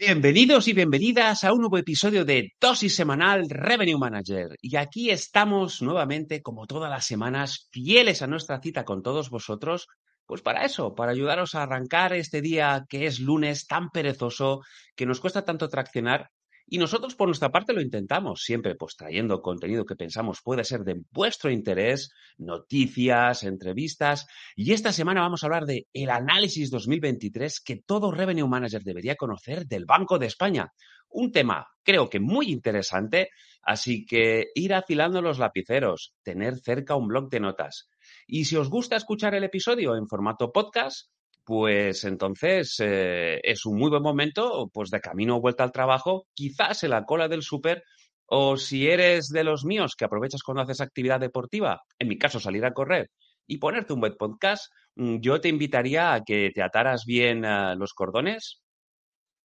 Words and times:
Bienvenidos 0.00 0.66
y 0.66 0.72
bienvenidas 0.72 1.44
a 1.44 1.52
un 1.52 1.58
nuevo 1.60 1.76
episodio 1.76 2.24
de 2.24 2.54
Dosis 2.58 2.96
Semanal 2.96 3.50
Revenue 3.50 3.98
Manager. 3.98 4.56
Y 4.62 4.76
aquí 4.76 5.10
estamos 5.10 5.82
nuevamente, 5.82 6.40
como 6.40 6.66
todas 6.66 6.88
las 6.88 7.04
semanas, 7.04 7.68
fieles 7.70 8.22
a 8.22 8.26
nuestra 8.26 8.62
cita 8.62 8.86
con 8.86 9.02
todos 9.02 9.28
vosotros. 9.28 9.88
Pues 10.24 10.40
para 10.40 10.64
eso, 10.64 10.94
para 10.94 11.12
ayudaros 11.12 11.54
a 11.54 11.64
arrancar 11.64 12.14
este 12.14 12.40
día 12.40 12.86
que 12.88 13.04
es 13.04 13.20
lunes 13.20 13.66
tan 13.66 13.90
perezoso, 13.90 14.62
que 14.96 15.04
nos 15.04 15.20
cuesta 15.20 15.44
tanto 15.44 15.68
traccionar 15.68 16.30
y 16.72 16.78
nosotros, 16.78 17.16
por 17.16 17.26
nuestra 17.26 17.50
parte, 17.50 17.72
lo 17.72 17.80
intentamos, 17.80 18.42
siempre 18.44 18.76
pues 18.76 18.94
trayendo 18.94 19.42
contenido 19.42 19.84
que 19.84 19.96
pensamos 19.96 20.40
puede 20.40 20.62
ser 20.62 20.84
de 20.84 21.02
vuestro 21.10 21.50
interés, 21.50 22.12
noticias, 22.38 23.42
entrevistas. 23.42 24.28
Y 24.54 24.72
esta 24.72 24.92
semana 24.92 25.20
vamos 25.20 25.42
a 25.42 25.46
hablar 25.46 25.66
de 25.66 25.88
el 25.92 26.10
análisis 26.10 26.70
2023 26.70 27.60
que 27.60 27.82
todo 27.84 28.12
Revenue 28.12 28.46
Manager 28.46 28.84
debería 28.84 29.16
conocer 29.16 29.66
del 29.66 29.84
Banco 29.84 30.16
de 30.20 30.26
España. 30.26 30.72
Un 31.08 31.32
tema, 31.32 31.66
creo 31.82 32.08
que 32.08 32.20
muy 32.20 32.52
interesante, 32.52 33.30
así 33.62 34.06
que 34.06 34.52
ir 34.54 34.72
afilando 34.72 35.20
los 35.20 35.40
lapiceros, 35.40 36.14
tener 36.22 36.60
cerca 36.60 36.94
un 36.94 37.08
blog 37.08 37.28
de 37.30 37.40
notas. 37.40 37.90
Y 38.28 38.44
si 38.44 38.54
os 38.54 38.70
gusta 38.70 38.94
escuchar 38.94 39.34
el 39.34 39.42
episodio 39.42 39.96
en 39.96 40.06
formato 40.06 40.52
podcast, 40.52 41.10
pues 41.44 42.04
entonces 42.04 42.76
eh, 42.80 43.40
es 43.42 43.66
un 43.66 43.78
muy 43.78 43.90
buen 43.90 44.02
momento, 44.02 44.70
pues 44.72 44.90
de 44.90 45.00
camino 45.00 45.36
o 45.36 45.40
vuelta 45.40 45.64
al 45.64 45.72
trabajo, 45.72 46.26
quizás 46.34 46.82
en 46.84 46.90
la 46.90 47.04
cola 47.04 47.28
del 47.28 47.42
súper, 47.42 47.82
o 48.26 48.56
si 48.56 48.88
eres 48.88 49.28
de 49.28 49.44
los 49.44 49.64
míos 49.64 49.94
que 49.96 50.04
aprovechas 50.04 50.42
cuando 50.42 50.62
haces 50.62 50.80
actividad 50.80 51.20
deportiva, 51.20 51.82
en 51.98 52.08
mi 52.08 52.18
caso 52.18 52.38
salir 52.40 52.64
a 52.64 52.72
correr 52.72 53.10
y 53.46 53.58
ponerte 53.58 53.92
un 53.92 54.00
buen 54.00 54.16
podcast, 54.16 54.72
mm, 54.96 55.16
yo 55.20 55.40
te 55.40 55.48
invitaría 55.48 56.14
a 56.14 56.22
que 56.22 56.50
te 56.54 56.62
ataras 56.62 57.04
bien 57.04 57.42
los 57.76 57.92
cordones, 57.94 58.60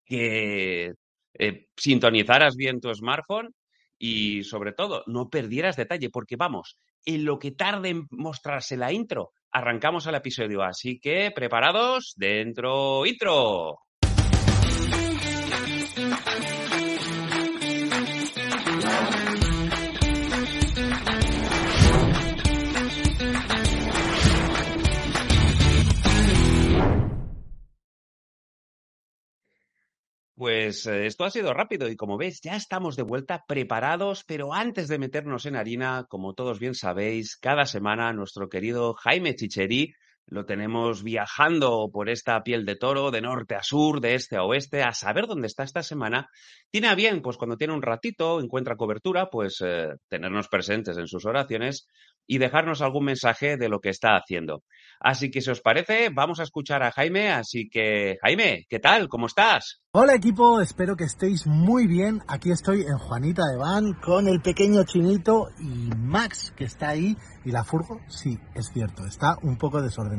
que 0.05 0.93
eh, 1.33 1.67
sintonizaras 1.75 2.55
bien 2.55 2.79
tu 2.79 2.93
smartphone 2.93 3.49
y 3.97 4.43
sobre 4.43 4.73
todo 4.73 5.03
no 5.07 5.29
perdieras 5.29 5.75
detalle, 5.75 6.09
porque 6.09 6.35
vamos, 6.35 6.77
en 7.05 7.25
lo 7.25 7.39
que 7.39 7.51
tarde 7.51 7.89
en 7.89 8.07
mostrarse 8.11 8.77
la 8.77 8.91
intro, 8.91 9.31
arrancamos 9.55 10.05
el 10.07 10.15
episodio. 10.15 10.63
Así 10.63 10.99
que, 10.99 11.31
preparados, 11.31 12.13
dentro 12.17 13.05
intro. 13.05 13.84
Pues 30.45 30.85
eh, 30.85 31.07
esto 31.07 31.23
ha 31.23 31.31
sido 31.31 31.55
rápido 31.55 31.89
y 31.89 31.95
como 31.95 32.17
ves 32.17 32.39
ya 32.39 32.55
estamos 32.55 32.95
de 32.95 33.01
vuelta 33.01 33.45
preparados, 33.47 34.23
pero 34.23 34.53
antes 34.53 34.87
de 34.87 34.99
meternos 34.99 35.47
en 35.47 35.55
harina, 35.55 36.05
como 36.07 36.35
todos 36.35 36.59
bien 36.59 36.75
sabéis, 36.75 37.35
cada 37.35 37.65
semana 37.65 38.13
nuestro 38.13 38.47
querido 38.47 38.93
Jaime 38.93 39.33
Chicheri 39.33 39.95
lo 40.27 40.45
tenemos 40.45 41.03
viajando 41.03 41.89
por 41.91 42.09
esta 42.09 42.41
piel 42.43 42.65
de 42.65 42.75
toro, 42.75 43.11
de 43.11 43.21
norte 43.21 43.55
a 43.55 43.63
sur, 43.63 44.01
de 44.01 44.15
este 44.15 44.37
a 44.37 44.43
oeste, 44.43 44.81
a 44.81 44.93
saber 44.93 45.27
dónde 45.27 45.47
está 45.47 45.63
esta 45.63 45.83
semana. 45.83 46.29
Tiene 46.71 46.93
bien, 46.95 47.21
pues 47.21 47.37
cuando 47.37 47.57
tiene 47.57 47.73
un 47.73 47.81
ratito, 47.81 48.39
encuentra 48.39 48.75
cobertura, 48.75 49.29
pues 49.29 49.61
eh, 49.63 49.89
tenernos 50.09 50.47
presentes 50.47 50.97
en 50.97 51.07
sus 51.07 51.25
oraciones 51.25 51.87
y 52.27 52.39
dejarnos 52.39 52.81
algún 52.81 53.05
mensaje 53.05 53.57
de 53.57 53.69
lo 53.69 53.79
que 53.79 53.89
está 53.89 54.17
haciendo. 54.17 54.63
Así 54.99 55.29
que 55.29 55.41
si 55.41 55.51
os 55.51 55.61
parece, 55.61 56.09
vamos 56.09 56.39
a 56.39 56.43
escuchar 56.43 56.81
a 56.81 56.91
Jaime. 56.91 57.29
Así 57.29 57.69
que, 57.69 58.17
Jaime, 58.23 58.65
¿qué 58.67 58.79
tal? 58.79 59.07
¿Cómo 59.07 59.27
estás? 59.27 59.81
Hola 59.91 60.15
equipo, 60.15 60.59
espero 60.59 60.95
que 60.95 61.03
estéis 61.03 61.45
muy 61.45 61.87
bien. 61.87 62.21
Aquí 62.27 62.51
estoy 62.51 62.81
en 62.81 62.97
Juanita 62.97 63.43
de 63.45 63.57
Van 63.57 63.93
con 63.93 64.27
el 64.27 64.41
pequeño 64.41 64.83
chinito 64.83 65.47
y 65.59 65.89
Max 65.95 66.53
que 66.57 66.65
está 66.65 66.89
ahí. 66.89 67.15
Y 67.45 67.51
la 67.51 67.63
furgo, 67.63 68.01
sí, 68.07 68.39
es 68.55 68.71
cierto, 68.73 69.05
está 69.05 69.37
un 69.43 69.57
poco 69.57 69.81
desordenada. 69.81 70.14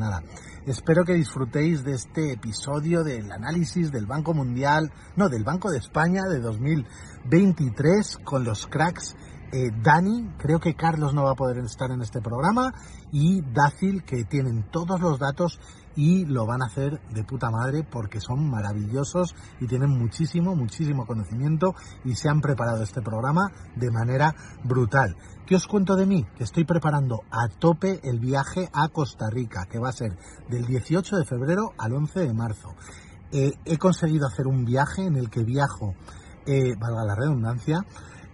Espero 0.67 1.05
que 1.05 1.15
disfrutéis 1.15 1.85
de 1.85 1.93
este 1.95 2.33
episodio 2.33 3.05
del 3.05 3.31
análisis 3.31 3.91
del 3.93 4.07
Banco 4.07 4.35
Mundial, 4.35 4.93
no, 5.17 5.29
del 5.29 5.45
Banco 5.45 5.71
de 5.71 5.79
España 5.79 6.23
de 6.29 6.41
2023 6.41 8.19
con 8.25 8.45
los 8.45 8.67
cracks 8.67 9.15
eh, 9.53 9.71
Dani, 9.81 10.33
creo 10.39 10.59
que 10.59 10.75
Carlos 10.75 11.15
no 11.15 11.23
va 11.23 11.31
a 11.31 11.37
poder 11.37 11.59
estar 11.59 11.91
en 11.93 12.03
este 12.03 12.21
programa, 12.21 12.75
y 13.13 13.43
Dácil, 13.43 14.03
que 14.03 14.25
tienen 14.25 14.69
todos 14.71 15.01
los 15.01 15.21
datos 15.21 15.61
y 15.95 16.27
lo 16.27 16.47
van 16.47 16.63
a 16.63 16.67
hacer 16.67 17.01
de 17.11 17.25
puta 17.25 17.51
madre 17.51 17.83
porque 17.83 18.21
son 18.21 18.51
maravillosos 18.51 19.35
y 19.61 19.67
tienen 19.67 19.91
muchísimo, 19.91 20.55
muchísimo 20.55 21.07
conocimiento 21.07 21.75
y 22.05 22.17
se 22.17 22.29
han 22.29 22.41
preparado 22.41 22.83
este 22.83 23.01
programa 23.01 23.51
de 23.77 23.91
manera 23.91 24.35
brutal. 24.65 25.17
¿Qué 25.47 25.55
os 25.55 25.69
cuento 25.69 25.95
de 25.95 26.07
mí? 26.07 26.27
Que 26.37 26.43
estoy 26.43 26.65
preparando 26.65 27.23
a 27.31 27.47
tope 27.47 28.01
el 28.03 28.19
viaje 28.19 28.69
a 28.73 28.89
Costa 28.89 29.31
Rica, 29.31 29.67
que 29.71 29.79
va 29.79 29.91
a 29.91 29.93
ser 29.93 30.19
del 30.49 30.67
18 30.67 31.19
de 31.19 31.25
febrero 31.25 31.73
al 31.79 31.93
11 31.93 32.19
de 32.19 32.35
marzo. 32.35 32.75
Eh, 33.31 33.53
he 33.65 33.79
conseguido 33.79 34.27
hacer 34.27 34.49
un 34.49 34.65
viaje 34.65 35.07
en 35.07 35.15
el 35.15 35.31
que 35.31 35.45
viajo, 35.45 35.95
eh, 36.47 36.75
valga 36.77 37.05
la 37.05 37.15
redundancia, 37.15 37.87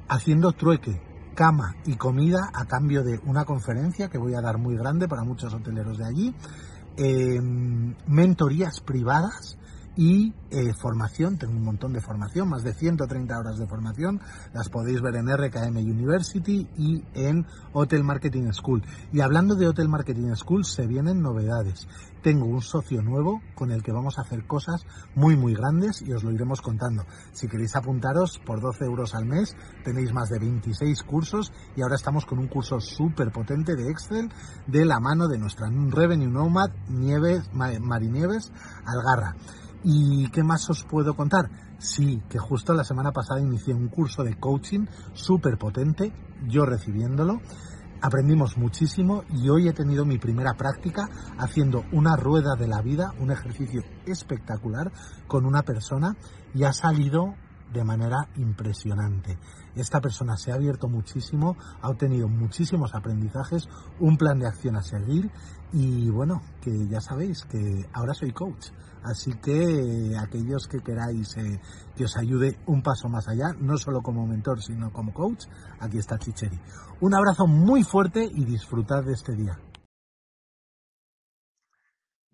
haciendo 0.08 0.52
trueque, 0.52 1.02
cama 1.34 1.76
y 1.84 1.96
comida 1.96 2.48
a 2.54 2.64
cambio 2.64 3.02
de 3.02 3.20
una 3.26 3.44
conferencia 3.44 4.08
que 4.08 4.16
voy 4.16 4.32
a 4.32 4.40
dar 4.40 4.56
muy 4.56 4.78
grande 4.78 5.06
para 5.06 5.22
muchos 5.22 5.52
hoteleros 5.52 5.98
de 5.98 6.06
allí, 6.06 6.34
em, 6.96 7.94
mentorías 8.06 8.80
privadas 8.80 9.58
y 9.96 10.32
eh, 10.50 10.72
formación, 10.74 11.38
tengo 11.38 11.54
un 11.54 11.64
montón 11.64 11.92
de 11.92 12.00
formación, 12.00 12.48
más 12.48 12.62
de 12.62 12.74
130 12.74 13.38
horas 13.38 13.58
de 13.58 13.66
formación, 13.66 14.20
las 14.52 14.68
podéis 14.68 15.00
ver 15.00 15.16
en 15.16 15.28
RKM 15.28 15.76
University 15.76 16.68
y 16.76 17.04
en 17.14 17.46
Hotel 17.72 18.04
Marketing 18.04 18.52
School. 18.52 18.82
Y 19.12 19.20
hablando 19.20 19.54
de 19.54 19.68
Hotel 19.68 19.88
Marketing 19.88 20.34
School, 20.34 20.64
se 20.64 20.86
vienen 20.86 21.22
novedades. 21.22 21.88
Tengo 22.22 22.46
un 22.46 22.62
socio 22.62 23.02
nuevo 23.02 23.42
con 23.54 23.72
el 23.72 23.82
que 23.82 23.92
vamos 23.92 24.18
a 24.18 24.22
hacer 24.22 24.46
cosas 24.46 24.86
muy 25.14 25.36
muy 25.36 25.54
grandes 25.54 26.02
y 26.02 26.12
os 26.12 26.22
lo 26.22 26.30
iremos 26.30 26.60
contando. 26.60 27.04
Si 27.32 27.48
queréis 27.48 27.74
apuntaros 27.74 28.38
por 28.38 28.60
12 28.60 28.84
euros 28.84 29.14
al 29.14 29.26
mes, 29.26 29.56
tenéis 29.84 30.12
más 30.12 30.28
de 30.28 30.38
26 30.38 31.02
cursos 31.02 31.52
y 31.74 31.82
ahora 31.82 31.96
estamos 31.96 32.24
con 32.24 32.38
un 32.38 32.46
curso 32.46 32.80
súper 32.80 33.32
potente 33.32 33.74
de 33.74 33.90
Excel 33.90 34.30
de 34.66 34.84
la 34.84 35.00
mano 35.00 35.26
de 35.26 35.38
nuestra 35.38 35.68
Revenue 35.68 36.30
Nomad 36.30 36.70
Nieves, 36.88 37.50
Marinieves 37.52 38.52
Algarra. 38.86 39.34
¿Y 39.84 40.30
qué 40.30 40.44
más 40.44 40.70
os 40.70 40.84
puedo 40.84 41.14
contar? 41.14 41.50
Sí, 41.78 42.22
que 42.28 42.38
justo 42.38 42.72
la 42.72 42.84
semana 42.84 43.10
pasada 43.10 43.40
inicié 43.40 43.74
un 43.74 43.88
curso 43.88 44.22
de 44.22 44.38
coaching 44.38 44.86
súper 45.12 45.58
potente, 45.58 46.12
yo 46.46 46.64
recibiéndolo. 46.64 47.40
Aprendimos 48.00 48.56
muchísimo 48.56 49.24
y 49.30 49.48
hoy 49.48 49.68
he 49.68 49.72
tenido 49.72 50.04
mi 50.04 50.18
primera 50.18 50.54
práctica 50.54 51.08
haciendo 51.38 51.84
una 51.92 52.16
rueda 52.16 52.54
de 52.56 52.68
la 52.68 52.80
vida, 52.80 53.12
un 53.18 53.32
ejercicio 53.32 53.82
espectacular 54.06 54.92
con 55.26 55.46
una 55.46 55.62
persona 55.62 56.16
y 56.54 56.62
ha 56.62 56.72
salido 56.72 57.34
de 57.72 57.84
manera 57.84 58.28
impresionante. 58.36 59.38
Esta 59.74 60.00
persona 60.00 60.36
se 60.36 60.52
ha 60.52 60.56
abierto 60.56 60.88
muchísimo, 60.88 61.56
ha 61.80 61.88
obtenido 61.88 62.28
muchísimos 62.28 62.94
aprendizajes, 62.94 63.68
un 63.98 64.16
plan 64.16 64.38
de 64.38 64.46
acción 64.46 64.76
a 64.76 64.82
seguir 64.82 65.30
y 65.72 66.10
bueno, 66.10 66.42
que 66.60 66.86
ya 66.86 67.00
sabéis 67.00 67.44
que 67.44 67.88
ahora 67.92 68.14
soy 68.14 68.32
coach. 68.32 68.68
Así 69.04 69.32
que 69.34 70.14
aquellos 70.18 70.68
que 70.68 70.78
queráis 70.78 71.36
eh, 71.36 71.60
que 71.96 72.04
os 72.04 72.16
ayude 72.16 72.58
un 72.66 72.82
paso 72.82 73.08
más 73.08 73.28
allá, 73.28 73.52
no 73.58 73.76
solo 73.76 74.00
como 74.00 74.26
mentor, 74.26 74.62
sino 74.62 74.92
como 74.92 75.12
coach, 75.12 75.46
aquí 75.80 75.98
está 75.98 76.18
Chicheri. 76.18 76.58
Un 77.00 77.14
abrazo 77.14 77.46
muy 77.46 77.82
fuerte 77.82 78.24
y 78.24 78.44
disfrutad 78.44 79.02
de 79.04 79.12
este 79.12 79.34
día. 79.34 79.58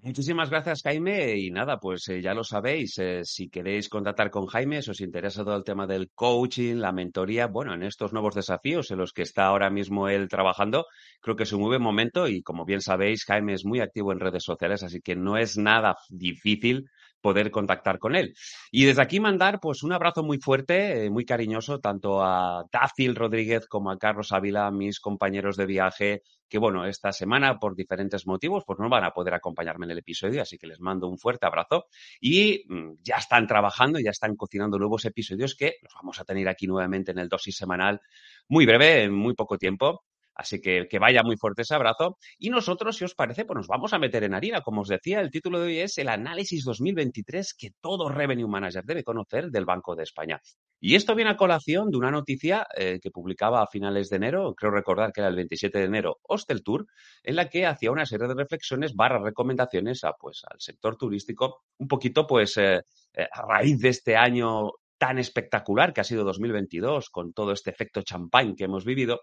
Muchísimas 0.01 0.49
gracias, 0.49 0.83
Jaime. 0.83 1.37
Y 1.39 1.51
nada, 1.51 1.79
pues 1.81 2.07
eh, 2.09 2.23
ya 2.23 2.33
lo 2.33 2.45
sabéis, 2.45 2.99
eh, 2.99 3.23
si 3.25 3.49
queréis 3.49 3.89
contactar 3.89 4.31
con 4.31 4.47
Jaime, 4.47 4.81
si 4.81 4.91
os 4.93 5.01
interesa 5.01 5.43
todo 5.45 5.57
el 5.57 5.65
tema 5.65 5.87
del 5.89 6.11
coaching, 6.15 6.77
la 6.77 6.93
mentoría, 6.93 7.49
bueno, 7.49 7.75
en 7.75 7.83
estos 7.83 8.13
nuevos 8.13 8.35
desafíos 8.37 8.91
en 8.93 8.99
los 8.99 9.13
que 9.13 9.23
está 9.23 9.47
ahora 9.47 9.71
mismo 9.71 10.09
él 10.09 10.29
trabajando, 10.29 10.87
creo 11.21 11.35
que 11.35 11.43
es 11.43 11.53
un 11.53 11.61
muy 11.63 11.69
buen 11.71 11.83
momento 11.83 12.29
y 12.29 12.43
como 12.43 12.65
bien 12.65 12.81
sabéis, 12.81 13.25
Jaime 13.25 13.55
es 13.55 13.65
muy 13.65 13.81
activo 13.81 14.13
en 14.13 14.21
redes 14.21 14.45
sociales, 14.45 14.85
así 14.85 15.01
que 15.01 15.17
no 15.17 15.37
es 15.37 15.59
nada 15.59 15.97
difícil 16.11 16.89
poder 17.21 17.51
contactar 17.51 17.99
con 17.99 18.17
él. 18.17 18.35
Y 18.71 18.85
desde 18.85 19.03
aquí 19.03 19.21
mandar 19.21 19.61
pues 19.61 19.83
un 19.83 19.93
abrazo 19.93 20.23
muy 20.23 20.39
fuerte, 20.39 21.07
eh, 21.07 21.11
muy 21.11 21.25
cariñoso, 21.25 21.81
tanto 21.81 22.23
a 22.23 22.65
Dácil 22.73 23.15
Rodríguez 23.15 23.67
como 23.67 23.91
a 23.91 23.99
Carlos 23.99 24.33
Ávila, 24.33 24.71
mis 24.71 25.01
compañeros 25.01 25.57
de 25.57 25.67
viaje, 25.67 26.23
que 26.49 26.59
bueno, 26.59 26.87
esta 26.87 27.13
semana 27.13 27.59
por 27.59 27.75
diferentes 27.75 28.27
motivos 28.27 28.65
pues 28.67 28.79
no 28.79 28.89
van 28.89 29.05
a 29.05 29.11
poder 29.11 29.35
acompañarme 29.35 29.87
en 29.87 29.93
el 29.93 29.99
episodio, 29.99 30.43
así 30.43 30.59
que 30.59 30.67
les 30.67 30.81
mando 30.81 31.09
un 31.09 31.19
fuerte 31.19 31.47
abrazo 31.47 31.87
y 32.21 32.65
mm, 32.69 32.95
ya 33.03 33.17
están 33.17 33.47
trabajando, 33.47 33.99
ya 33.99 34.11
están 34.11 34.35
cocinando 34.37 34.79
nuevos 34.79 35.05
episodios 35.05 35.55
que 35.55 35.77
los 35.83 35.93
vamos 35.95 36.21
a 36.21 36.25
tener 36.25 36.49
aquí 36.49 36.67
nuevamente 36.67 37.11
en 37.13 37.19
el 37.19 37.29
dosis 37.29 37.57
semanal 37.57 38.01
muy 38.49 38.67
breve, 38.67 39.05
en 39.05 39.15
muy 39.15 39.35
poco 39.35 39.59
tiempo. 39.59 40.05
Así 40.39 40.61
que 40.61 40.87
que 40.89 40.99
vaya 40.99 41.23
muy 41.25 41.37
fuerte 41.37 41.63
ese 41.63 41.75
abrazo. 41.75 42.17
Y 42.39 42.49
nosotros, 42.49 42.97
si 42.97 43.05
os 43.05 43.15
parece, 43.15 43.45
pues 43.45 43.57
nos 43.57 43.67
vamos 43.67 43.93
a 43.93 43.99
meter 43.99 44.23
en 44.23 44.35
harina. 44.35 44.63
Como 44.63 44.83
os 44.83 44.89
decía, 44.89 45.21
el 45.21 45.31
título 45.31 45.59
de 45.61 45.67
hoy 45.67 45.79
es 45.81 45.99
el 45.99 46.09
análisis 46.09 46.65
2023 46.65 47.55
que 47.55 47.71
todo 47.81 48.09
Revenue 48.09 48.49
Manager 48.49 48.85
debe 48.85 49.03
conocer 49.03 49.51
del 49.51 49.65
Banco 49.65 49.97
de 49.97 50.05
España. 50.05 50.41
Y 50.81 50.95
esto 50.95 51.17
viene 51.17 51.33
a 51.33 51.37
colación 51.37 51.91
de 51.91 51.97
una 51.97 52.13
noticia 52.13 52.69
eh, 52.77 53.01
que 53.03 53.11
publicaba 53.11 53.63
a 53.63 53.67
finales 53.67 54.11
de 54.11 54.17
enero, 54.17 54.55
creo 54.55 54.71
recordar 54.71 55.13
que 55.13 55.21
era 55.21 55.29
el 55.29 55.35
27 55.35 55.77
de 55.77 55.85
enero, 55.85 56.19
Hostel 56.23 56.63
Tour, 56.63 56.87
en 57.25 57.35
la 57.35 57.49
que 57.49 57.67
hacía 57.67 57.91
una 57.91 58.07
serie 58.07 58.29
de 58.29 58.35
reflexiones 58.35 58.95
barra 58.95 59.19
recomendaciones 59.19 60.05
a, 60.05 60.13
pues, 60.13 60.43
al 60.49 60.61
sector 60.61 60.97
turístico, 60.97 61.65
un 61.79 61.89
poquito 61.89 62.29
pues 62.29 62.57
eh, 62.59 62.81
eh, 63.15 63.27
a 63.33 63.43
raíz 63.43 63.81
de 63.81 63.89
este 63.89 64.17
año 64.17 64.71
tan 64.99 65.19
espectacular 65.19 65.93
que 65.93 66.01
ha 66.01 66.05
sido 66.05 66.23
2022, 66.25 67.11
con 67.11 67.33
todo 67.33 67.53
este 67.53 67.71
efecto 67.71 68.03
champagne 68.03 68.55
que 68.57 68.65
hemos 68.65 68.85
vivido, 68.85 69.21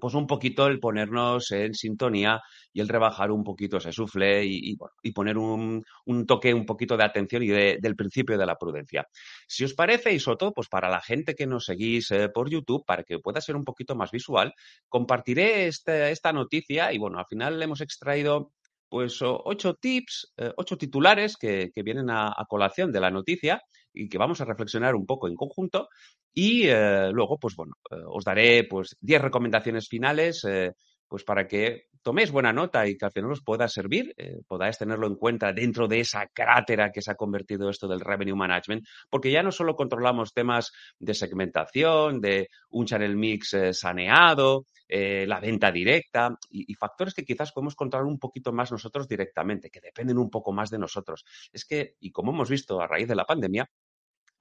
pues 0.00 0.14
un 0.14 0.26
poquito 0.26 0.66
el 0.66 0.80
ponernos 0.80 1.50
en 1.52 1.74
sintonía 1.74 2.40
y 2.72 2.80
el 2.80 2.88
rebajar 2.88 3.30
un 3.30 3.44
poquito 3.44 3.76
ese 3.76 3.92
sufle 3.92 4.44
y, 4.44 4.76
y, 5.02 5.12
poner 5.12 5.38
un, 5.38 5.84
un, 6.06 6.26
toque 6.26 6.52
un 6.52 6.66
poquito 6.66 6.96
de 6.96 7.04
atención 7.04 7.42
y 7.42 7.48
de, 7.48 7.78
del 7.80 7.96
principio 7.96 8.36
de 8.36 8.46
la 8.46 8.56
prudencia. 8.56 9.06
Si 9.46 9.64
os 9.64 9.74
parece, 9.74 10.12
y 10.12 10.18
sobre 10.18 10.38
todo 10.38 10.52
pues 10.52 10.68
para 10.68 10.88
la 10.88 11.00
gente 11.00 11.34
que 11.34 11.46
nos 11.46 11.66
seguís 11.66 12.10
eh, 12.10 12.28
por 12.28 12.50
YouTube, 12.50 12.84
para 12.84 13.04
que 13.04 13.18
pueda 13.18 13.40
ser 13.40 13.56
un 13.56 13.64
poquito 13.64 13.94
más 13.94 14.10
visual, 14.10 14.52
compartiré 14.88 15.66
este, 15.68 16.10
esta 16.10 16.32
noticia 16.32 16.92
y 16.92 16.98
bueno, 16.98 17.18
al 17.18 17.26
final 17.26 17.62
hemos 17.62 17.80
extraído 17.80 18.52
pues 18.88 19.18
ocho 19.22 19.74
tips, 19.74 20.34
eh, 20.36 20.52
ocho 20.56 20.76
titulares 20.76 21.36
que, 21.36 21.70
que 21.74 21.82
vienen 21.82 22.10
a, 22.10 22.32
colación 22.48 22.92
de 22.92 23.00
la 23.00 23.10
noticia 23.10 23.60
y 23.94 24.08
que 24.08 24.18
vamos 24.18 24.40
a 24.40 24.44
reflexionar 24.44 24.94
un 24.94 25.06
poco 25.06 25.28
en 25.28 25.36
conjunto. 25.36 25.88
Y 26.32 26.66
eh, 26.66 27.10
luego, 27.12 27.38
pues 27.38 27.54
bueno, 27.56 27.74
eh, 27.90 27.96
os 28.06 28.24
daré 28.24 28.64
pues 28.64 28.96
10 29.00 29.22
recomendaciones 29.22 29.88
finales 29.88 30.44
eh, 30.44 30.72
pues 31.06 31.22
para 31.22 31.46
que 31.46 31.86
toméis 32.02 32.32
buena 32.32 32.52
nota 32.52 32.86
y 32.86 32.96
que 32.96 33.04
al 33.04 33.12
final 33.12 33.30
os 33.30 33.42
pueda 33.42 33.68
servir, 33.68 34.14
podáis 34.48 34.76
tenerlo 34.76 35.06
en 35.06 35.14
cuenta 35.14 35.52
dentro 35.52 35.86
de 35.86 36.00
esa 36.00 36.26
crátera 36.26 36.90
que 36.90 37.00
se 37.00 37.12
ha 37.12 37.14
convertido 37.14 37.70
esto 37.70 37.86
del 37.86 38.00
revenue 38.00 38.34
management, 38.34 38.84
porque 39.08 39.30
ya 39.30 39.42
no 39.42 39.52
solo 39.52 39.74
controlamos 39.74 40.34
temas 40.34 40.72
de 40.98 41.14
segmentación, 41.14 42.20
de 42.20 42.48
un 42.70 42.86
channel 42.86 43.16
mix 43.16 43.56
saneado, 43.72 44.66
la 44.88 45.40
venta 45.40 45.70
directa 45.70 46.36
y, 46.50 46.70
y, 46.70 46.74
factores 46.74 47.14
que 47.14 47.24
quizás 47.24 47.52
podemos 47.52 47.74
controlar 47.74 48.06
un 48.06 48.18
poquito 48.18 48.52
más 48.52 48.70
nosotros 48.70 49.08
directamente, 49.08 49.70
que 49.70 49.80
dependen 49.80 50.18
un 50.18 50.30
poco 50.30 50.52
más 50.52 50.70
de 50.70 50.78
nosotros. 50.78 51.24
Es 51.52 51.64
que, 51.64 51.96
y 52.00 52.10
como 52.10 52.32
hemos 52.32 52.50
visto 52.50 52.80
a 52.80 52.86
raíz 52.86 53.08
de 53.08 53.14
la 53.14 53.24
pandemia, 53.24 53.70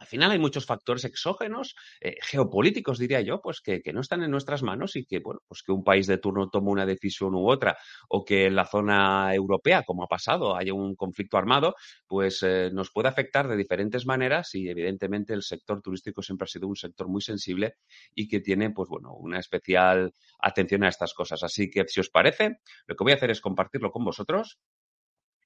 al 0.04 0.10
final 0.10 0.32
hay 0.32 0.40
muchos 0.40 0.66
factores 0.66 1.06
exógenos, 1.06 1.76
eh, 2.02 2.18
geopolíticos, 2.22 3.00
diría 3.00 3.22
yo, 3.22 3.40
pues 3.40 3.62
que, 3.62 3.82
no 3.94 4.02
están 4.02 4.22
en 4.22 4.32
nuestras 4.32 4.62
manos 4.62 4.98
y 4.98 5.06
que, 5.06 5.20
bueno, 5.20 5.40
pues 5.48 5.64
que 5.64 5.72
un 5.72 5.86
país 5.86 6.08
de 6.08 6.18
turno 6.18 6.50
tome 6.50 6.72
una 6.72 6.86
decisión 6.86 7.34
u 7.36 7.50
otra 7.50 7.78
o 8.10 8.26
que 8.26 8.48
en 8.48 8.56
la 8.56 8.66
zona 8.66 9.34
europea, 9.34 9.84
como 9.84 10.04
ha 10.04 10.08
pasado, 10.08 10.58
haya 10.58 10.74
un 10.74 10.96
conflicto 10.98 11.38
armado, 11.38 11.76
pues 12.06 12.44
eh, 12.44 12.70
nos 12.74 12.92
puede 12.92 13.08
afectar 13.08 13.48
de 13.48 13.56
diferentes 13.56 14.06
maneras 14.06 14.54
y 14.56 14.68
evidentemente 14.68 15.34
el 15.34 15.42
sector 15.42 15.82
turístico 15.82 16.22
siempre 16.22 16.44
ha 16.44 16.48
sido 16.48 16.68
un 16.68 16.76
sector 16.76 17.08
muy 17.08 17.22
sensible 17.22 17.76
y 18.14 18.28
que 18.28 18.42
tiene, 18.42 18.72
pues 18.72 18.90
bueno, 18.90 19.14
una 19.14 19.40
especial 19.40 20.14
atención 20.40 20.84
a 20.84 20.90
estas 20.90 21.14
cosas. 21.14 21.44
Así 21.44 21.70
que, 21.70 21.86
si 21.88 22.02
os 22.02 22.10
parece, 22.10 22.58
lo 22.88 22.98
que 22.98 23.06
voy 23.06 23.14
a 23.14 23.16
hacer 23.16 23.32
es 23.32 23.40
compartirlo 23.40 23.90
con 23.90 24.04
vosotros 24.04 24.60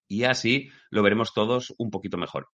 y 0.08 0.24
así 0.24 0.72
lo 0.90 1.04
veremos 1.04 1.32
todos 1.32 1.76
un 1.78 1.92
poquito 1.92 2.18
mejor. 2.18 2.48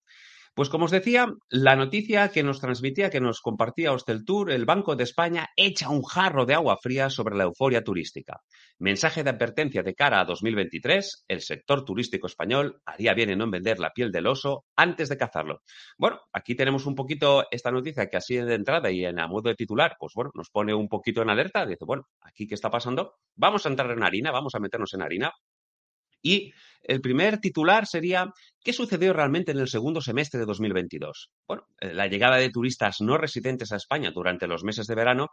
Pues 0.56 0.70
como 0.70 0.86
os 0.86 0.92
decía, 0.92 1.34
la 1.50 1.76
noticia 1.76 2.30
que 2.30 2.44
nos 2.44 2.62
transmitía, 2.62 3.10
que 3.10 3.20
nos 3.20 3.42
compartía 3.42 3.92
Hostel 3.92 4.24
Tour, 4.24 4.52
el 4.52 4.66
Banco 4.66 4.96
de 4.96 5.04
España 5.04 5.50
echa 5.56 5.90
un 5.90 6.04
jarro 6.04 6.46
de 6.46 6.54
agua 6.54 6.78
fría 6.80 7.10
sobre 7.10 7.36
la 7.36 7.46
euforia 7.46 7.84
turística. 7.84 8.40
Mensaje 8.78 9.24
de 9.24 9.32
advertencia 9.32 9.82
de 9.82 9.96
cara 9.96 10.22
a 10.22 10.26
2023, 10.26 11.26
el 11.28 11.42
sector 11.42 11.84
turístico 11.84 12.28
español 12.28 12.80
haría 12.86 13.16
bien 13.16 13.32
en 13.32 13.40
no 13.40 13.50
vender 13.50 13.80
la 13.80 13.94
piel 13.94 14.12
del 14.12 14.28
oso 14.28 14.66
antes 14.76 15.10
de 15.10 15.18
cazarlo. 15.18 15.62
Bueno, 15.98 16.20
aquí 16.32 16.54
tenemos 16.54 16.86
un 16.86 16.94
poquito 16.94 17.46
esta 17.50 17.72
noticia 17.72 18.08
que 18.08 18.18
así 18.18 18.36
de 18.36 18.54
entrada 18.54 18.92
y 18.92 19.06
en 19.06 19.20
a 19.20 19.28
modo 19.28 19.50
de 19.50 19.56
titular, 19.56 19.96
pues 19.98 20.14
bueno, 20.14 20.30
nos 20.36 20.52
pone 20.52 20.76
un 20.76 20.88
poquito 20.88 21.24
en 21.24 21.32
alerta, 21.32 21.66
dice, 21.66 21.84
bueno, 21.84 22.04
aquí 22.22 22.46
qué 22.46 22.54
está 22.54 22.70
pasando, 22.70 23.16
vamos 23.36 23.66
a 23.66 23.70
entrar 23.70 23.90
en 23.90 24.04
harina, 24.04 24.30
vamos 24.30 24.54
a 24.54 24.60
meternos 24.60 24.94
en 24.94 25.02
harina. 25.02 25.32
Y 26.24 26.54
el 26.81 27.02
primer 27.02 27.40
titular 27.40 27.86
sería 27.86 28.34
¿qué 28.64 28.74
sucedió 28.74 29.14
realmente 29.14 29.52
en 29.52 29.60
el 29.60 29.68
segundo 29.68 30.02
semestre 30.02 30.40
de 30.40 30.46
2022? 30.46 31.30
Bueno, 31.48 31.68
eh, 31.80 31.94
la 31.94 32.08
llegada 32.08 32.38
de 32.38 32.50
turistas 32.50 33.02
no 33.02 33.18
residentes 33.18 33.72
a 33.72 33.75
España 33.78 34.12
durante 34.12 34.48
los 34.48 34.64
meses 34.64 34.88
de 34.88 34.96
verano 34.96 35.28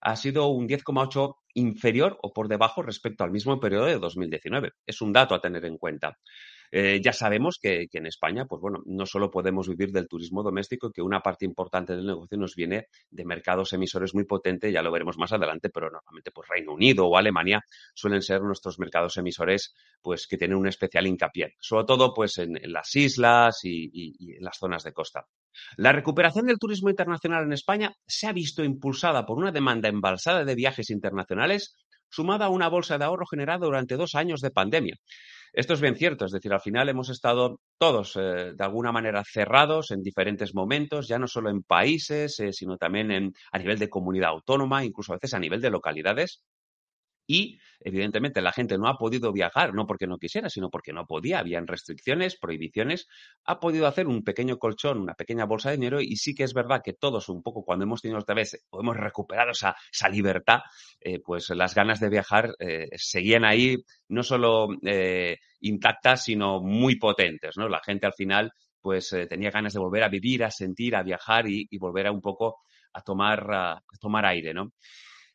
ha 0.00 0.16
sido 0.16 0.48
un 0.48 0.68
10,8 0.68 1.34
inferior 1.54 2.18
o 2.22 2.32
por 2.32 2.48
debajo 2.48 2.82
respecto 2.82 3.24
al 3.24 3.30
mismo 3.30 3.58
periodo 3.58 3.86
de 3.86 3.98
2019. 3.98 4.72
Es 4.86 5.00
un 5.00 5.12
dato 5.12 5.34
a 5.34 5.40
tener 5.40 5.64
en 5.64 5.78
cuenta. 5.78 6.18
Eh, 6.76 7.00
ya 7.00 7.12
sabemos 7.12 7.60
que, 7.62 7.86
en 7.92 8.06
España, 8.06 8.46
pues 8.46 8.60
bueno, 8.60 8.82
no 8.84 9.06
solo 9.06 9.30
podemos 9.30 9.68
vivir 9.68 9.92
del 9.92 10.08
turismo 10.08 10.42
doméstico, 10.42 10.90
que 10.90 11.02
una 11.02 11.20
parte 11.20 11.44
importante 11.44 11.94
del 11.94 12.04
negocio 12.04 12.36
nos 12.36 12.56
viene 12.56 12.88
de 13.10 13.24
mercados 13.24 13.72
emisores 13.74 14.12
muy 14.12 14.24
potentes, 14.24 14.72
ya 14.72 14.82
lo 14.82 14.90
veremos 14.90 15.16
más 15.16 15.32
adelante, 15.32 15.70
pero 15.70 15.88
normalmente 15.88 16.32
pues 16.32 16.48
Reino 16.48 16.72
Unido 16.72 17.06
o 17.06 17.16
Alemania 17.16 17.62
suelen 17.94 18.22
ser 18.22 18.42
nuestros 18.42 18.80
mercados 18.80 19.16
emisores, 19.18 19.72
pues 20.02 20.26
que 20.26 20.36
tienen 20.36 20.56
un 20.56 20.66
especial 20.66 21.06
hincapié, 21.06 21.54
sobre 21.60 21.84
todo 21.84 22.12
pues 22.12 22.38
en, 22.38 22.58
las 22.72 22.96
islas 22.96 23.60
y, 23.62 23.90
y 23.92 24.32
en 24.34 24.42
las 24.42 24.58
zonas 24.58 24.82
de 24.82 24.92
costa. 24.92 25.28
La 25.76 25.92
recuperación 25.92 26.46
del 26.46 26.58
turismo 26.58 26.90
internacional 26.90 27.44
en 27.44 27.52
España 27.52 27.94
se 28.04 28.26
ha 28.26 28.32
visto 28.32 28.64
impulsada 28.64 29.24
por 29.24 29.38
una 29.38 29.52
demanda 29.52 29.88
embalsada 29.88 30.44
de 30.44 30.56
viajes 30.56 30.90
internacionales 30.90 31.76
sumada 32.10 32.46
a 32.46 32.50
una 32.50 32.68
bolsa 32.68 32.98
de 32.98 33.04
ahorro 33.04 33.26
generada 33.26 33.66
durante 33.66 33.96
dos 33.96 34.16
años 34.16 34.40
de 34.40 34.50
pandemia. 34.50 34.96
Esto 35.54 35.72
es 35.72 35.80
bien 35.80 35.94
cierto, 35.96 36.24
es 36.26 36.32
decir, 36.32 36.52
al 36.52 36.60
final 36.60 36.88
hemos 36.88 37.08
estado 37.10 37.60
todos 37.78 38.16
eh, 38.16 38.52
de 38.54 38.64
alguna 38.64 38.90
manera 38.92 39.22
cerrados 39.24 39.90
en 39.92 40.02
diferentes 40.02 40.52
momentos, 40.54 41.06
ya 41.08 41.18
no 41.18 41.28
solo 41.28 41.48
en 41.48 41.62
países, 41.62 42.38
eh, 42.40 42.52
sino 42.52 42.76
también 42.76 43.32
a 43.52 43.58
nivel 43.58 43.78
de 43.78 43.88
comunidad 43.88 44.30
autónoma, 44.30 44.84
incluso 44.84 45.12
a 45.12 45.16
veces 45.16 45.32
a 45.34 45.38
nivel 45.38 45.60
de 45.60 45.70
localidades. 45.70 46.42
Y, 47.26 47.58
evidentemente, 47.80 48.42
la 48.42 48.52
gente 48.52 48.76
no 48.76 48.88
ha 48.88 48.98
podido 48.98 49.32
viajar, 49.32 49.74
no 49.74 49.86
porque 49.86 50.06
no 50.06 50.18
quisiera, 50.18 50.50
sino 50.50 50.70
porque 50.70 50.92
no 50.92 51.06
podía. 51.06 51.38
Habían 51.38 51.66
restricciones, 51.66 52.36
prohibiciones. 52.38 53.08
Ha 53.44 53.60
podido 53.60 53.86
hacer 53.86 54.06
un 54.06 54.22
pequeño 54.22 54.58
colchón, 54.58 55.00
una 55.00 55.14
pequeña 55.14 55.46
bolsa 55.46 55.70
de 55.70 55.76
dinero. 55.76 56.00
Y 56.00 56.16
sí 56.16 56.34
que 56.34 56.44
es 56.44 56.52
verdad 56.52 56.82
que 56.84 56.92
todos, 56.92 57.28
un 57.28 57.42
poco, 57.42 57.64
cuando 57.64 57.84
hemos 57.84 58.02
tenido 58.02 58.18
esta 58.18 58.34
vez, 58.34 58.58
o 58.70 58.80
hemos 58.80 58.96
recuperado 58.96 59.52
esa, 59.52 59.74
esa 59.92 60.08
libertad, 60.08 60.60
eh, 61.00 61.20
pues 61.20 61.48
las 61.50 61.74
ganas 61.74 62.00
de 62.00 62.10
viajar 62.10 62.54
eh, 62.58 62.88
seguían 62.96 63.44
ahí, 63.44 63.76
no 64.08 64.22
solo 64.22 64.68
eh, 64.84 65.38
intactas, 65.60 66.24
sino 66.24 66.60
muy 66.60 66.96
potentes. 66.96 67.56
¿no? 67.56 67.68
La 67.68 67.80
gente 67.84 68.06
al 68.06 68.14
final, 68.14 68.52
pues 68.80 69.16
tenía 69.30 69.50
ganas 69.50 69.72
de 69.72 69.80
volver 69.80 70.02
a 70.02 70.08
vivir, 70.08 70.44
a 70.44 70.50
sentir, 70.50 70.94
a 70.94 71.02
viajar 71.02 71.48
y, 71.48 71.66
y 71.70 71.78
volver 71.78 72.06
a 72.06 72.12
un 72.12 72.20
poco 72.20 72.58
a 72.92 73.00
tomar, 73.00 73.50
a 73.52 73.82
tomar 73.98 74.26
aire, 74.26 74.52
¿no? 74.52 74.72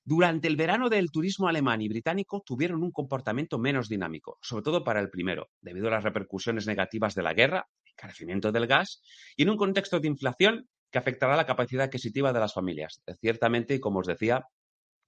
Durante 0.09 0.47
el 0.47 0.55
verano 0.55 0.89
del 0.89 1.11
turismo 1.11 1.47
alemán 1.47 1.83
y 1.83 1.87
británico 1.87 2.41
tuvieron 2.43 2.81
un 2.81 2.91
comportamiento 2.91 3.59
menos 3.59 3.87
dinámico, 3.87 4.39
sobre 4.41 4.63
todo 4.63 4.83
para 4.83 5.01
el 5.01 5.11
primero, 5.11 5.51
debido 5.61 5.87
a 5.87 5.91
las 5.91 6.03
repercusiones 6.03 6.65
negativas 6.65 7.13
de 7.13 7.21
la 7.21 7.35
guerra, 7.35 7.67
encarecimiento 7.85 8.51
del 8.51 8.65
gas 8.65 9.03
y 9.35 9.43
en 9.43 9.51
un 9.51 9.57
contexto 9.57 9.99
de 9.99 10.07
inflación 10.07 10.67
que 10.89 10.97
afectará 10.97 11.37
la 11.37 11.45
capacidad 11.45 11.83
adquisitiva 11.83 12.33
de 12.33 12.39
las 12.39 12.55
familias. 12.55 13.03
Ciertamente, 13.21 13.75
y 13.75 13.79
como 13.79 13.99
os 13.99 14.07
decía, 14.07 14.47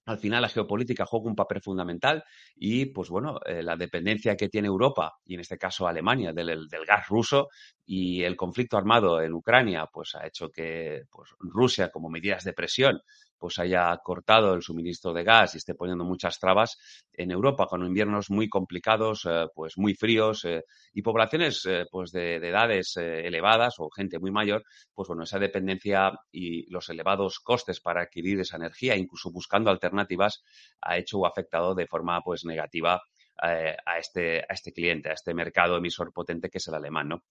al 0.06 0.18
final 0.18 0.42
la 0.42 0.48
geopolítica 0.48 1.04
juega 1.04 1.26
un 1.26 1.34
papel 1.34 1.60
fundamental 1.60 2.22
y, 2.54 2.86
pues 2.86 3.08
bueno, 3.08 3.40
eh, 3.44 3.60
la 3.64 3.76
dependencia 3.76 4.36
que 4.36 4.48
tiene 4.48 4.68
Europa, 4.68 5.14
y 5.24 5.34
en 5.34 5.40
este 5.40 5.58
caso 5.58 5.88
Alemania, 5.88 6.32
del, 6.32 6.68
del, 6.68 6.86
gas 6.86 7.08
ruso 7.08 7.48
y 7.84 8.22
el 8.22 8.36
conflicto 8.36 8.76
armado 8.76 9.20
en 9.20 9.32
Ucrania, 9.32 9.88
pues 9.92 10.14
ha 10.14 10.24
hecho 10.28 10.48
que 10.48 11.02
pues, 11.10 11.30
Rusia, 11.40 11.90
como 11.90 12.08
medidas 12.08 12.44
de 12.44 12.52
presión, 12.52 13.00
pues 13.42 13.58
haya 13.58 13.96
cortado 14.04 14.54
el 14.54 14.62
suministro 14.62 15.12
de 15.12 15.24
gas 15.24 15.54
y 15.54 15.58
esté 15.58 15.74
poniendo 15.74 16.04
muchas 16.04 16.38
trabas 16.38 16.78
en 17.12 17.32
Europa 17.32 17.66
con 17.66 17.84
inviernos 17.84 18.30
muy 18.30 18.48
complicados, 18.48 19.26
eh, 19.28 19.46
pues 19.52 19.76
muy 19.78 19.94
fríos 19.94 20.44
eh, 20.44 20.62
y 20.92 21.02
poblaciones 21.02 21.66
eh, 21.66 21.86
pues 21.90 22.12
de, 22.12 22.38
de 22.38 22.48
edades 22.50 22.96
elevadas 22.96 23.74
o 23.78 23.90
gente 23.90 24.20
muy 24.20 24.30
mayor, 24.30 24.62
pues 24.94 25.08
bueno, 25.08 25.24
esa 25.24 25.40
dependencia 25.40 26.12
y 26.30 26.70
los 26.70 26.88
elevados 26.88 27.40
costes 27.40 27.80
para 27.80 28.02
adquirir 28.02 28.38
esa 28.38 28.58
energía, 28.58 28.94
incluso 28.94 29.32
buscando 29.32 29.72
alternativas, 29.72 30.44
ha 30.80 30.96
hecho 30.96 31.18
o 31.18 31.26
afectado 31.26 31.74
de 31.74 31.88
forma 31.88 32.20
pues 32.20 32.44
negativa 32.44 33.02
a, 33.38 33.98
este, 33.98 34.38
a 34.42 34.54
este 34.54 34.72
cliente, 34.72 35.10
a 35.10 35.14
este 35.14 35.34
mercado 35.34 35.76
emisor 35.76 36.12
potente 36.12 36.48
que 36.48 36.58
es 36.58 36.68
el 36.68 36.74
alemán, 36.74 37.08
¿no? 37.08 37.24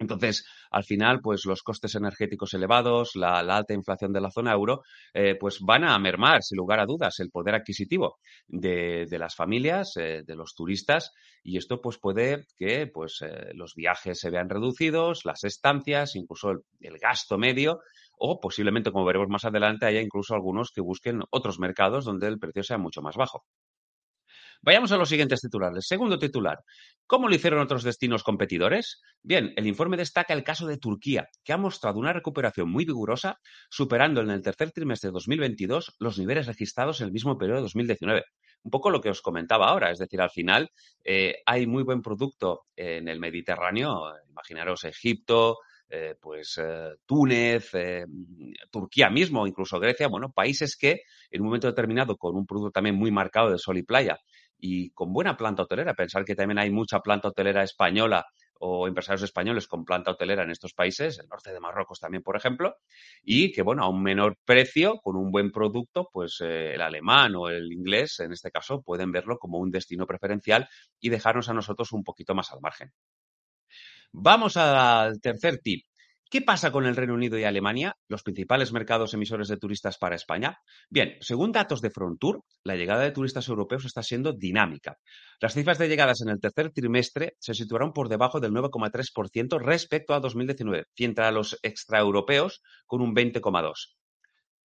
Entonces, 0.00 0.46
al 0.70 0.82
final, 0.84 1.20
pues 1.20 1.44
los 1.44 1.62
costes 1.62 1.94
energéticos 1.94 2.54
elevados, 2.54 3.10
la, 3.16 3.38
alta 3.40 3.74
inflación 3.74 4.12
de 4.12 4.22
la 4.22 4.30
zona 4.30 4.52
euro, 4.52 4.80
eh, 5.12 5.36
pues 5.38 5.60
van 5.60 5.84
a 5.84 5.98
mermar, 5.98 6.42
sin 6.42 6.56
lugar 6.56 6.80
a 6.80 6.86
dudas, 6.86 7.20
el 7.20 7.30
poder 7.30 7.54
adquisitivo 7.54 8.18
de, 8.48 9.06
las 9.18 9.34
familias, 9.36 9.92
eh, 9.98 10.22
de 10.26 10.34
los 10.34 10.54
turistas, 10.54 11.12
y 11.42 11.58
esto 11.58 11.82
pues 11.82 11.98
puede 11.98 12.46
que 12.56 12.86
pues, 12.86 13.18
eh, 13.20 13.52
los 13.52 13.74
viajes 13.74 14.18
se 14.18 14.30
vean 14.30 14.48
reducidos, 14.48 15.26
las 15.26 15.44
estancias, 15.44 16.16
incluso 16.16 16.50
el 16.80 16.98
gasto 16.98 17.36
medio, 17.36 17.80
o 18.16 18.40
posiblemente, 18.40 18.92
como 18.92 19.04
veremos 19.04 19.28
más 19.28 19.44
adelante, 19.44 19.84
haya 19.84 20.00
incluso 20.00 20.34
algunos 20.34 20.72
que 20.74 20.80
busquen 20.80 21.20
otros 21.30 21.58
mercados 21.58 22.06
donde 22.06 22.26
el 22.26 22.38
precio 22.38 22.62
sea 22.62 22.78
mucho 22.78 23.02
más 23.02 23.16
bajo. 23.16 23.44
Vayamos 24.62 24.92
a 24.92 24.98
los 24.98 25.08
siguientes 25.08 25.40
titulares. 25.40 25.86
Segundo 25.86 26.18
titular. 26.18 26.58
¿Cómo 27.06 27.28
lo 27.28 27.34
hicieron 27.34 27.60
otros 27.60 27.82
destinos 27.82 28.22
competidores? 28.22 29.00
Bien, 29.22 29.54
el 29.56 29.66
informe 29.66 29.96
destaca 29.96 30.34
el 30.34 30.44
caso 30.44 30.66
de 30.66 30.76
Turquía, 30.76 31.28
que 31.42 31.54
ha 31.54 31.56
mostrado 31.56 31.98
una 31.98 32.12
recuperación 32.12 32.70
muy 32.70 32.84
vigorosa, 32.84 33.38
superando 33.70 34.20
en 34.20 34.30
el 34.30 34.42
tercer 34.42 34.70
trimestre 34.70 35.08
de 35.08 35.14
2022 35.14 35.96
los 35.98 36.18
niveles 36.18 36.46
registrados 36.46 37.00
en 37.00 37.06
el 37.06 37.12
mismo 37.12 37.38
periodo 37.38 37.56
de 37.56 37.62
2019. 37.62 38.24
Un 38.62 38.70
poco 38.70 38.90
lo 38.90 39.00
que 39.00 39.08
os 39.08 39.22
comentaba 39.22 39.68
ahora, 39.68 39.90
es 39.90 39.98
decir, 39.98 40.20
al 40.20 40.30
final 40.30 40.68
eh, 41.02 41.36
hay 41.46 41.66
muy 41.66 41.82
buen 41.82 42.02
producto 42.02 42.66
en 42.76 43.08
el 43.08 43.18
Mediterráneo, 43.18 44.12
imaginaros 44.28 44.84
Egipto, 44.84 45.56
eh, 45.88 46.16
pues 46.20 46.60
eh, 46.62 46.90
Túnez, 47.06 47.72
Turquía 48.70 49.08
mismo, 49.08 49.46
incluso 49.46 49.80
Grecia, 49.80 50.06
bueno, 50.08 50.30
países 50.30 50.76
que 50.76 51.00
en 51.30 51.40
un 51.40 51.46
momento 51.46 51.66
determinado 51.66 52.16
con 52.16 52.36
un 52.36 52.46
producto 52.46 52.72
también 52.72 52.94
muy 52.94 53.10
marcado 53.10 53.50
de 53.50 53.58
sol 53.58 53.78
y 53.78 53.82
playa 53.82 54.18
y 54.60 54.90
con 54.90 55.12
buena 55.12 55.36
planta 55.36 55.62
hotelera, 55.62 55.94
pensar 55.94 56.24
que 56.24 56.34
también 56.34 56.58
hay 56.58 56.70
mucha 56.70 57.00
planta 57.00 57.28
hotelera 57.28 57.62
española 57.62 58.26
o 58.62 58.86
empresarios 58.86 59.22
españoles 59.22 59.66
con 59.66 59.84
planta 59.84 60.10
hotelera 60.10 60.42
en 60.42 60.50
estos 60.50 60.74
países, 60.74 61.18
el 61.18 61.28
norte 61.28 61.52
de 61.52 61.60
Marruecos 61.60 61.98
también, 61.98 62.22
por 62.22 62.36
ejemplo, 62.36 62.76
y 63.22 63.52
que, 63.52 63.62
bueno, 63.62 63.82
a 63.82 63.88
un 63.88 64.02
menor 64.02 64.36
precio, 64.44 64.98
con 65.02 65.16
un 65.16 65.30
buen 65.30 65.50
producto, 65.50 66.08
pues 66.12 66.40
el 66.40 66.80
alemán 66.80 67.34
o 67.36 67.48
el 67.48 67.72
inglés, 67.72 68.20
en 68.20 68.32
este 68.32 68.50
caso, 68.50 68.82
pueden 68.82 69.12
verlo 69.12 69.38
como 69.38 69.58
un 69.58 69.70
destino 69.70 70.06
preferencial 70.06 70.68
y 71.00 71.08
dejarnos 71.08 71.48
a 71.48 71.54
nosotros 71.54 71.92
un 71.92 72.04
poquito 72.04 72.34
más 72.34 72.52
al 72.52 72.60
margen. 72.60 72.92
Vamos 74.12 74.56
al 74.56 75.20
tercer 75.20 75.58
tip. 75.58 75.84
¿Qué 76.30 76.42
pasa 76.42 76.70
con 76.70 76.86
el 76.86 76.94
Reino 76.94 77.14
Unido 77.14 77.36
y 77.40 77.42
Alemania, 77.42 77.96
los 78.06 78.22
principales 78.22 78.72
mercados 78.72 79.14
emisores 79.14 79.48
de 79.48 79.56
turistas 79.56 79.98
para 79.98 80.14
España? 80.14 80.60
Bien, 80.88 81.16
según 81.20 81.50
datos 81.50 81.80
de 81.80 81.90
Frontour, 81.90 82.44
la 82.62 82.76
llegada 82.76 83.02
de 83.02 83.10
turistas 83.10 83.48
europeos 83.48 83.84
está 83.84 84.04
siendo 84.04 84.32
dinámica. 84.32 84.96
Las 85.40 85.54
cifras 85.54 85.78
de 85.78 85.88
llegadas 85.88 86.20
en 86.20 86.28
el 86.28 86.38
tercer 86.38 86.70
trimestre 86.70 87.34
se 87.40 87.54
situaron 87.54 87.92
por 87.92 88.08
debajo 88.08 88.38
del 88.38 88.52
9,3% 88.52 89.58
respecto 89.60 90.14
a 90.14 90.20
2019, 90.20 90.84
frente 90.94 91.22
a 91.22 91.32
los 91.32 91.58
extraeuropeos 91.62 92.62
con 92.86 93.00
un 93.00 93.12
20,2%. 93.12 93.99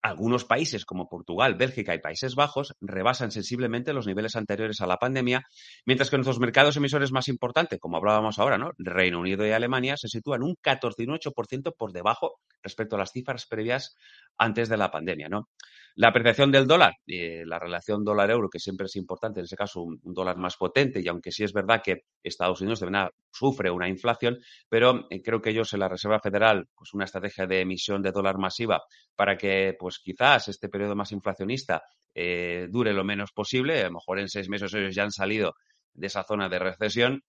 Algunos 0.06 0.46
países 0.46 0.86
como 0.86 1.10
Portugal, 1.10 1.56
Bélgica 1.56 1.96
y 1.96 1.98
Países 1.98 2.36
Bajos 2.36 2.76
rebasan 2.80 3.32
sensiblemente 3.32 3.92
los 3.92 4.06
niveles 4.06 4.36
anteriores 4.36 4.80
a 4.82 4.86
la 4.86 4.98
pandemia, 4.98 5.48
mientras 5.84 6.12
que 6.12 6.18
nuestros 6.18 6.40
mercados 6.40 6.78
emisores 6.78 7.12
más 7.12 7.28
importantes, 7.28 7.80
como 7.80 7.98
hablábamos 7.98 8.38
ahora, 8.38 8.60
¿no? 8.60 8.70
Reino 8.78 9.20
Unido 9.20 9.48
y 9.48 9.52
Alemania, 9.52 9.98
se 9.98 10.08
sitúan 10.08 10.44
un 10.44 10.58
14 10.62 11.02
y 11.02 11.08
un 11.08 11.16
8% 11.16 11.74
por 11.76 11.92
debajo 11.92 12.36
respecto 12.62 12.96
a 12.96 13.00
las 13.00 13.14
cifras 13.14 13.48
previas 13.48 13.96
antes 14.38 14.70
de 14.70 14.78
la 14.78 14.92
pandemia, 14.92 15.28
¿no? 15.28 15.50
La 15.98 16.10
apreciación 16.10 16.52
del 16.52 16.68
dólar, 16.68 16.94
eh, 17.08 17.44
la 17.46 17.58
relación 17.58 18.04
dólar-euro, 18.04 18.50
que 18.50 18.60
siempre 18.60 18.86
es 18.86 18.98
importante, 18.98 19.40
en 19.40 19.46
ese 19.46 19.56
caso 19.56 19.82
un, 19.82 20.00
dólar 20.04 20.36
más 20.36 20.58
potente, 20.58 21.00
y 21.02 21.08
aunque 21.08 21.32
sí 21.32 21.46
es 21.46 21.54
verdad 21.54 21.82
que 21.82 22.02
Estados 22.22 22.60
Unidos 22.60 22.82
de 22.82 23.10
sufre 23.32 23.72
una 23.72 23.88
inflación, 23.88 24.38
pero 24.68 25.08
eh, 25.10 25.22
creo 25.22 25.42
que 25.42 25.52
ellos 25.52 25.72
en 25.74 25.80
la 25.80 25.88
Reserva 25.88 26.20
Federal, 26.20 26.68
pues 26.76 26.94
una 26.94 27.06
estrategia 27.06 27.48
de 27.48 27.62
emisión 27.62 28.02
de 28.02 28.12
dólar 28.12 28.38
masiva 28.38 28.82
para 29.16 29.38
que, 29.38 29.74
pues 29.80 30.00
quizás 30.00 30.50
este 30.50 30.68
periodo 30.68 30.96
más 30.98 31.14
inflacionista 31.14 31.82
eh, 32.14 32.68
dure 32.70 32.92
lo 32.92 33.06
menos 33.06 33.32
posible, 33.32 33.80
a 33.80 33.86
lo 33.86 33.94
mejor 33.94 34.20
en 34.20 34.28
seis 34.28 34.50
meses 34.50 34.74
ellos 34.74 34.94
ya 34.94 35.04
han 35.04 35.12
salido 35.12 35.54
de 35.94 36.08
esa 36.08 36.24
zona 36.24 36.50
de 36.50 36.60
recesión, 36.60 37.22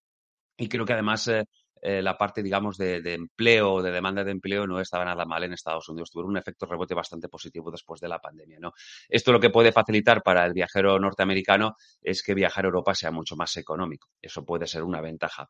y 0.56 0.68
creo 0.68 0.84
que 0.84 0.94
además 0.94 1.28
eh, 1.28 1.44
la 1.82 2.16
parte, 2.16 2.42
digamos, 2.42 2.76
de, 2.78 3.14
empleo, 3.14 3.82
de 3.82 3.90
demanda 3.90 4.24
de 4.24 4.32
empleo, 4.32 4.66
no 4.66 4.80
estaba 4.80 5.04
nada 5.04 5.24
mal 5.24 5.44
en 5.44 5.52
Estados 5.52 5.88
Unidos. 5.88 6.10
Tuvieron 6.10 6.30
un 6.30 6.38
efecto 6.38 6.66
rebote 6.66 6.94
bastante 6.94 7.28
positivo 7.28 7.70
después 7.70 8.00
de 8.00 8.08
la 8.08 8.18
pandemia, 8.18 8.58
¿no? 8.60 8.72
Esto 9.08 9.32
lo 9.32 9.40
que 9.40 9.50
puede 9.50 9.72
facilitar 9.72 10.22
para 10.22 10.44
el 10.46 10.52
viajero 10.52 10.98
norteamericano 10.98 11.76
es 12.02 12.22
que 12.22 12.34
viajar 12.34 12.64
a 12.64 12.68
Europa 12.68 12.94
sea 12.94 13.10
mucho 13.10 13.36
más 13.36 13.56
económico. 13.56 14.08
Eso 14.20 14.44
puede 14.44 14.66
ser 14.66 14.82
una 14.82 15.00
ventaja. 15.00 15.48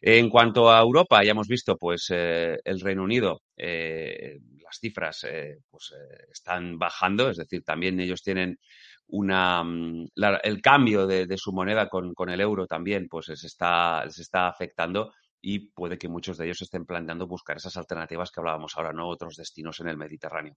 En 0.00 0.28
cuanto 0.28 0.70
a 0.70 0.80
Europa, 0.80 1.22
ya 1.24 1.30
hemos 1.30 1.48
visto, 1.48 1.76
pues, 1.76 2.08
eh, 2.10 2.58
el 2.64 2.80
Reino 2.80 3.02
Unido, 3.02 3.42
eh, 3.56 4.38
las 4.62 4.78
cifras, 4.78 5.26
pues, 5.70 5.94
están 6.30 6.78
bajando, 6.78 7.30
es 7.30 7.36
decir, 7.38 7.62
también 7.64 7.98
ellos 8.00 8.22
tienen 8.22 8.58
una, 9.08 9.64
mm, 9.64 10.08
el 10.42 10.60
cambio 10.60 11.06
de, 11.06 11.26
su 11.36 11.52
moneda 11.52 11.88
con, 11.88 12.12
el 12.28 12.40
euro 12.40 12.66
también, 12.66 13.08
pues, 13.08 13.28
les 13.28 13.44
está, 13.44 14.04
les 14.04 14.18
está 14.18 14.48
afectando 14.48 15.12
y 15.40 15.70
puede 15.70 15.98
que 15.98 16.08
muchos 16.08 16.36
de 16.38 16.46
ellos 16.46 16.62
estén 16.62 16.84
planteando 16.84 17.26
buscar 17.26 17.56
esas 17.56 17.76
alternativas 17.76 18.30
que 18.30 18.40
hablábamos 18.40 18.72
ahora, 18.76 18.92
¿no? 18.92 19.08
Otros 19.08 19.36
destinos 19.36 19.80
en 19.80 19.88
el 19.88 19.96
Mediterráneo. 19.96 20.54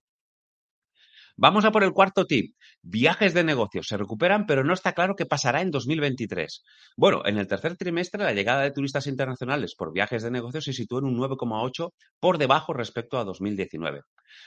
Vamos 1.36 1.64
a 1.64 1.72
por 1.72 1.82
el 1.82 1.92
cuarto 1.92 2.26
tip. 2.26 2.54
Viajes 2.82 3.32
de 3.32 3.42
negocios 3.42 3.86
se 3.88 3.96
recuperan, 3.96 4.44
pero 4.46 4.64
no 4.64 4.74
está 4.74 4.92
claro 4.92 5.16
qué 5.16 5.24
pasará 5.24 5.62
en 5.62 5.70
2023. 5.70 6.62
Bueno, 6.96 7.22
en 7.24 7.38
el 7.38 7.46
tercer 7.46 7.76
trimestre 7.76 8.22
la 8.22 8.34
llegada 8.34 8.62
de 8.62 8.70
turistas 8.70 9.06
internacionales 9.06 9.74
por 9.74 9.92
viajes 9.92 10.22
de 10.22 10.30
negocios 10.30 10.64
se 10.64 10.72
situó 10.72 10.98
en 10.98 11.06
un 11.06 11.16
9,8 11.16 11.90
por 12.20 12.38
debajo 12.38 12.74
respecto 12.74 13.18
a 13.18 13.24
2019. 13.24 14.02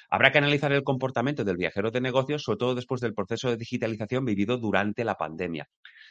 Habrá 0.09 0.31
que 0.31 0.37
analizar 0.37 0.71
el 0.73 0.83
comportamiento 0.83 1.43
del 1.43 1.57
viajero 1.57 1.91
de 1.91 2.01
negocios, 2.01 2.43
sobre 2.43 2.57
todo 2.57 2.75
después 2.75 3.01
del 3.01 3.13
proceso 3.13 3.49
de 3.49 3.57
digitalización 3.57 4.25
vivido 4.25 4.57
durante 4.57 5.03
la 5.03 5.15
pandemia. 5.15 5.67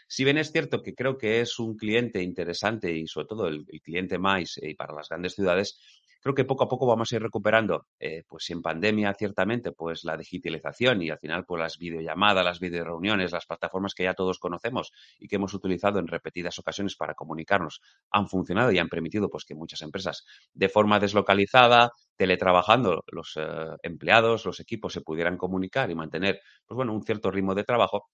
Si 0.08 0.24
bien 0.24 0.38
es 0.38 0.50
cierto 0.52 0.82
que 0.82 0.94
creo 0.94 1.16
que 1.16 1.40
es 1.40 1.58
un 1.58 1.76
cliente 1.76 2.22
interesante 2.22 2.92
y 2.92 3.06
sobre 3.06 3.26
todo 3.26 3.48
el, 3.48 3.64
cliente 3.82 4.18
más 4.18 4.58
y 4.60 4.74
para 4.74 4.94
las 4.94 5.08
grandes 5.08 5.34
ciudades, 5.34 5.78
creo 6.24 6.34
que 6.34 6.46
poco 6.46 6.64
a 6.64 6.68
poco 6.68 6.86
vamos 6.86 7.12
a 7.12 7.16
ir 7.16 7.22
recuperando, 7.22 7.86
eh, 8.00 8.22
pues 8.26 8.48
en 8.48 8.62
pandemia 8.62 9.12
ciertamente, 9.12 9.72
pues 9.72 10.04
la 10.04 10.16
digitalización 10.16 11.02
y 11.02 11.10
al 11.10 11.18
final 11.18 11.44
pues 11.44 11.60
las 11.60 11.76
videollamadas, 11.76 12.42
las 12.42 12.60
videoreuniones, 12.60 13.32
las 13.32 13.44
plataformas 13.44 13.92
que 13.92 14.04
ya 14.04 14.14
todos 14.14 14.38
conocemos 14.38 14.90
y 15.18 15.28
que 15.28 15.36
hemos 15.36 15.52
utilizado 15.52 15.98
en 15.98 16.06
repetidas 16.06 16.58
ocasiones 16.58 16.96
para 16.96 17.12
comunicarnos 17.12 17.82
han 18.10 18.26
funcionado 18.26 18.72
y 18.72 18.78
han 18.78 18.88
permitido 18.88 19.28
pues 19.28 19.44
que 19.44 19.54
muchas 19.54 19.82
empresas 19.82 20.24
de 20.54 20.70
forma 20.70 20.98
deslocalizada, 20.98 21.90
teletrabajando, 22.16 23.04
los 23.12 23.34
eh, 23.36 23.76
empleados, 23.82 24.46
los 24.46 24.60
equipos 24.60 24.94
se 24.94 25.02
pudieran 25.02 25.36
comunicar 25.36 25.90
y 25.90 25.94
mantener 25.94 26.40
pues 26.64 26.74
bueno, 26.74 26.94
un 26.94 27.02
cierto 27.02 27.30
ritmo 27.30 27.54
de 27.54 27.64
trabajo. 27.64 28.06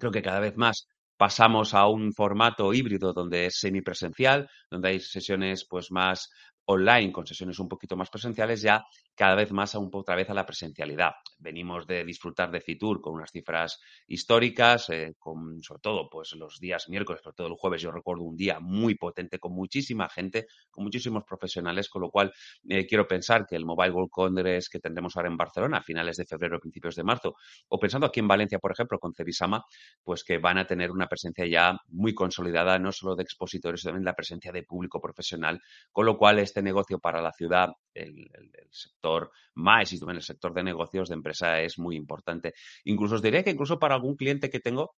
Creo 0.00 0.10
que 0.10 0.20
cada 0.20 0.40
vez 0.40 0.56
más 0.56 0.88
pasamos 1.16 1.74
a 1.74 1.86
un 1.86 2.12
formato 2.12 2.74
híbrido 2.74 3.12
donde 3.12 3.46
es 3.46 3.58
semipresencial, 3.58 4.48
donde 4.70 4.88
hay 4.88 5.00
sesiones 5.00 5.66
pues 5.68 5.90
más 5.90 6.28
online 6.66 7.12
con 7.12 7.26
sesiones 7.26 7.58
un 7.58 7.68
poquito 7.68 7.96
más 7.96 8.10
presenciales, 8.10 8.62
ya 8.62 8.84
cada 9.14 9.34
vez 9.34 9.52
más 9.52 9.74
a 9.74 9.78
un, 9.78 9.90
otra 9.92 10.14
vez 10.14 10.28
a 10.30 10.34
la 10.34 10.44
presencialidad. 10.44 11.12
Venimos 11.38 11.86
de 11.86 12.04
disfrutar 12.04 12.50
de 12.50 12.60
Fitur 12.60 13.00
con 13.00 13.14
unas 13.14 13.30
cifras 13.30 13.80
históricas, 14.06 14.90
eh, 14.90 15.14
con 15.18 15.62
sobre 15.62 15.80
todo 15.80 16.08
pues 16.10 16.32
los 16.34 16.58
días 16.58 16.88
miércoles, 16.88 17.22
sobre 17.22 17.34
todo 17.34 17.46
el 17.48 17.54
jueves, 17.54 17.82
yo 17.82 17.90
recuerdo 17.90 18.24
un 18.24 18.36
día 18.36 18.58
muy 18.60 18.94
potente 18.94 19.38
con 19.38 19.52
muchísima 19.52 20.08
gente, 20.08 20.46
con 20.70 20.84
muchísimos 20.84 21.24
profesionales, 21.24 21.88
con 21.88 22.02
lo 22.02 22.10
cual 22.10 22.32
eh, 22.68 22.86
quiero 22.86 23.06
pensar 23.06 23.46
que 23.46 23.56
el 23.56 23.64
Mobile 23.64 23.92
World 23.92 24.10
Congress 24.10 24.68
que 24.68 24.80
tendremos 24.80 25.16
ahora 25.16 25.28
en 25.28 25.36
Barcelona 25.36 25.78
a 25.78 25.82
finales 25.82 26.16
de 26.16 26.26
febrero, 26.26 26.60
principios 26.60 26.96
de 26.96 27.04
marzo, 27.04 27.34
o 27.68 27.78
pensando 27.78 28.06
aquí 28.06 28.20
en 28.20 28.28
Valencia, 28.28 28.58
por 28.58 28.72
ejemplo, 28.72 28.98
con 28.98 29.14
Cebisama, 29.14 29.64
pues 30.02 30.24
que 30.24 30.38
van 30.38 30.58
a 30.58 30.66
tener 30.66 30.90
una 30.90 31.06
presencia 31.06 31.46
ya 31.46 31.76
muy 31.88 32.14
consolidada, 32.14 32.78
no 32.78 32.92
solo 32.92 33.14
de 33.14 33.22
expositores, 33.22 33.80
sino 33.80 33.92
también 33.92 34.04
la 34.04 34.14
presencia 34.14 34.52
de 34.52 34.62
público 34.62 35.00
profesional, 35.00 35.60
con 35.92 36.06
lo 36.06 36.16
cual 36.18 36.38
este 36.38 36.55
negocio 36.62 36.98
para 36.98 37.20
la 37.20 37.32
ciudad, 37.32 37.70
el, 37.94 38.28
el 38.34 38.68
sector 38.70 39.30
más 39.54 39.92
y 39.92 39.96
en 40.02 40.10
el 40.10 40.22
sector 40.22 40.52
de 40.54 40.62
negocios 40.62 41.08
de 41.08 41.14
empresa 41.14 41.60
es 41.60 41.78
muy 41.78 41.96
importante. 41.96 42.54
Incluso 42.84 43.16
os 43.16 43.22
diría 43.22 43.42
que 43.42 43.50
incluso 43.50 43.78
para 43.78 43.94
algún 43.94 44.16
cliente 44.16 44.50
que 44.50 44.60
tengo, 44.60 44.94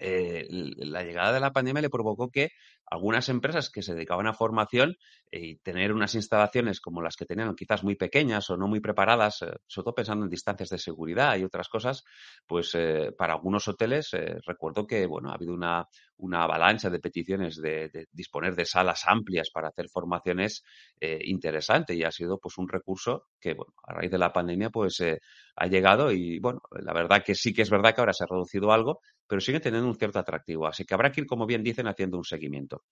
eh, 0.00 0.46
la 0.48 1.04
llegada 1.04 1.34
de 1.34 1.40
la 1.40 1.52
pandemia 1.52 1.82
le 1.82 1.90
provocó 1.90 2.30
que 2.30 2.52
algunas 2.86 3.28
empresas 3.28 3.70
que 3.70 3.82
se 3.82 3.94
dedicaban 3.94 4.26
a 4.26 4.32
formación 4.32 4.96
eh, 5.30 5.40
y 5.40 5.56
tener 5.56 5.92
unas 5.92 6.14
instalaciones 6.14 6.80
como 6.80 7.02
las 7.02 7.16
que 7.16 7.26
tenían 7.26 7.54
quizás 7.54 7.84
muy 7.84 7.96
pequeñas 7.96 8.48
o 8.48 8.56
no 8.56 8.66
muy 8.66 8.80
preparadas, 8.80 9.42
eh, 9.42 9.52
sobre 9.66 9.84
todo 9.84 9.94
pensando 9.94 10.24
en 10.24 10.30
distancias 10.30 10.70
de 10.70 10.78
seguridad 10.78 11.36
y 11.36 11.44
otras 11.44 11.68
cosas, 11.68 12.02
pues 12.46 12.76
para 13.16 13.34
algunos 13.34 13.68
hoteles 13.68 14.10
recuerdo 14.46 14.86
que 14.86 15.06
bueno 15.06 15.30
ha 15.30 15.34
habido 15.34 15.52
una, 15.52 15.86
una 16.16 16.44
avalancha 16.44 16.88
de 16.88 16.98
peticiones 16.98 17.56
de, 17.56 18.06
disponer 18.10 18.56
de 18.56 18.64
salas 18.64 19.04
amplias 19.06 19.50
para 19.52 19.68
hacer 19.68 19.88
formaciones 19.88 20.62
interesante 21.00 21.94
y 21.94 22.04
ha 22.04 22.10
sido 22.10 22.38
pues 22.38 22.58
un 22.58 22.68
recurso 22.68 23.26
que 23.40 23.54
bueno 23.54 23.74
a 23.84 23.94
raíz 23.94 24.10
de 24.10 24.18
la 24.18 24.32
pandemia 24.32 24.70
pues 24.70 25.02
ha 25.56 25.66
llegado 25.66 26.10
y 26.12 26.38
bueno 26.38 26.60
la 26.70 26.92
verdad 26.92 27.22
que 27.24 27.34
sí 27.34 27.52
que 27.52 27.62
es 27.62 27.70
verdad 27.70 27.94
que 27.94 28.00
ahora 28.00 28.12
se 28.12 28.24
ha 28.24 28.28
reducido 28.28 28.72
algo 28.72 29.00
pero 29.30 29.40
sigue 29.40 29.60
teniendo 29.60 29.88
un 29.88 29.94
cierto 29.94 30.18
atractivo. 30.18 30.66
Así 30.66 30.84
que 30.84 30.92
habrá 30.92 31.12
que 31.12 31.20
ir, 31.20 31.26
como 31.28 31.46
bien 31.46 31.62
dicen, 31.62 31.86
haciendo 31.86 32.18
un 32.18 32.24
seguimiento. 32.24 32.82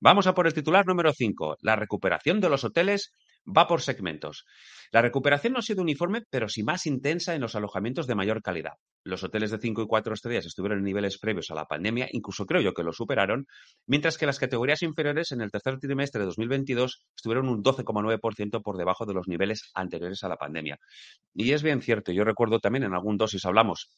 Vamos 0.00 0.26
a 0.26 0.34
por 0.34 0.46
el 0.46 0.52
titular 0.52 0.86
número 0.86 1.14
5. 1.14 1.56
La 1.62 1.76
recuperación 1.76 2.40
de 2.40 2.50
los 2.50 2.62
hoteles 2.62 3.10
va 3.46 3.66
por 3.66 3.80
segmentos. 3.80 4.44
La 4.92 5.00
recuperación 5.00 5.54
no 5.54 5.60
ha 5.60 5.62
sido 5.62 5.80
uniforme, 5.80 6.24
pero 6.28 6.50
sí 6.50 6.62
más 6.62 6.84
intensa 6.84 7.34
en 7.34 7.40
los 7.40 7.54
alojamientos 7.54 8.06
de 8.06 8.14
mayor 8.14 8.42
calidad. 8.42 8.74
Los 9.02 9.24
hoteles 9.24 9.50
de 9.50 9.58
5 9.58 9.80
y 9.80 9.86
4 9.86 10.12
estrellas 10.12 10.44
estuvieron 10.44 10.80
en 10.80 10.84
niveles 10.84 11.18
previos 11.18 11.50
a 11.50 11.54
la 11.54 11.64
pandemia, 11.64 12.06
incluso 12.12 12.44
creo 12.44 12.60
yo 12.60 12.74
que 12.74 12.82
lo 12.82 12.92
superaron, 12.92 13.46
mientras 13.86 14.18
que 14.18 14.26
las 14.26 14.38
categorías 14.38 14.82
inferiores 14.82 15.32
en 15.32 15.40
el 15.40 15.50
tercer 15.50 15.78
trimestre 15.78 16.20
de 16.20 16.26
2022 16.26 17.06
estuvieron 17.16 17.48
un 17.48 17.62
12,9% 17.62 18.62
por 18.62 18.76
debajo 18.76 19.06
de 19.06 19.14
los 19.14 19.26
niveles 19.26 19.70
anteriores 19.72 20.22
a 20.22 20.28
la 20.28 20.36
pandemia. 20.36 20.76
Y 21.32 21.52
es 21.52 21.62
bien 21.62 21.80
cierto, 21.80 22.12
yo 22.12 22.24
recuerdo 22.24 22.60
también 22.60 22.84
en 22.84 22.92
algún 22.92 23.16
dosis 23.16 23.46
hablamos 23.46 23.88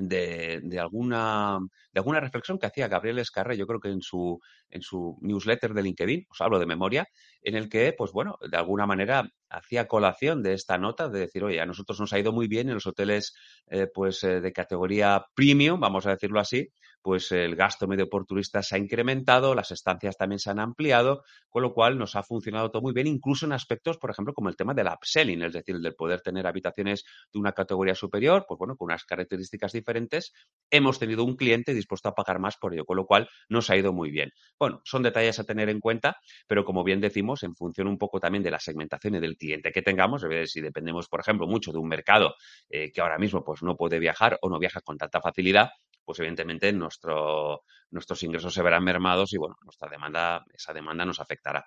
de, 0.00 0.78
alguna, 0.80 1.58
de 1.92 2.00
alguna 2.00 2.20
reflexión 2.20 2.58
que 2.58 2.66
hacía 2.66 2.88
Gabriel 2.88 3.18
Escarre, 3.18 3.56
yo 3.56 3.66
creo 3.66 3.80
que 3.80 3.88
en 3.88 4.02
su, 4.02 4.40
en 4.70 4.82
su 4.82 5.18
newsletter 5.20 5.74
de 5.74 5.82
LinkedIn, 5.82 6.26
os 6.30 6.40
hablo 6.40 6.58
de 6.58 6.66
memoria, 6.66 7.06
en 7.42 7.54
el 7.54 7.68
que, 7.68 7.94
pues 7.96 8.12
bueno, 8.12 8.38
de 8.50 8.56
alguna 8.56 8.86
manera 8.86 9.30
hacía 9.50 9.88
colación 9.88 10.42
de 10.42 10.52
esta 10.54 10.78
nota 10.78 11.08
de 11.08 11.20
decir, 11.20 11.42
oye, 11.44 11.60
a 11.60 11.66
nosotros 11.66 12.00
nos 12.00 12.12
ha 12.12 12.18
ido 12.18 12.32
muy 12.32 12.48
bien 12.48 12.68
en 12.68 12.74
los 12.74 12.86
hoteles 12.86 13.34
eh, 13.68 13.86
pues 13.92 14.22
eh, 14.24 14.40
de 14.40 14.52
categoría 14.52 15.24
premium, 15.34 15.80
vamos 15.80 16.06
a 16.06 16.10
decirlo 16.10 16.40
así, 16.40 16.68
pues 17.00 17.32
el 17.32 17.56
gasto 17.56 17.86
medio 17.86 18.08
por 18.08 18.26
turista 18.26 18.62
se 18.62 18.74
ha 18.74 18.78
incrementado, 18.78 19.54
las 19.54 19.70
estancias 19.70 20.16
también 20.16 20.38
se 20.38 20.50
han 20.50 20.58
ampliado, 20.58 21.22
con 21.48 21.62
lo 21.62 21.72
cual 21.72 21.96
nos 21.96 22.16
ha 22.16 22.22
funcionado 22.22 22.70
todo 22.70 22.82
muy 22.82 22.92
bien, 22.92 23.06
incluso 23.06 23.46
en 23.46 23.52
aspectos, 23.52 23.98
por 23.98 24.10
ejemplo, 24.10 24.34
como 24.34 24.48
el 24.48 24.56
tema 24.56 24.74
del 24.74 24.88
upselling, 24.88 25.42
es 25.42 25.52
decir, 25.52 25.78
del 25.78 25.94
poder 25.94 26.20
tener 26.20 26.46
habitaciones 26.46 27.04
de 27.32 27.38
una 27.38 27.52
categoría 27.52 27.94
superior, 27.94 28.44
pues 28.46 28.58
bueno, 28.58 28.76
con 28.76 28.86
unas 28.86 29.04
características 29.04 29.72
diferentes, 29.72 30.32
hemos 30.70 30.98
tenido 30.98 31.24
un 31.24 31.36
cliente 31.36 31.72
dispuesto 31.72 32.08
a 32.08 32.14
pagar 32.14 32.40
más 32.40 32.56
por 32.56 32.74
ello, 32.74 32.84
con 32.84 32.96
lo 32.96 33.06
cual 33.06 33.28
nos 33.48 33.70
ha 33.70 33.76
ido 33.76 33.92
muy 33.92 34.10
bien. 34.10 34.32
Bueno, 34.58 34.80
son 34.84 35.02
detalles 35.02 35.38
a 35.38 35.44
tener 35.44 35.68
en 35.68 35.80
cuenta, 35.80 36.16
pero 36.46 36.64
como 36.64 36.84
bien 36.84 37.00
decimos, 37.00 37.27
en 37.42 37.54
función 37.54 37.86
un 37.86 37.98
poco 37.98 38.20
también 38.20 38.42
de 38.42 38.50
la 38.50 38.60
segmentación 38.60 39.16
y 39.16 39.20
del 39.20 39.36
cliente 39.36 39.72
que 39.72 39.82
tengamos, 39.82 40.24
si 40.46 40.60
dependemos, 40.60 41.08
por 41.08 41.20
ejemplo, 41.20 41.46
mucho 41.46 41.72
de 41.72 41.78
un 41.78 41.88
mercado 41.88 42.34
eh, 42.68 42.90
que 42.92 43.00
ahora 43.00 43.18
mismo 43.18 43.44
pues 43.44 43.62
no 43.62 43.76
puede 43.76 43.98
viajar 43.98 44.38
o 44.42 44.48
no 44.48 44.58
viaja 44.58 44.80
con 44.80 44.96
tanta 44.96 45.20
facilidad, 45.20 45.70
pues 46.04 46.18
evidentemente 46.20 46.72
nuestro, 46.72 47.62
nuestros 47.90 48.22
ingresos 48.22 48.54
se 48.54 48.62
verán 48.62 48.84
mermados 48.84 49.32
y 49.32 49.38
bueno, 49.38 49.56
nuestra 49.62 49.88
demanda, 49.88 50.44
esa 50.52 50.72
demanda 50.72 51.04
nos 51.04 51.20
afectará. 51.20 51.66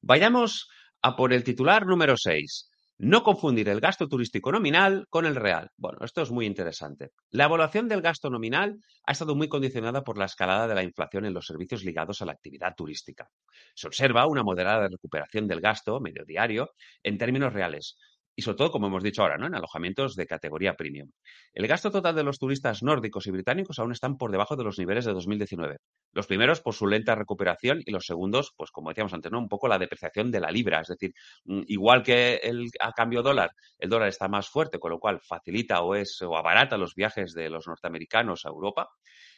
Vayamos 0.00 0.68
a 1.02 1.16
por 1.16 1.32
el 1.32 1.44
titular 1.44 1.86
número 1.86 2.16
6. 2.16 2.71
No 3.04 3.24
confundir 3.24 3.68
el 3.68 3.80
gasto 3.80 4.06
turístico 4.06 4.52
nominal 4.52 5.06
con 5.10 5.26
el 5.26 5.34
real. 5.34 5.72
Bueno, 5.76 5.98
esto 6.04 6.22
es 6.22 6.30
muy 6.30 6.46
interesante. 6.46 7.10
La 7.30 7.46
evaluación 7.46 7.88
del 7.88 8.00
gasto 8.00 8.30
nominal 8.30 8.78
ha 9.04 9.10
estado 9.10 9.34
muy 9.34 9.48
condicionada 9.48 10.04
por 10.04 10.18
la 10.18 10.26
escalada 10.26 10.68
de 10.68 10.76
la 10.76 10.84
inflación 10.84 11.24
en 11.24 11.34
los 11.34 11.48
servicios 11.48 11.82
ligados 11.82 12.22
a 12.22 12.26
la 12.26 12.30
actividad 12.30 12.76
turística. 12.76 13.28
Se 13.74 13.88
observa 13.88 14.28
una 14.28 14.44
moderada 14.44 14.86
recuperación 14.86 15.48
del 15.48 15.60
gasto 15.60 15.98
medio 15.98 16.24
diario 16.24 16.70
en 17.02 17.18
términos 17.18 17.52
reales, 17.52 17.98
y 18.34 18.42
sobre 18.42 18.56
todo, 18.56 18.70
como 18.70 18.86
hemos 18.86 19.02
dicho 19.02 19.22
ahora, 19.22 19.36
¿no? 19.36 19.46
en 19.46 19.54
alojamientos 19.54 20.14
de 20.16 20.26
categoría 20.26 20.74
premium. 20.74 21.10
El 21.52 21.66
gasto 21.66 21.90
total 21.90 22.14
de 22.14 22.22
los 22.22 22.38
turistas 22.38 22.82
nórdicos 22.82 23.26
y 23.26 23.30
británicos 23.30 23.78
aún 23.78 23.92
están 23.92 24.16
por 24.16 24.30
debajo 24.30 24.56
de 24.56 24.64
los 24.64 24.78
niveles 24.78 25.04
de 25.04 25.12
2019. 25.12 25.78
Los 26.12 26.26
primeros 26.26 26.60
por 26.60 26.74
su 26.74 26.86
lenta 26.86 27.14
recuperación 27.14 27.82
y 27.84 27.90
los 27.90 28.06
segundos, 28.06 28.52
pues 28.56 28.70
como 28.70 28.90
decíamos 28.90 29.12
antes, 29.12 29.30
¿no? 29.30 29.38
un 29.38 29.48
poco 29.48 29.68
la 29.68 29.78
depreciación 29.78 30.30
de 30.30 30.40
la 30.40 30.50
libra. 30.50 30.80
Es 30.80 30.88
decir, 30.88 31.12
mm, 31.44 31.62
igual 31.66 32.02
que 32.02 32.36
el, 32.36 32.70
a 32.80 32.92
cambio 32.92 33.22
dólar, 33.22 33.50
el 33.78 33.90
dólar 33.90 34.08
está 34.08 34.28
más 34.28 34.48
fuerte, 34.48 34.78
con 34.78 34.90
lo 34.90 34.98
cual 34.98 35.20
facilita 35.20 35.82
o 35.82 35.94
es 35.94 36.20
o 36.22 36.36
abarata 36.36 36.76
los 36.76 36.94
viajes 36.94 37.32
de 37.34 37.50
los 37.50 37.66
norteamericanos 37.66 38.44
a 38.44 38.48
Europa. 38.48 38.88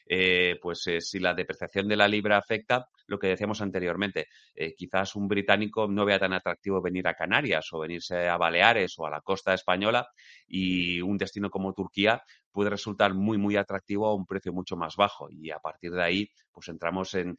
Eh, 0.06 0.58
pues 0.60 0.86
eh, 0.86 1.00
si 1.00 1.18
la 1.18 1.34
depreciación 1.34 1.88
de 1.88 1.96
la 1.96 2.08
libra 2.08 2.36
afecta, 2.36 2.88
lo 3.06 3.18
que 3.18 3.28
decíamos 3.28 3.60
anteriormente, 3.60 4.28
eh, 4.54 4.74
quizás 4.74 5.16
un 5.16 5.28
británico 5.28 5.88
no 5.88 6.04
vea 6.04 6.18
tan 6.18 6.32
atractivo 6.32 6.82
venir 6.82 7.08
a 7.08 7.14
Canarias 7.14 7.72
o 7.72 7.80
venirse 7.80 8.28
a 8.28 8.36
Baleares 8.36 8.98
o 8.98 9.06
a 9.06 9.10
la 9.10 9.20
costa 9.20 9.54
española 9.54 10.06
y 10.46 11.00
un 11.00 11.16
destino 11.16 11.50
como 11.50 11.72
Turquía 11.72 12.22
puede 12.50 12.70
resultar 12.70 13.14
muy, 13.14 13.38
muy 13.38 13.56
atractivo 13.56 14.06
a 14.06 14.14
un 14.14 14.26
precio 14.26 14.52
mucho 14.52 14.76
más 14.76 14.96
bajo. 14.96 15.28
Y 15.30 15.50
a 15.50 15.58
partir 15.58 15.90
de 15.92 16.02
ahí, 16.02 16.30
pues 16.52 16.68
entramos 16.68 17.14
en, 17.14 17.36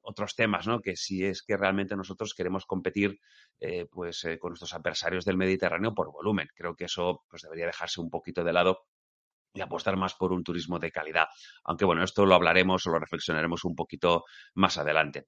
otros 0.00 0.34
temas, 0.34 0.66
¿no? 0.66 0.80
Que 0.80 0.96
si 0.96 1.24
es 1.24 1.42
que 1.42 1.56
realmente 1.56 1.94
nosotros 1.94 2.34
queremos 2.34 2.66
competir 2.66 3.20
pues 3.90 4.26
con 4.40 4.50
nuestros 4.50 4.74
adversarios 4.74 5.24
del 5.24 5.36
Mediterráneo 5.36 5.94
por 5.94 6.10
volumen. 6.10 6.48
Creo 6.56 6.74
que 6.74 6.86
eso 6.86 7.22
pues 7.30 7.42
debería 7.42 7.66
dejarse 7.66 8.00
un 8.00 8.10
poquito 8.10 8.42
de 8.42 8.52
lado 8.52 8.86
y 9.54 9.60
apostar 9.60 9.96
más 9.96 10.14
por 10.14 10.32
un 10.32 10.42
turismo 10.42 10.78
de 10.78 10.90
calidad. 10.90 11.26
Aunque 11.64 11.84
bueno, 11.84 12.02
esto 12.04 12.26
lo 12.26 12.34
hablaremos 12.34 12.86
o 12.86 12.90
lo 12.90 12.98
reflexionaremos 12.98 13.64
un 13.64 13.74
poquito 13.74 14.24
más 14.54 14.78
adelante. 14.78 15.26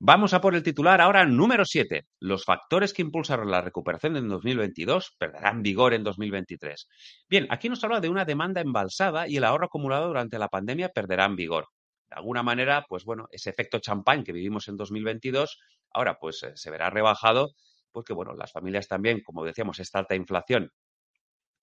Vamos 0.00 0.34
a 0.34 0.40
por 0.40 0.54
el 0.54 0.62
titular 0.62 1.00
ahora 1.00 1.24
número 1.24 1.64
7. 1.64 2.06
Los 2.20 2.44
factores 2.44 2.92
que 2.92 3.02
impulsaron 3.02 3.50
la 3.50 3.60
recuperación 3.60 4.16
en 4.16 4.28
2022 4.28 5.14
perderán 5.16 5.62
vigor 5.62 5.94
en 5.94 6.02
2023. 6.02 6.88
Bien, 7.28 7.46
aquí 7.48 7.68
nos 7.68 7.82
habla 7.84 8.00
de 8.00 8.08
una 8.08 8.24
demanda 8.24 8.60
embalsada 8.60 9.28
y 9.28 9.36
el 9.36 9.44
ahorro 9.44 9.66
acumulado 9.66 10.08
durante 10.08 10.38
la 10.38 10.48
pandemia 10.48 10.88
perderán 10.88 11.36
vigor. 11.36 11.68
De 12.10 12.16
alguna 12.16 12.42
manera, 12.42 12.84
pues 12.88 13.04
bueno, 13.04 13.28
ese 13.30 13.50
efecto 13.50 13.78
champán 13.78 14.24
que 14.24 14.32
vivimos 14.32 14.68
en 14.68 14.76
2022 14.76 15.58
ahora 15.94 16.18
pues 16.18 16.42
eh, 16.42 16.52
se 16.54 16.70
verá 16.70 16.90
rebajado 16.90 17.54
porque 17.92 18.12
bueno, 18.12 18.34
las 18.34 18.50
familias 18.50 18.88
también, 18.88 19.22
como 19.22 19.44
decíamos, 19.44 19.78
esta 19.78 20.00
alta 20.00 20.16
inflación 20.16 20.72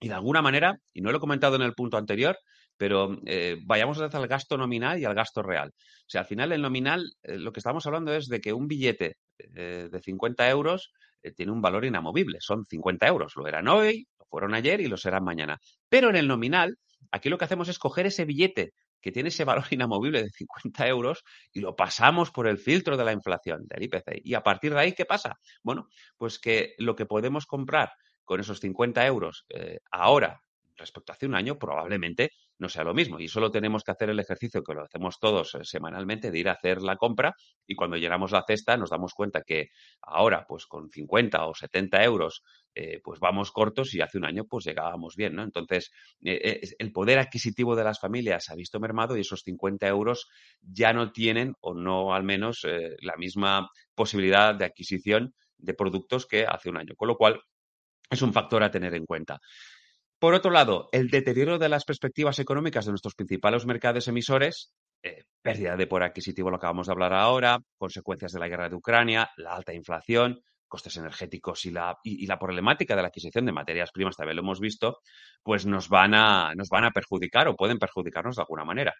y 0.01 0.07
de 0.07 0.15
alguna 0.15 0.41
manera, 0.41 0.79
y 0.93 1.01
no 1.01 1.11
lo 1.11 1.17
he 1.17 1.21
comentado 1.21 1.55
en 1.55 1.61
el 1.61 1.73
punto 1.73 1.95
anterior, 1.95 2.37
pero 2.75 3.19
eh, 3.27 3.57
vayamos 3.63 4.01
al 4.01 4.27
gasto 4.27 4.57
nominal 4.57 4.99
y 4.99 5.05
al 5.05 5.13
gasto 5.13 5.43
real. 5.43 5.69
O 5.75 6.09
sea, 6.09 6.21
al 6.21 6.27
final 6.27 6.51
el 6.51 6.61
nominal, 6.63 7.13
eh, 7.21 7.37
lo 7.37 7.53
que 7.53 7.59
estamos 7.59 7.85
hablando 7.85 8.11
es 8.11 8.27
de 8.27 8.41
que 8.41 8.51
un 8.51 8.67
billete 8.67 9.17
eh, 9.37 9.89
de 9.91 10.01
50 10.01 10.49
euros 10.49 10.91
tiene 11.35 11.51
un 11.51 11.61
valor 11.61 11.85
inamovible. 11.85 12.39
Son 12.41 12.65
50 12.65 13.07
euros. 13.07 13.33
Lo 13.35 13.47
eran 13.47 13.67
hoy, 13.67 14.07
lo 14.17 14.25
fueron 14.25 14.55
ayer 14.55 14.81
y 14.81 14.87
lo 14.87 14.97
serán 14.97 15.23
mañana. 15.23 15.59
Pero 15.87 16.09
en 16.09 16.15
el 16.15 16.27
nominal, 16.27 16.79
aquí 17.11 17.29
lo 17.29 17.37
que 17.37 17.45
hacemos 17.45 17.69
es 17.69 17.77
coger 17.77 18.07
ese 18.07 18.25
billete 18.25 18.73
que 18.99 19.11
tiene 19.11 19.29
ese 19.29 19.43
valor 19.43 19.65
inamovible 19.69 20.23
de 20.23 20.29
50 20.31 20.87
euros 20.87 21.23
y 21.53 21.59
lo 21.59 21.75
pasamos 21.75 22.31
por 22.31 22.47
el 22.47 22.57
filtro 22.57 22.97
de 22.97 23.05
la 23.05 23.13
inflación, 23.13 23.67
del 23.67 23.83
IPC. 23.83 24.21
Y 24.23 24.33
a 24.33 24.41
partir 24.41 24.73
de 24.73 24.79
ahí, 24.79 24.93
¿qué 24.93 25.05
pasa? 25.05 25.37
Bueno, 25.61 25.87
pues 26.17 26.39
que 26.39 26.73
lo 26.79 26.95
que 26.95 27.05
podemos 27.05 27.45
comprar 27.45 27.91
con 28.31 28.39
esos 28.39 28.61
50 28.61 29.05
euros 29.07 29.45
eh, 29.49 29.79
ahora 29.91 30.41
respecto 30.77 31.11
a 31.11 31.15
hace 31.15 31.25
un 31.25 31.35
año, 31.35 31.59
probablemente 31.59 32.31
no 32.59 32.69
sea 32.69 32.85
lo 32.85 32.93
mismo. 32.93 33.19
Y 33.19 33.27
solo 33.27 33.51
tenemos 33.51 33.83
que 33.83 33.91
hacer 33.91 34.09
el 34.09 34.21
ejercicio 34.21 34.63
que 34.63 34.73
lo 34.73 34.83
hacemos 34.83 35.19
todos 35.19 35.53
eh, 35.55 35.65
semanalmente 35.65 36.31
de 36.31 36.39
ir 36.39 36.47
a 36.47 36.53
hacer 36.53 36.81
la 36.81 36.95
compra 36.95 37.35
y 37.67 37.75
cuando 37.75 37.97
llenamos 37.97 38.31
la 38.31 38.45
cesta 38.47 38.77
nos 38.77 38.89
damos 38.89 39.13
cuenta 39.13 39.41
que 39.41 39.71
ahora, 40.01 40.45
pues 40.47 40.65
con 40.65 40.89
50 40.89 41.45
o 41.45 41.53
70 41.53 42.01
euros, 42.05 42.41
eh, 42.73 43.01
pues 43.03 43.19
vamos 43.19 43.51
cortos 43.51 43.93
y 43.93 43.99
hace 43.99 44.17
un 44.17 44.23
año 44.23 44.45
pues 44.45 44.63
llegábamos 44.63 45.17
bien, 45.17 45.35
¿no? 45.35 45.43
Entonces, 45.43 45.91
el 46.21 46.91
poder 46.93 47.19
adquisitivo 47.19 47.75
de 47.75 47.83
las 47.83 47.99
familias 47.99 48.49
ha 48.49 48.55
visto 48.55 48.79
mermado 48.79 49.17
y 49.17 49.21
esos 49.21 49.41
50 49.41 49.89
euros 49.89 50.29
ya 50.61 50.93
no 50.93 51.11
tienen 51.11 51.55
o 51.59 51.73
no 51.73 52.13
al 52.13 52.23
menos 52.23 52.65
la 53.01 53.17
misma 53.17 53.69
posibilidad 53.93 54.55
de 54.55 54.63
adquisición 54.63 55.35
de 55.57 55.73
productos 55.73 56.25
que 56.25 56.45
hace 56.45 56.69
un 56.69 56.77
año. 56.77 56.95
Con 56.95 57.09
lo 57.09 57.17
cual, 57.17 57.41
es 58.11 58.21
un 58.21 58.33
factor 58.33 58.61
a 58.63 58.69
tener 58.69 58.93
en 58.93 59.05
cuenta. 59.05 59.39
Por 60.19 60.35
otro 60.35 60.51
lado, 60.51 60.89
el 60.91 61.09
deterioro 61.09 61.57
de 61.57 61.69
las 61.69 61.83
perspectivas 61.83 62.37
económicas 62.37 62.85
de 62.85 62.91
nuestros 62.91 63.15
principales 63.15 63.65
mercados 63.65 64.07
emisores, 64.07 64.71
eh, 65.01 65.23
pérdida 65.41 65.75
de 65.75 65.87
poder 65.87 66.09
adquisitivo, 66.09 66.51
lo 66.51 66.57
acabamos 66.57 66.85
de 66.85 66.93
hablar 66.93 67.13
ahora, 67.13 67.59
consecuencias 67.77 68.31
de 68.31 68.39
la 68.39 68.47
guerra 68.47 68.69
de 68.69 68.75
Ucrania, 68.75 69.31
la 69.37 69.55
alta 69.55 69.73
inflación, 69.73 70.43
costes 70.71 70.95
energéticos 70.95 71.65
y 71.65 71.71
la, 71.71 71.97
y, 72.01 72.25
la 72.25 72.39
problemática 72.39 72.95
de 72.95 73.01
la 73.01 73.09
adquisición 73.09 73.45
de 73.45 73.51
materias 73.51 73.91
primas, 73.91 74.15
también 74.15 74.37
lo 74.37 74.41
hemos 74.41 74.61
visto, 74.61 74.99
pues 75.43 75.65
nos 75.65 75.89
van, 75.89 76.13
a, 76.15 76.55
nos 76.55 76.69
van 76.69 76.85
a 76.85 76.91
perjudicar 76.91 77.49
o 77.49 77.57
pueden 77.57 77.77
perjudicarnos 77.77 78.37
de 78.37 78.41
alguna 78.41 78.63
manera. 78.63 78.95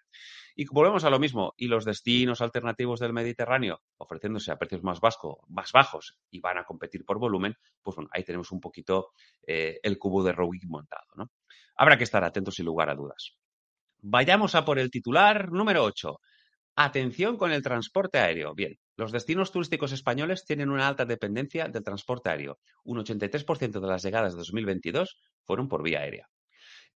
Y 0.54 0.66
volvemos 0.66 1.02
a 1.04 1.10
lo 1.10 1.18
mismo, 1.18 1.54
y 1.56 1.68
los 1.68 1.86
destinos 1.86 2.42
alternativos 2.42 3.00
del 3.00 3.14
Mediterráneo 3.14 3.80
ofreciéndose 3.96 4.52
a 4.52 4.58
precios 4.58 4.82
más, 4.82 5.00
más 5.48 5.72
bajos 5.72 6.18
y 6.30 6.40
van 6.40 6.58
a 6.58 6.64
competir 6.64 7.06
por 7.06 7.18
volumen, 7.18 7.56
pues 7.82 7.96
bueno, 7.96 8.10
ahí 8.12 8.22
tenemos 8.22 8.52
un 8.52 8.60
poquito 8.60 9.12
eh, 9.46 9.80
el 9.82 9.98
cubo 9.98 10.22
de 10.22 10.32
Rubik 10.32 10.64
montado. 10.66 11.06
¿no? 11.16 11.30
Habrá 11.76 11.96
que 11.96 12.04
estar 12.04 12.22
atentos 12.22 12.54
sin 12.54 12.66
lugar 12.66 12.90
a 12.90 12.94
dudas. 12.94 13.38
Vayamos 14.02 14.54
a 14.54 14.66
por 14.66 14.78
el 14.78 14.90
titular 14.90 15.50
número 15.50 15.84
8. 15.84 16.20
Atención 16.76 17.38
con 17.38 17.50
el 17.50 17.62
transporte 17.62 18.18
aéreo. 18.18 18.54
Bien, 18.54 18.76
los 19.02 19.10
destinos 19.10 19.50
turísticos 19.50 19.90
españoles 19.90 20.44
tienen 20.44 20.70
una 20.70 20.86
alta 20.86 21.04
dependencia 21.04 21.66
del 21.66 21.82
transporte 21.82 22.30
aéreo. 22.30 22.60
Un 22.84 22.98
83% 22.98 23.80
de 23.80 23.86
las 23.88 24.04
llegadas 24.04 24.32
de 24.32 24.38
2022 24.38 25.18
fueron 25.42 25.68
por 25.68 25.82
vía 25.82 26.00
aérea. 26.00 26.28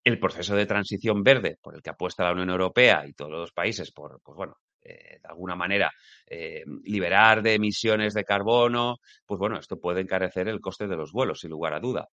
El 0.05 0.17
proceso 0.17 0.55
de 0.55 0.65
transición 0.65 1.21
verde 1.21 1.57
por 1.61 1.75
el 1.75 1.81
que 1.81 1.89
apuesta 1.89 2.23
la 2.23 2.31
Unión 2.31 2.49
Europea 2.49 3.05
y 3.05 3.11
todos 3.11 3.31
los 3.31 3.51
países 3.51 3.91
por, 3.91 4.21
pues 4.23 4.37
bueno, 4.37 4.55
eh, 4.81 5.19
de 5.21 5.27
alguna 5.27 5.57
manera 5.57 5.91
eh, 6.25 6.63
liberar 6.83 7.41
de 7.41 7.55
emisiones 7.55 8.13
de 8.13 8.23
carbono, 8.23 8.99
pues 9.25 9.37
bueno, 9.37 9.59
esto 9.59 9.77
puede 9.77 9.99
encarecer 9.99 10.47
el 10.47 10.61
coste 10.61 10.87
de 10.87 10.95
los 10.95 11.11
vuelos, 11.11 11.41
sin 11.41 11.49
lugar 11.49 11.73
a 11.73 11.81
duda. 11.81 12.07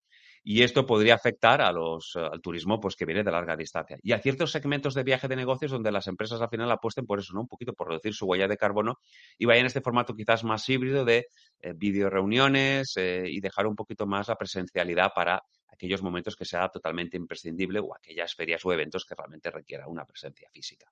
Y 0.46 0.62
esto 0.62 0.84
podría 0.84 1.14
afectar 1.14 1.62
a 1.62 1.72
los, 1.72 2.16
al 2.16 2.42
turismo 2.42 2.78
pues, 2.78 2.96
que 2.96 3.06
viene 3.06 3.24
de 3.24 3.30
larga 3.30 3.56
distancia. 3.56 3.96
Y 4.02 4.12
a 4.12 4.18
ciertos 4.18 4.50
segmentos 4.52 4.92
de 4.92 5.02
viaje 5.02 5.26
de 5.26 5.36
negocios 5.36 5.70
donde 5.70 5.90
las 5.90 6.06
empresas 6.06 6.38
al 6.42 6.50
final 6.50 6.70
apuesten 6.70 7.06
por 7.06 7.18
eso, 7.18 7.32
¿no? 7.32 7.40
Un 7.40 7.48
poquito 7.48 7.72
por 7.72 7.88
reducir 7.88 8.12
su 8.12 8.26
huella 8.26 8.46
de 8.46 8.58
carbono 8.58 8.98
y 9.38 9.46
vayan 9.46 9.62
en 9.62 9.66
este 9.68 9.80
formato 9.80 10.14
quizás 10.14 10.44
más 10.44 10.68
híbrido 10.68 11.06
de 11.06 11.28
eh, 11.60 11.72
video 11.74 12.10
reuniones 12.10 12.92
eh, 12.96 13.24
y 13.26 13.40
dejar 13.40 13.66
un 13.66 13.74
poquito 13.74 14.06
más 14.06 14.28
la 14.28 14.36
presencialidad 14.36 15.12
para 15.14 15.42
aquellos 15.66 16.02
momentos 16.02 16.36
que 16.36 16.44
sea 16.44 16.68
totalmente 16.68 17.16
imprescindible 17.16 17.80
o 17.80 17.94
aquellas 17.94 18.34
ferias 18.34 18.62
o 18.66 18.72
eventos 18.72 19.06
que 19.06 19.14
realmente 19.14 19.50
requieran 19.50 19.88
una 19.88 20.04
presencia 20.04 20.50
física. 20.52 20.86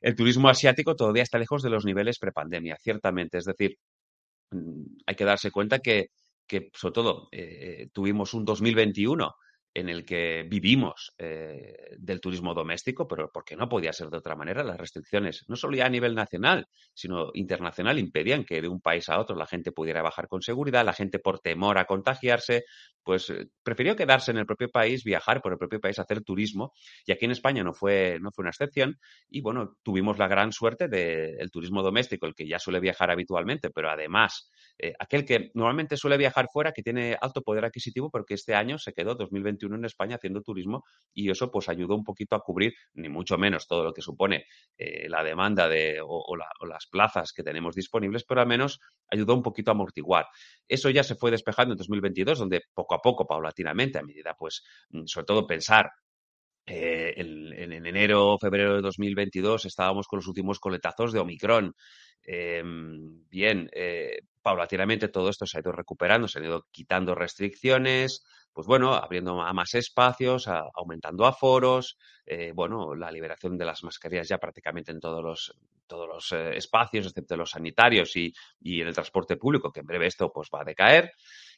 El 0.00 0.16
turismo 0.16 0.48
asiático 0.48 0.96
todavía 0.96 1.22
está 1.22 1.38
lejos 1.38 1.62
de 1.62 1.68
los 1.68 1.84
niveles 1.84 2.18
prepandemia, 2.18 2.78
ciertamente. 2.80 3.36
Es 3.36 3.44
decir, 3.44 3.76
mm, 4.50 4.84
hay 5.06 5.14
que 5.14 5.24
darse 5.24 5.50
cuenta 5.50 5.80
que 5.80 6.08
que 6.46 6.70
sobre 6.74 6.92
todo 6.92 7.28
eh, 7.32 7.88
tuvimos 7.92 8.34
un 8.34 8.44
2021 8.44 9.36
en 9.74 9.88
el 9.88 10.04
que 10.04 10.46
vivimos 10.48 11.12
eh, 11.18 11.96
del 11.98 12.20
turismo 12.20 12.54
doméstico, 12.54 13.08
pero 13.08 13.30
porque 13.32 13.56
no 13.56 13.68
podía 13.68 13.92
ser 13.92 14.08
de 14.08 14.18
otra 14.18 14.36
manera. 14.36 14.62
Las 14.62 14.78
restricciones, 14.78 15.44
no 15.48 15.56
solo 15.56 15.76
ya 15.76 15.86
a 15.86 15.90
nivel 15.90 16.14
nacional, 16.14 16.68
sino 16.94 17.30
internacional, 17.34 17.98
impedían 17.98 18.44
que 18.44 18.62
de 18.62 18.68
un 18.68 18.80
país 18.80 19.08
a 19.08 19.18
otro 19.18 19.34
la 19.34 19.46
gente 19.46 19.72
pudiera 19.72 20.00
bajar 20.00 20.28
con 20.28 20.42
seguridad, 20.42 20.84
la 20.84 20.92
gente 20.92 21.18
por 21.18 21.40
temor 21.40 21.78
a 21.78 21.86
contagiarse, 21.86 22.64
pues 23.02 23.28
eh, 23.30 23.48
prefirió 23.64 23.96
quedarse 23.96 24.30
en 24.30 24.38
el 24.38 24.46
propio 24.46 24.70
país, 24.70 25.02
viajar 25.02 25.42
por 25.42 25.52
el 25.52 25.58
propio 25.58 25.80
país, 25.80 25.98
hacer 25.98 26.22
turismo. 26.22 26.72
Y 27.04 27.10
aquí 27.10 27.24
en 27.24 27.32
España 27.32 27.64
no 27.64 27.74
fue, 27.74 28.18
no 28.20 28.30
fue 28.30 28.44
una 28.44 28.50
excepción. 28.50 28.96
Y 29.28 29.40
bueno, 29.40 29.76
tuvimos 29.82 30.18
la 30.18 30.28
gran 30.28 30.52
suerte 30.52 30.86
del 30.86 31.50
turismo 31.50 31.82
doméstico, 31.82 32.26
el 32.26 32.34
que 32.34 32.46
ya 32.46 32.60
suele 32.60 32.78
viajar 32.78 33.10
habitualmente, 33.10 33.70
pero 33.70 33.90
además 33.90 34.52
eh, 34.78 34.94
aquel 34.98 35.24
que 35.24 35.50
normalmente 35.54 35.96
suele 35.96 36.16
viajar 36.16 36.46
fuera, 36.52 36.72
que 36.72 36.82
tiene 36.82 37.16
alto 37.20 37.42
poder 37.42 37.64
adquisitivo, 37.64 38.08
porque 38.10 38.34
este 38.34 38.54
año 38.54 38.78
se 38.78 38.92
quedó 38.92 39.16
2021 39.16 39.63
en 39.72 39.84
España 39.84 40.16
haciendo 40.16 40.42
turismo 40.42 40.84
y 41.12 41.30
eso 41.30 41.50
pues 41.50 41.68
ayudó 41.68 41.94
un 41.94 42.04
poquito 42.04 42.36
a 42.36 42.40
cubrir, 42.40 42.74
ni 42.94 43.08
mucho 43.08 43.38
menos 43.38 43.66
todo 43.66 43.84
lo 43.84 43.92
que 43.92 44.02
supone 44.02 44.46
eh, 44.76 45.08
la 45.08 45.22
demanda 45.22 45.68
de, 45.68 46.00
o, 46.02 46.36
las 46.36 46.86
plazas 46.86 47.32
que 47.32 47.42
tenemos 47.42 47.74
disponibles, 47.74 48.24
pero 48.24 48.40
al 48.40 48.46
menos 48.46 48.80
ayudó 49.10 49.34
un 49.34 49.42
poquito 49.42 49.70
a 49.70 49.74
amortiguar. 49.74 50.26
Eso 50.68 50.90
ya 50.90 51.02
se 51.02 51.14
fue 51.14 51.30
despejando 51.30 51.72
en 51.74 51.78
2022, 51.78 52.38
donde 52.38 52.62
poco 52.72 52.94
a 52.94 53.00
poco, 53.00 53.26
paulatinamente, 53.26 53.98
a 53.98 54.02
medida 54.02 54.34
pues, 54.38 54.62
mm, 54.90 55.04
sobre 55.06 55.26
todo 55.26 55.46
pensar 55.46 55.90
eh, 56.66 57.12
en, 57.16 57.72
enero, 57.72 58.38
febrero 58.40 58.76
de 58.76 58.80
2022 58.80 59.66
estábamos 59.66 60.06
con 60.06 60.18
los 60.18 60.26
últimos 60.26 60.58
coletazos 60.58 61.12
de 61.12 61.20
Omicron. 61.20 61.74
Em, 62.22 63.28
bien, 63.28 63.68
eh, 63.72 64.18
paulatinamente 64.44 65.08
todo 65.08 65.30
esto 65.30 65.46
se 65.46 65.56
ha 65.56 65.60
ido 65.62 65.72
recuperando, 65.72 66.28
se 66.28 66.38
han 66.38 66.44
ido 66.44 66.66
quitando 66.70 67.14
restricciones, 67.14 68.26
pues 68.52 68.66
bueno, 68.66 68.92
abriendo 68.92 69.40
a 69.40 69.54
más 69.54 69.74
espacios, 69.74 70.46
aumentando 70.46 71.24
aforos, 71.24 71.96
eh, 72.26 72.52
bueno, 72.54 72.94
la 72.94 73.10
liberación 73.10 73.56
de 73.56 73.64
las 73.64 73.82
mascarillas 73.82 74.28
ya 74.28 74.36
prácticamente 74.36 74.92
en 74.92 75.00
todos 75.00 75.24
los, 75.24 75.56
todos 75.86 76.06
los 76.06 76.32
espacios, 76.54 77.06
excepto 77.06 77.38
los 77.38 77.52
sanitarios 77.52 78.14
y, 78.16 78.34
y 78.60 78.82
en 78.82 78.88
el 78.88 78.94
transporte 78.94 79.38
público, 79.38 79.72
que 79.72 79.80
en 79.80 79.86
breve 79.86 80.06
esto 80.06 80.30
pues 80.30 80.50
va 80.54 80.60
a 80.60 80.64
decaer. 80.64 81.10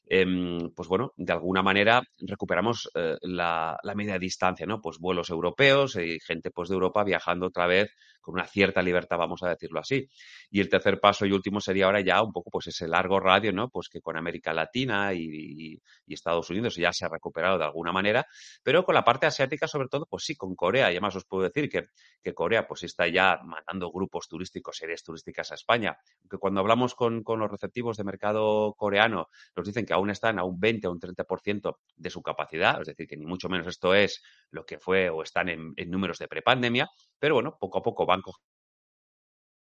Em, 0.08 0.70
pues 0.70 0.88
bueno, 0.88 1.12
de 1.16 1.32
alguna 1.32 1.62
manera 1.62 2.00
recuperamos 2.20 2.88
eh, 2.94 3.16
la, 3.22 3.76
media 3.96 4.18
distancia, 4.18 4.64
¿no? 4.64 4.80
Pues 4.80 4.98
vuelos 4.98 5.30
europeos 5.30 5.96
y 5.96 6.20
gente 6.20 6.52
pues 6.52 6.68
de 6.68 6.74
Europa 6.74 7.02
viajando 7.02 7.46
otra 7.46 7.66
vez 7.66 7.90
con 8.26 8.34
una 8.34 8.44
cierta 8.48 8.82
libertad, 8.82 9.18
vamos 9.18 9.40
a 9.44 9.50
decirlo 9.50 9.78
así. 9.78 10.08
Y 10.50 10.60
el 10.60 10.68
tercer 10.68 10.98
paso 10.98 11.24
y 11.26 11.30
último 11.30 11.60
sería 11.60 11.86
ahora 11.86 12.00
ya 12.00 12.20
un 12.20 12.32
poco 12.32 12.50
pues 12.50 12.66
ese 12.66 12.88
largo 12.88 13.20
radio, 13.20 13.52
¿no? 13.52 13.68
Pues 13.68 13.88
que 13.88 14.00
con 14.00 14.16
América 14.16 14.52
Latina 14.52 15.14
y, 15.14 15.80
Estados 16.08 16.48
Unidos 16.50 16.74
ya 16.76 16.92
se 16.92 17.04
ha 17.04 17.08
recuperado 17.08 17.58
de 17.58 17.64
alguna 17.64 17.92
manera, 17.92 18.26
pero 18.62 18.84
con 18.84 18.94
la 18.94 19.04
parte 19.04 19.26
asiática 19.26 19.68
sobre 19.68 19.86
todo, 19.88 20.06
pues 20.10 20.24
sí, 20.24 20.34
con 20.34 20.56
Corea. 20.56 20.88
Y 20.88 20.94
además 20.94 21.14
os 21.14 21.24
puedo 21.24 21.44
decir 21.44 21.68
que, 21.68 21.88
que 22.22 22.34
Corea 22.34 22.66
pues 22.66 22.82
está 22.82 23.06
ya 23.06 23.38
mandando 23.44 23.92
grupos 23.92 24.26
turísticos, 24.26 24.78
series 24.78 25.04
turísticas 25.04 25.52
a 25.52 25.54
España. 25.54 25.98
Que 26.28 26.38
cuando 26.38 26.60
hablamos 26.60 26.94
con, 26.94 27.22
con 27.22 27.38
los 27.38 27.50
receptivos 27.50 27.96
de 27.96 28.04
mercado 28.04 28.74
coreano, 28.76 29.28
nos 29.54 29.66
dicen 29.66 29.86
que 29.86 29.92
aún 29.92 30.10
están 30.10 30.38
a 30.38 30.44
un 30.44 30.58
20 30.58 30.88
o 30.88 30.92
un 30.92 31.00
30% 31.00 31.76
de 31.94 32.10
su 32.10 32.22
capacidad, 32.22 32.80
es 32.80 32.88
decir, 32.88 33.06
que 33.06 33.16
ni 33.16 33.26
mucho 33.26 33.48
menos 33.48 33.66
esto 33.66 33.94
es 33.94 34.22
lo 34.50 34.64
que 34.64 34.78
fue 34.78 35.10
o 35.10 35.22
están 35.22 35.48
en, 35.48 35.74
números 35.86 36.18
de 36.18 36.28
prepandemia, 36.28 36.88
pero 37.18 37.34
bueno, 37.34 37.56
poco 37.60 37.78
a 37.78 37.82
poco 37.82 38.06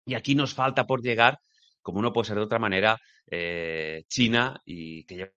Y 0.05 0.15
aquí 0.15 0.35
nos 0.35 0.53
falta 0.53 0.85
por 0.87 1.01
llegar, 1.01 1.39
como 1.81 2.01
no 2.01 2.13
puede 2.13 2.27
ser 2.27 2.37
de 2.37 2.43
otra 2.43 2.59
manera, 2.59 2.97
eh, 3.29 4.03
China 4.07 4.61
y 4.65 5.03
que 5.05 5.31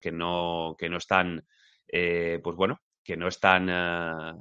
que 0.00 0.12
no, 0.12 0.76
que 0.78 0.90
no 0.90 0.98
están, 0.98 1.46
eh, 1.88 2.38
pues 2.44 2.56
bueno, 2.56 2.78
que 3.02 3.16
no 3.16 3.26
están, 3.28 3.68
eh, 3.70 4.32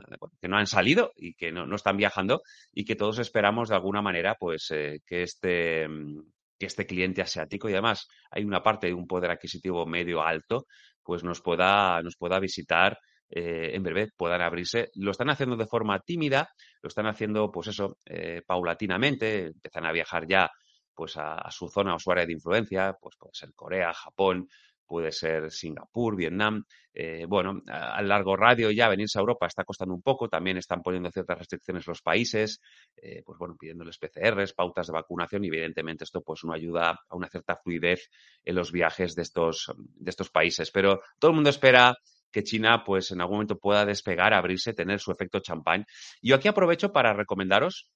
que 0.41 0.49
no 0.49 0.57
han 0.57 0.67
salido 0.67 1.13
y 1.15 1.35
que 1.35 1.53
no, 1.53 1.73
están 1.73 1.95
viajando 1.95 2.41
y 2.73 2.83
que 2.83 2.97
todos 2.97 3.19
esperamos 3.19 3.69
de 3.69 3.75
alguna 3.75 4.01
manera, 4.01 4.35
pues, 4.37 4.71
eh, 4.71 4.99
que 5.05 5.23
este 5.23 5.87
mm, 5.87 6.21
que 6.59 6.67
este 6.67 6.85
cliente 6.85 7.21
asiático 7.21 7.69
y 7.69 7.73
además 7.73 8.07
hay 8.29 8.43
una 8.45 8.61
parte 8.61 8.87
de 8.87 8.93
un 8.93 9.07
poder 9.07 9.31
adquisitivo 9.31 9.85
medio 9.85 10.21
alto, 10.21 10.67
pues 11.03 11.23
nos 11.23 11.41
pueda, 11.41 12.01
nos 12.01 12.15
pueda 12.15 12.39
visitar 12.39 12.97
eh, 13.29 13.71
en 13.73 13.83
breve, 13.83 14.09
puedan 14.15 14.41
abrirse. 14.41 14.89
Lo 14.95 15.11
están 15.11 15.29
haciendo 15.29 15.55
de 15.55 15.67
forma 15.67 15.99
tímida, 15.99 16.49
lo 16.81 16.87
están 16.87 17.07
haciendo, 17.07 17.51
pues 17.51 17.67
eso, 17.67 17.97
paulatinamente, 18.45 19.47
empiezan 19.47 19.85
a 19.85 19.91
viajar 19.91 20.27
ya 20.27 20.49
pues 20.95 21.17
a, 21.17 21.35
a, 21.35 21.51
su 21.51 21.67
zona 21.69 21.95
o 21.95 21.99
su 21.99 22.11
área 22.11 22.25
de 22.25 22.33
influencia, 22.33 22.95
pues 23.01 23.15
puede 23.17 23.33
ser 23.33 23.53
Corea, 23.55 23.93
Japón, 23.93 24.47
puede 24.93 25.11
ser 25.11 25.49
Singapur, 25.49 26.15
Vietnam. 26.15 26.63
Eh, 26.93 27.25
bueno, 27.27 27.63
a, 27.67 27.99
largo 28.03 28.35
radio 28.35 28.69
ya 28.69 28.87
venirse 28.87 29.17
a 29.17 29.21
Europa 29.21 29.47
está 29.47 29.63
costando 29.63 29.95
un 29.95 30.03
poco, 30.03 30.29
también 30.29 30.57
están 30.57 30.83
poniendo 30.83 31.09
ciertas 31.09 31.35
restricciones 31.35 31.87
los 31.87 32.03
países, 32.03 32.61
eh, 32.95 33.23
pues 33.25 33.39
bueno, 33.39 33.55
pidiéndoles 33.59 33.97
PCRs, 33.97 34.53
pautas 34.53 34.85
de 34.85 34.93
vacunación 34.93 35.43
y 35.45 35.47
evidentemente 35.47 36.03
esto 36.03 36.21
pues 36.21 36.43
no 36.43 36.53
ayuda 36.53 36.91
a 37.09 37.15
una 37.15 37.27
cierta 37.27 37.55
fluidez 37.55 38.11
en 38.45 38.53
los 38.53 38.71
viajes 38.71 39.15
de 39.15 39.23
estos, 39.23 39.73
de 39.75 40.11
estos 40.11 40.29
países. 40.29 40.69
Pero 40.69 41.01
todo 41.17 41.31
el 41.31 41.35
mundo 41.35 41.49
espera 41.49 41.95
que 42.31 42.43
China 42.43 42.83
pues 42.85 43.09
en 43.09 43.21
algún 43.21 43.37
momento 43.37 43.57
pueda 43.57 43.87
despegar, 43.87 44.31
abrirse, 44.31 44.75
tener 44.75 44.99
su 44.99 45.11
efecto 45.11 45.39
champán. 45.39 45.87
Yo 46.21 46.35
aquí 46.35 46.47
aprovecho 46.47 46.93
para 46.93 47.13
recomendaros 47.13 47.89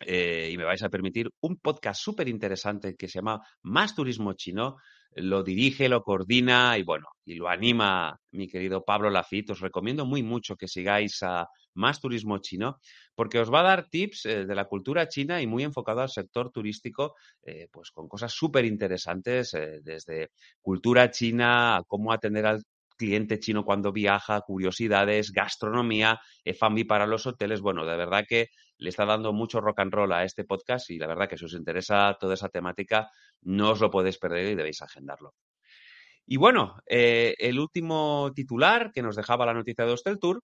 eh, 0.00 0.50
y 0.52 0.56
me 0.58 0.64
vais 0.64 0.82
a 0.82 0.88
permitir 0.88 1.30
un 1.42 1.58
podcast 1.58 2.02
súper 2.02 2.28
interesante 2.28 2.96
que 2.96 3.06
se 3.06 3.20
llama 3.20 3.40
Más 3.62 3.94
Turismo 3.94 4.32
Chino, 4.32 4.76
lo 5.16 5.42
dirige, 5.42 5.88
lo 5.88 6.02
coordina 6.02 6.76
y 6.78 6.82
bueno, 6.82 7.06
y 7.24 7.34
lo 7.34 7.48
anima 7.48 8.18
mi 8.32 8.48
querido 8.48 8.84
Pablo 8.84 9.10
Lafitte. 9.10 9.52
Os 9.52 9.60
recomiendo 9.60 10.04
muy 10.04 10.22
mucho 10.22 10.56
que 10.56 10.68
sigáis 10.68 11.22
a 11.22 11.48
Más 11.74 12.00
Turismo 12.00 12.38
Chino 12.38 12.78
porque 13.14 13.38
os 13.38 13.52
va 13.52 13.60
a 13.60 13.62
dar 13.64 13.88
tips 13.88 14.26
eh, 14.26 14.44
de 14.44 14.54
la 14.54 14.64
cultura 14.64 15.08
china 15.08 15.40
y 15.40 15.46
muy 15.46 15.62
enfocado 15.62 16.00
al 16.00 16.10
sector 16.10 16.50
turístico, 16.50 17.14
eh, 17.42 17.68
pues 17.70 17.90
con 17.90 18.08
cosas 18.08 18.32
súper 18.32 18.64
interesantes, 18.64 19.54
eh, 19.54 19.80
desde 19.82 20.30
cultura 20.60 21.10
china, 21.10 21.76
a 21.76 21.82
cómo 21.84 22.12
atender 22.12 22.46
al 22.46 22.62
cliente 23.04 23.38
chino 23.38 23.64
cuando 23.64 23.92
viaja, 23.92 24.40
curiosidades, 24.40 25.32
gastronomía, 25.32 26.20
F&B 26.44 26.84
para 26.86 27.06
los 27.06 27.26
hoteles. 27.26 27.60
Bueno, 27.60 27.84
de 27.84 27.96
verdad 27.96 28.24
que 28.28 28.48
le 28.78 28.88
está 28.88 29.04
dando 29.04 29.32
mucho 29.32 29.60
rock 29.60 29.80
and 29.80 29.92
roll 29.92 30.12
a 30.12 30.24
este 30.24 30.44
podcast 30.44 30.90
y 30.90 30.98
la 30.98 31.06
verdad 31.06 31.28
que 31.28 31.36
si 31.36 31.44
os 31.44 31.54
interesa 31.54 32.16
toda 32.18 32.34
esa 32.34 32.48
temática, 32.48 33.10
no 33.42 33.70
os 33.72 33.80
lo 33.80 33.90
podéis 33.90 34.18
perder 34.18 34.52
y 34.52 34.54
debéis 34.54 34.82
agendarlo. 34.82 35.34
Y 36.26 36.38
bueno, 36.38 36.76
eh, 36.86 37.34
el 37.38 37.58
último 37.58 38.32
titular 38.34 38.90
que 38.92 39.02
nos 39.02 39.16
dejaba 39.16 39.46
la 39.46 39.54
noticia 39.54 39.84
de 39.84 39.92
Hostel 39.92 40.18
Tour 40.18 40.42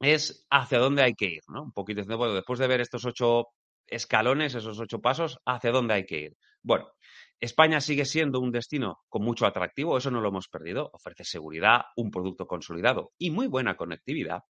es 0.00 0.46
hacia 0.50 0.78
dónde 0.78 1.02
hay 1.02 1.14
que 1.14 1.26
ir, 1.26 1.42
¿no? 1.48 1.62
Un 1.62 1.72
poquito 1.72 2.02
bueno, 2.16 2.34
después 2.34 2.58
de 2.58 2.66
ver 2.66 2.80
estos 2.80 3.04
ocho 3.04 3.48
escalones, 3.86 4.54
esos 4.54 4.80
ocho 4.80 5.00
pasos, 5.00 5.38
hacia 5.44 5.72
dónde 5.72 5.94
hay 5.94 6.06
que 6.06 6.20
ir. 6.20 6.36
Bueno, 6.62 6.88
España 7.40 7.80
sigue 7.80 8.04
siendo 8.04 8.40
un 8.40 8.52
destino 8.52 8.98
con 9.08 9.22
mucho 9.22 9.46
atractivo, 9.46 9.98
eso 9.98 10.10
no 10.10 10.20
lo 10.20 10.28
hemos 10.28 10.48
perdido. 10.48 10.90
Ofrece 10.92 11.24
seguridad, 11.24 11.82
un 11.96 12.10
producto 12.10 12.46
consolidado 12.46 13.12
y 13.18 13.30
muy 13.30 13.46
buena 13.46 13.76
conectividad. 13.76 14.42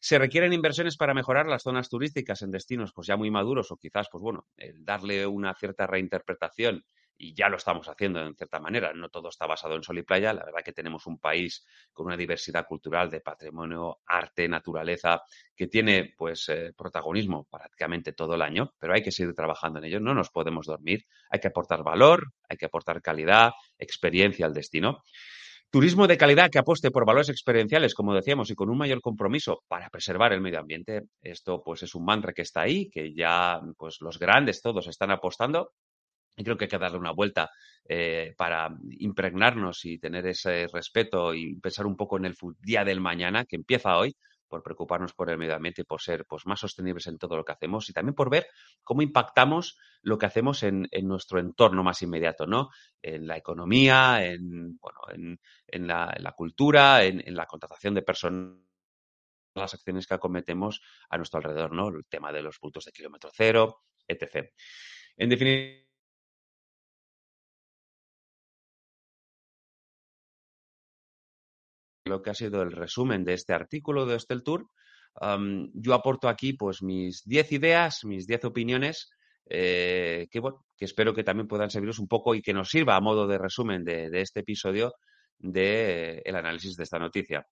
Se 0.00 0.18
requieren 0.18 0.52
inversiones 0.52 0.96
para 0.96 1.14
mejorar 1.14 1.46
las 1.46 1.62
zonas 1.62 1.88
turísticas 1.88 2.42
en 2.42 2.50
destinos 2.50 2.92
pues 2.94 3.06
ya 3.06 3.16
muy 3.16 3.30
maduros 3.30 3.70
o 3.70 3.76
quizás, 3.76 4.08
pues 4.10 4.22
bueno, 4.22 4.46
darle 4.76 5.26
una 5.26 5.54
cierta 5.54 5.86
reinterpretación 5.86 6.84
y 7.16 7.34
ya 7.34 7.48
lo 7.48 7.56
estamos 7.56 7.88
haciendo 7.88 8.20
en 8.20 8.34
cierta 8.34 8.60
manera. 8.60 8.92
No 8.92 9.08
todo 9.08 9.28
está 9.28 9.46
basado 9.46 9.76
en 9.76 9.82
sol 9.82 9.98
y 9.98 10.02
playa. 10.02 10.32
La 10.32 10.44
verdad 10.44 10.62
que 10.64 10.72
tenemos 10.72 11.06
un 11.06 11.18
país 11.18 11.64
con 11.92 12.06
una 12.06 12.16
diversidad 12.16 12.66
cultural 12.66 13.10
de 13.10 13.20
patrimonio, 13.20 13.98
arte, 14.06 14.48
naturaleza, 14.48 15.22
que 15.54 15.68
tiene 15.68 16.14
pues 16.16 16.48
eh, 16.48 16.72
protagonismo 16.76 17.46
prácticamente 17.50 18.12
todo 18.12 18.34
el 18.34 18.42
año, 18.42 18.72
pero 18.78 18.94
hay 18.94 19.02
que 19.02 19.12
seguir 19.12 19.34
trabajando 19.34 19.78
en 19.78 19.86
ello. 19.86 20.00
No 20.00 20.14
nos 20.14 20.30
podemos 20.30 20.66
dormir. 20.66 21.06
Hay 21.30 21.40
que 21.40 21.48
aportar 21.48 21.82
valor, 21.82 22.32
hay 22.48 22.56
que 22.56 22.66
aportar 22.66 23.00
calidad, 23.02 23.52
experiencia 23.78 24.46
al 24.46 24.54
destino. 24.54 25.02
Turismo 25.74 26.06
de 26.06 26.16
calidad 26.16 26.50
que 26.50 26.60
apueste 26.60 26.92
por 26.92 27.04
valores 27.04 27.30
experienciales, 27.30 27.94
como 27.96 28.14
decíamos, 28.14 28.48
y 28.48 28.54
con 28.54 28.70
un 28.70 28.78
mayor 28.78 29.00
compromiso 29.00 29.64
para 29.66 29.90
preservar 29.90 30.32
el 30.32 30.40
medio 30.40 30.60
ambiente. 30.60 31.02
Esto 31.20 31.64
pues 31.64 31.82
es 31.82 31.96
un 31.96 32.04
mantra 32.04 32.32
que 32.32 32.42
está 32.42 32.60
ahí, 32.60 32.88
que 32.90 33.12
ya 33.12 33.60
pues 33.76 33.96
los 34.00 34.20
grandes 34.20 34.62
todos 34.62 34.86
están 34.86 35.10
apostando. 35.10 35.72
Y 36.36 36.44
creo 36.44 36.56
que 36.56 36.64
hay 36.64 36.70
que 36.70 36.78
darle 36.78 36.98
una 36.98 37.12
vuelta 37.12 37.50
eh, 37.88 38.34
para 38.36 38.70
impregnarnos 38.98 39.84
y 39.84 39.98
tener 39.98 40.26
ese 40.26 40.66
respeto 40.72 41.34
y 41.34 41.54
pensar 41.60 41.86
un 41.86 41.96
poco 41.96 42.16
en 42.16 42.24
el 42.24 42.34
día 42.60 42.84
del 42.84 43.00
mañana, 43.00 43.44
que 43.44 43.56
empieza 43.56 43.96
hoy, 43.96 44.16
por 44.48 44.62
preocuparnos 44.62 45.12
por 45.14 45.30
el 45.30 45.38
medio 45.38 45.56
ambiente 45.56 45.82
y 45.82 45.84
por 45.84 46.00
ser 46.00 46.26
pues, 46.26 46.46
más 46.46 46.60
sostenibles 46.60 47.06
en 47.08 47.18
todo 47.18 47.36
lo 47.36 47.44
que 47.44 47.52
hacemos 47.52 47.88
y 47.90 47.92
también 47.92 48.14
por 48.14 48.30
ver 48.30 48.46
cómo 48.82 49.02
impactamos 49.02 49.76
lo 50.02 50.16
que 50.16 50.26
hacemos 50.26 50.62
en, 50.62 50.88
nuestro 51.02 51.40
entorno 51.40 51.82
más 51.82 52.02
inmediato, 52.02 52.46
¿no? 52.46 52.70
En 53.02 53.26
la 53.26 53.36
economía, 53.36 54.24
en, 54.24 54.78
bueno, 54.78 55.00
en, 55.66 55.86
la, 55.86 56.34
cultura, 56.36 57.04
en, 57.04 57.34
la 57.34 57.46
contratación 57.46 57.94
de 57.94 58.02
personas 58.02 58.58
las 59.56 59.74
acciones 59.74 60.06
que 60.06 60.14
acometemos 60.14 60.82
a 61.08 61.16
nuestro 61.16 61.38
alrededor, 61.38 61.72
¿no? 61.72 61.88
El 61.88 62.04
tema 62.06 62.32
de 62.32 62.42
los 62.42 62.58
puntos 62.58 62.84
de 62.84 62.92
kilómetro 62.92 63.30
cero, 63.32 63.82
etc. 64.06 64.50
En 65.16 65.28
definitiva, 65.28 65.83
lo 72.04 72.22
que 72.22 72.30
ha 72.30 72.34
sido 72.34 72.62
el 72.62 72.72
resumen 72.72 73.24
de 73.24 73.34
este 73.34 73.52
artículo 73.52 74.06
de 74.06 74.16
Hostel 74.16 74.42
Tour. 74.42 74.68
yo 75.72 75.94
aporto 75.94 76.28
aquí 76.28 76.52
pues 76.52 76.82
mis 76.82 77.22
10 77.24 77.52
ideas, 77.52 78.04
mis 78.04 78.26
10 78.26 78.44
opiniones 78.44 79.10
eh, 79.48 80.26
que, 80.30 80.40
bueno, 80.40 80.64
que 80.76 80.84
espero 80.84 81.14
que 81.14 81.24
también 81.24 81.48
puedan 81.48 81.70
serviros 81.70 81.98
un 81.98 82.08
poco 82.08 82.34
y 82.34 82.42
que 82.42 82.54
nos 82.54 82.70
sirva 82.70 82.96
a 82.96 83.00
modo 83.00 83.26
de 83.26 83.38
resumen 83.38 83.84
de, 83.84 84.08
este 84.20 84.40
episodio 84.40 84.94
del 85.38 86.22
el 86.24 86.36
análisis 86.36 86.76
de 86.76 86.84
esta 86.84 86.98
noticia. 86.98 87.46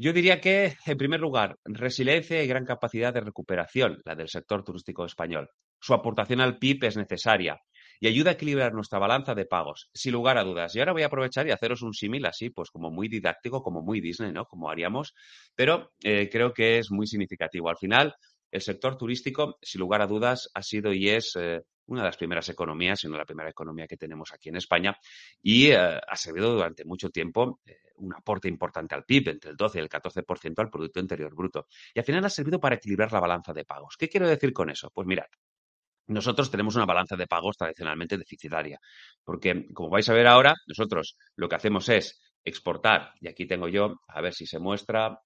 Yo 0.00 0.12
diría 0.12 0.40
que, 0.40 0.76
en 0.86 0.96
primer 0.96 1.18
lugar, 1.18 1.56
resiliencia 1.64 2.40
y 2.40 2.46
gran 2.46 2.64
capacidad 2.64 3.12
de 3.12 3.20
recuperación, 3.20 4.00
la 4.04 4.14
del 4.14 4.28
sector 4.28 4.62
turístico 4.62 5.04
español. 5.04 5.50
Su 5.80 5.92
aportación 5.92 6.40
al 6.40 6.58
PIB 6.58 6.84
es 6.84 6.96
necesaria 6.96 7.60
y 8.00 8.08
ayuda 8.08 8.30
a 8.30 8.34
equilibrar 8.34 8.72
nuestra 8.74 8.98
balanza 8.98 9.34
de 9.34 9.46
pagos, 9.46 9.88
sin 9.92 10.12
lugar 10.12 10.38
a 10.38 10.44
dudas. 10.44 10.74
Y 10.74 10.80
ahora 10.80 10.92
voy 10.92 11.02
a 11.02 11.06
aprovechar 11.06 11.46
y 11.46 11.50
haceros 11.50 11.82
un 11.82 11.94
símil 11.94 12.26
así, 12.26 12.50
pues 12.50 12.70
como 12.70 12.90
muy 12.90 13.08
didáctico, 13.08 13.62
como 13.62 13.82
muy 13.82 14.00
Disney, 14.00 14.32
¿no? 14.32 14.46
Como 14.46 14.70
haríamos, 14.70 15.14
pero 15.54 15.92
eh, 16.02 16.28
creo 16.30 16.52
que 16.52 16.78
es 16.78 16.90
muy 16.90 17.06
significativo. 17.06 17.68
Al 17.68 17.76
final, 17.76 18.14
el 18.50 18.60
sector 18.60 18.96
turístico, 18.96 19.58
sin 19.62 19.80
lugar 19.80 20.02
a 20.02 20.06
dudas, 20.06 20.50
ha 20.54 20.62
sido 20.62 20.92
y 20.92 21.08
es 21.08 21.36
eh, 21.36 21.62
una 21.86 22.02
de 22.02 22.06
las 22.06 22.16
primeras 22.16 22.48
economías, 22.48 23.00
sino 23.00 23.16
la 23.16 23.24
primera 23.24 23.50
economía 23.50 23.86
que 23.86 23.96
tenemos 23.96 24.32
aquí 24.32 24.48
en 24.48 24.56
España, 24.56 24.96
y 25.42 25.68
eh, 25.68 25.76
ha 25.76 26.16
servido 26.16 26.52
durante 26.52 26.84
mucho 26.84 27.10
tiempo 27.10 27.60
un 27.96 28.14
aporte 28.14 28.48
importante 28.48 28.94
al 28.94 29.04
PIB, 29.04 29.28
entre 29.30 29.50
el 29.50 29.56
12 29.56 29.78
y 29.78 29.82
el 29.82 29.88
14% 29.88 30.54
al 30.58 30.70
Producto 30.70 31.00
Interior 31.00 31.34
Bruto. 31.34 31.66
Y 31.92 31.98
al 31.98 32.04
final 32.04 32.24
ha 32.24 32.30
servido 32.30 32.60
para 32.60 32.76
equilibrar 32.76 33.12
la 33.12 33.20
balanza 33.20 33.52
de 33.52 33.64
pagos. 33.64 33.96
¿Qué 33.98 34.08
quiero 34.08 34.28
decir 34.28 34.52
con 34.52 34.70
eso? 34.70 34.90
Pues 34.94 35.06
mirad, 35.06 35.26
nosotros 36.08 36.50
tenemos 36.50 36.76
una 36.76 36.86
balanza 36.86 37.16
de 37.16 37.26
pagos 37.26 37.56
tradicionalmente 37.56 38.18
deficitaria, 38.18 38.78
porque 39.24 39.66
como 39.72 39.90
vais 39.90 40.08
a 40.08 40.14
ver 40.14 40.26
ahora, 40.26 40.54
nosotros 40.66 41.16
lo 41.36 41.48
que 41.48 41.56
hacemos 41.56 41.88
es 41.88 42.20
exportar, 42.44 43.12
y 43.20 43.28
aquí 43.28 43.46
tengo 43.46 43.68
yo, 43.68 43.96
a 44.08 44.20
ver 44.20 44.34
si 44.34 44.46
se 44.46 44.58
muestra, 44.58 45.18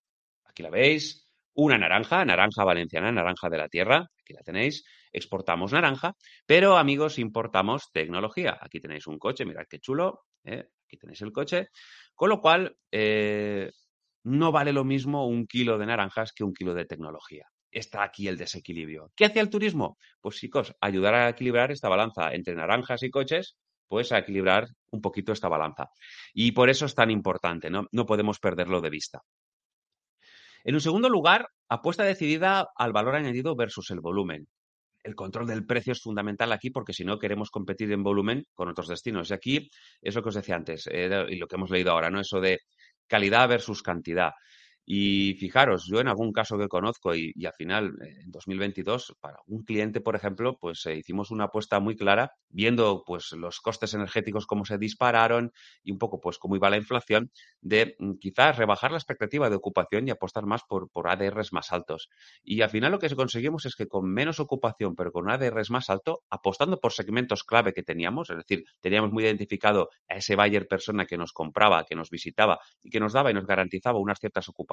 aquí 0.44 0.62
la 0.62 0.70
veis, 0.70 1.28
una 1.54 1.78
naranja, 1.78 2.24
naranja 2.24 2.64
valenciana, 2.64 3.12
naranja 3.12 3.48
de 3.48 3.58
la 3.58 3.68
tierra, 3.68 4.06
aquí 4.20 4.32
la 4.32 4.42
tenéis, 4.42 4.84
exportamos 5.12 5.72
naranja, 5.72 6.14
pero 6.46 6.76
amigos, 6.76 7.18
importamos 7.18 7.90
tecnología. 7.92 8.58
Aquí 8.60 8.80
tenéis 8.80 9.06
un 9.06 9.18
coche, 9.18 9.44
mirad 9.44 9.66
qué 9.68 9.78
chulo, 9.78 10.20
¿eh? 10.44 10.64
aquí 10.86 10.96
tenéis 10.96 11.20
el 11.22 11.32
coche, 11.32 11.68
con 12.14 12.30
lo 12.30 12.40
cual 12.40 12.76
eh, 12.90 13.70
no 14.24 14.52
vale 14.52 14.72
lo 14.72 14.84
mismo 14.84 15.26
un 15.26 15.46
kilo 15.46 15.78
de 15.78 15.86
naranjas 15.86 16.32
que 16.32 16.44
un 16.44 16.54
kilo 16.54 16.74
de 16.74 16.86
tecnología. 16.86 17.46
Está 17.72 18.04
aquí 18.04 18.28
el 18.28 18.36
desequilibrio. 18.36 19.10
¿Qué 19.16 19.24
hace 19.24 19.40
el 19.40 19.48
turismo? 19.48 19.96
Pues 20.20 20.36
chicos, 20.36 20.74
ayudar 20.80 21.14
a 21.14 21.28
equilibrar 21.30 21.72
esta 21.72 21.88
balanza 21.88 22.32
entre 22.32 22.54
naranjas 22.54 23.02
y 23.02 23.10
coches, 23.10 23.56
pues 23.88 24.12
a 24.12 24.18
equilibrar 24.18 24.68
un 24.90 25.00
poquito 25.00 25.32
esta 25.32 25.48
balanza. 25.48 25.86
Y 26.34 26.52
por 26.52 26.68
eso 26.68 26.84
es 26.84 26.94
tan 26.94 27.10
importante, 27.10 27.70
¿no? 27.70 27.86
No 27.90 28.04
podemos 28.06 28.38
perderlo 28.38 28.80
de 28.82 28.90
vista. 28.90 29.22
En 30.64 30.74
un 30.74 30.80
segundo 30.80 31.08
lugar, 31.08 31.48
apuesta 31.68 32.04
decidida 32.04 32.68
al 32.76 32.92
valor 32.92 33.16
añadido 33.16 33.56
versus 33.56 33.90
el 33.90 34.00
volumen. 34.00 34.46
El 35.02 35.16
control 35.16 35.46
del 35.46 35.66
precio 35.66 35.92
es 35.92 36.00
fundamental 36.00 36.52
aquí 36.52 36.70
porque 36.70 36.92
si 36.92 37.04
no 37.04 37.18
queremos 37.18 37.50
competir 37.50 37.90
en 37.90 38.02
volumen 38.02 38.44
con 38.54 38.68
otros 38.68 38.86
destinos. 38.86 39.30
Y 39.30 39.34
aquí 39.34 39.70
es 40.00 40.14
lo 40.14 40.22
que 40.22 40.28
os 40.28 40.34
decía 40.34 40.56
antes 40.56 40.86
y 40.86 41.36
lo 41.36 41.46
que 41.48 41.56
hemos 41.56 41.70
leído 41.70 41.90
ahora, 41.90 42.10
¿no? 42.10 42.20
Eso 42.20 42.40
de 42.40 42.60
calidad 43.08 43.48
versus 43.48 43.82
cantidad. 43.82 44.30
Y 44.84 45.34
fijaros, 45.34 45.86
yo 45.86 46.00
en 46.00 46.08
algún 46.08 46.32
caso 46.32 46.58
que 46.58 46.66
conozco 46.66 47.14
y, 47.14 47.32
al 47.46 47.52
final, 47.52 47.96
eh, 48.02 48.22
en 48.24 48.32
2022, 48.32 49.16
para 49.20 49.38
un 49.46 49.62
cliente, 49.62 50.00
por 50.00 50.16
ejemplo, 50.16 50.58
pues 50.58 50.84
eh, 50.86 50.96
hicimos 50.96 51.30
una 51.30 51.44
apuesta 51.44 51.78
muy 51.78 51.96
clara, 51.96 52.32
viendo 52.48 53.04
pues 53.06 53.30
los 53.32 53.60
costes 53.60 53.94
energéticos 53.94 54.46
cómo 54.46 54.64
se 54.64 54.78
dispararon 54.78 55.52
y 55.84 55.92
un 55.92 55.98
poco 55.98 56.20
pues 56.20 56.38
cómo 56.38 56.56
iba 56.56 56.68
la 56.68 56.78
inflación, 56.78 57.30
de 57.60 57.94
mm, 57.98 58.14
quizás 58.20 58.56
rebajar 58.56 58.90
la 58.90 58.98
expectativa 58.98 59.48
de 59.48 59.56
ocupación 59.56 60.08
y 60.08 60.10
apostar 60.10 60.46
más 60.46 60.62
por, 60.68 60.90
por 60.90 61.08
ADRs 61.08 61.52
más 61.52 61.72
altos. 61.72 62.08
Y 62.42 62.62
al 62.62 62.70
final 62.70 62.90
lo 62.90 62.98
que 62.98 63.14
conseguimos 63.14 63.66
es 63.66 63.76
que 63.76 63.86
con 63.86 64.12
menos 64.12 64.40
ocupación, 64.40 64.96
pero 64.96 65.12
con 65.12 65.30
ADRs 65.30 65.70
más 65.70 65.90
alto, 65.90 66.24
apostando 66.28 66.80
por 66.80 66.92
segmentos 66.92 67.44
clave 67.44 67.72
que 67.72 67.84
teníamos, 67.84 68.30
es 68.30 68.36
decir, 68.36 68.64
teníamos 68.80 69.12
muy 69.12 69.24
identificado 69.24 69.90
a 70.08 70.16
ese 70.16 70.34
buyer 70.34 70.66
persona 70.66 71.06
que 71.06 71.16
nos 71.16 71.32
compraba, 71.32 71.84
que 71.84 71.94
nos 71.94 72.10
visitaba 72.10 72.58
y 72.82 72.90
que 72.90 72.98
nos 72.98 73.12
daba 73.12 73.30
y 73.30 73.34
nos 73.34 73.46
garantizaba 73.46 74.00
unas 74.00 74.18
ciertas 74.18 74.48
ocupaciones 74.48 74.71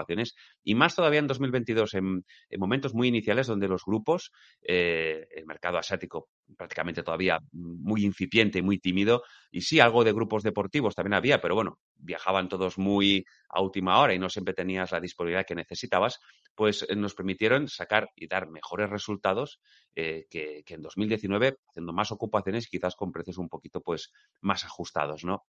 y 0.64 0.76
más 0.76 0.96
todavía 0.96 1.20
en 1.20 1.28
2022, 1.28 1.94
en, 1.96 2.26
momentos 2.58 2.94
muy 2.94 3.08
iniciales 3.08 3.48
donde 3.48 3.68
los 3.68 3.84
grupos, 3.86 4.32
eh, 4.62 5.28
el 5.36 5.46
mercado 5.46 5.78
asiático 5.78 6.30
prácticamente 6.58 7.04
todavía 7.04 7.40
muy 7.52 8.06
incipiente 8.06 8.62
muy 8.62 8.80
tímido, 8.80 9.24
y 9.52 9.62
sí, 9.62 9.80
algo 9.80 10.04
de 10.04 10.14
grupos 10.14 10.44
deportivos 10.44 10.96
también 10.96 11.14
había, 11.14 11.42
pero 11.42 11.56
bueno, 11.56 11.80
viajaban 11.96 12.50
todos 12.50 12.78
muy 12.78 13.26
a 13.50 13.62
última 13.62 14.00
hora 14.00 14.14
y 14.14 14.20
no 14.20 14.30
siempre 14.30 14.54
tenías 14.54 14.92
la 14.92 15.00
disponibilidad 15.00 15.46
que 15.46 15.56
necesitabas, 15.56 16.20
pues 16.56 16.86
eh, 16.88 16.96
nos 16.96 17.14
permitieron 17.14 17.68
sacar 17.68 18.10
y 18.16 18.28
dar 18.28 18.50
mejores 18.50 18.90
resultados 18.90 19.60
eh, 19.96 20.26
que, 20.30 20.64
que, 20.66 20.76
en 20.76 20.82
2019, 20.82 21.58
haciendo 21.70 21.94
más 21.94 22.12
ocupaciones 22.12 22.68
y 22.68 22.70
quizás 22.70 22.96
con 22.96 23.12
precios 23.12 23.38
un 23.38 23.50
poquito 23.50 23.82
pues 23.82 24.12
más 24.42 24.64
ajustados, 24.66 25.24
¿no? 25.24 25.46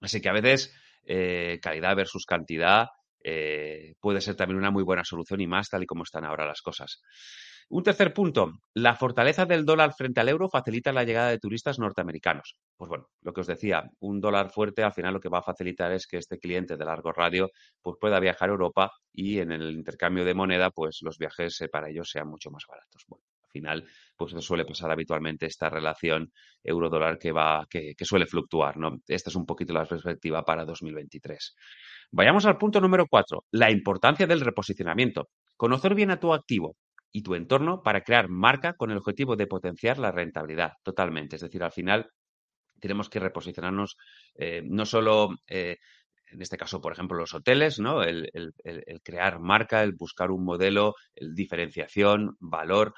Así 0.00 0.20
que 0.20 0.28
a 0.28 0.32
veces 0.32 0.74
calidad 1.60 1.96
versus 1.96 2.26
cantidad 2.26 2.86
eh, 3.24 3.94
puede 4.00 4.20
ser 4.20 4.34
también 4.34 4.58
una 4.58 4.70
muy 4.70 4.82
buena 4.82 5.04
solución 5.04 5.40
y 5.40 5.46
más 5.46 5.68
tal 5.68 5.82
y 5.82 5.86
como 5.86 6.04
están 6.04 6.24
ahora 6.24 6.46
las 6.46 6.62
cosas. 6.62 7.02
Un 7.68 7.82
tercer 7.82 8.12
punto, 8.12 8.52
la 8.74 8.96
fortaleza 8.96 9.46
del 9.46 9.64
dólar 9.64 9.94
frente 9.94 10.20
al 10.20 10.28
euro 10.28 10.48
facilita 10.48 10.92
la 10.92 11.04
llegada 11.04 11.30
de 11.30 11.38
turistas 11.38 11.78
norteamericanos. 11.78 12.56
Pues 12.76 12.88
bueno, 12.88 13.06
lo 13.22 13.32
que 13.32 13.40
os 13.40 13.46
decía, 13.46 13.84
un 14.00 14.20
dólar 14.20 14.50
fuerte 14.50 14.82
al 14.82 14.92
final 14.92 15.14
lo 15.14 15.20
que 15.20 15.30
va 15.30 15.38
a 15.38 15.42
facilitar 15.42 15.92
es 15.92 16.06
que 16.06 16.18
este 16.18 16.38
cliente 16.38 16.76
de 16.76 16.84
largo 16.84 17.12
radio 17.12 17.50
pues 17.80 17.96
pueda 18.00 18.20
viajar 18.20 18.50
a 18.50 18.52
Europa 18.52 18.90
y 19.12 19.38
en 19.38 19.52
el 19.52 19.70
intercambio 19.70 20.24
de 20.24 20.34
moneda 20.34 20.70
pues 20.70 20.98
los 21.02 21.16
viajes 21.16 21.60
eh, 21.62 21.68
para 21.68 21.88
ellos 21.88 22.10
sean 22.10 22.28
mucho 22.28 22.50
más 22.50 22.64
baratos. 22.68 23.06
Final 23.52 23.86
pues 24.16 24.32
eso 24.32 24.40
suele 24.40 24.64
pasar 24.64 24.90
habitualmente 24.90 25.46
esta 25.46 25.68
relación 25.70 26.32
euro-dólar 26.62 27.18
que 27.18 27.32
va 27.32 27.66
que, 27.70 27.94
suele 28.00 28.26
fluctuar, 28.26 28.76
¿no? 28.76 28.98
Esta 29.06 29.30
es 29.30 29.36
un 29.36 29.46
poquito 29.46 29.72
la 29.72 29.84
perspectiva 29.84 30.44
para 30.44 30.64
2023. 30.64 31.54
Vayamos 32.10 32.46
al 32.46 32.58
punto 32.58 32.80
número 32.80 33.06
cuatro, 33.08 33.44
la 33.52 33.70
importancia 33.70 34.26
del 34.26 34.40
reposicionamiento. 34.40 35.28
Conocer 35.56 35.94
bien 35.94 36.10
a 36.10 36.18
tu 36.18 36.34
activo 36.34 36.76
y 37.12 37.22
tu 37.22 37.34
entorno 37.34 37.82
para 37.82 38.02
crear 38.02 38.28
marca 38.28 38.74
con 38.74 38.90
el 38.90 38.98
objetivo 38.98 39.36
de 39.36 39.46
potenciar 39.46 39.98
la 39.98 40.10
rentabilidad 40.10 40.72
totalmente. 40.82 41.36
Es 41.36 41.42
decir, 41.42 41.62
al 41.62 41.72
final 41.72 42.10
tenemos 42.80 43.08
que 43.08 43.20
reposicionarnos 43.20 43.96
eh, 44.34 44.62
no 44.64 44.84
solo, 44.84 45.30
eh, 45.46 45.78
en 46.26 46.42
este 46.42 46.56
caso, 46.56 46.80
por 46.80 46.92
ejemplo, 46.92 47.16
los 47.16 47.34
hoteles, 47.34 47.78
¿no? 47.78 48.02
El, 48.02 48.30
crear 49.04 49.38
marca, 49.38 49.82
el 49.82 49.92
buscar 49.92 50.30
un 50.30 50.44
modelo, 50.44 50.94
el 51.14 51.34
diferenciación, 51.34 52.36
valor, 52.40 52.94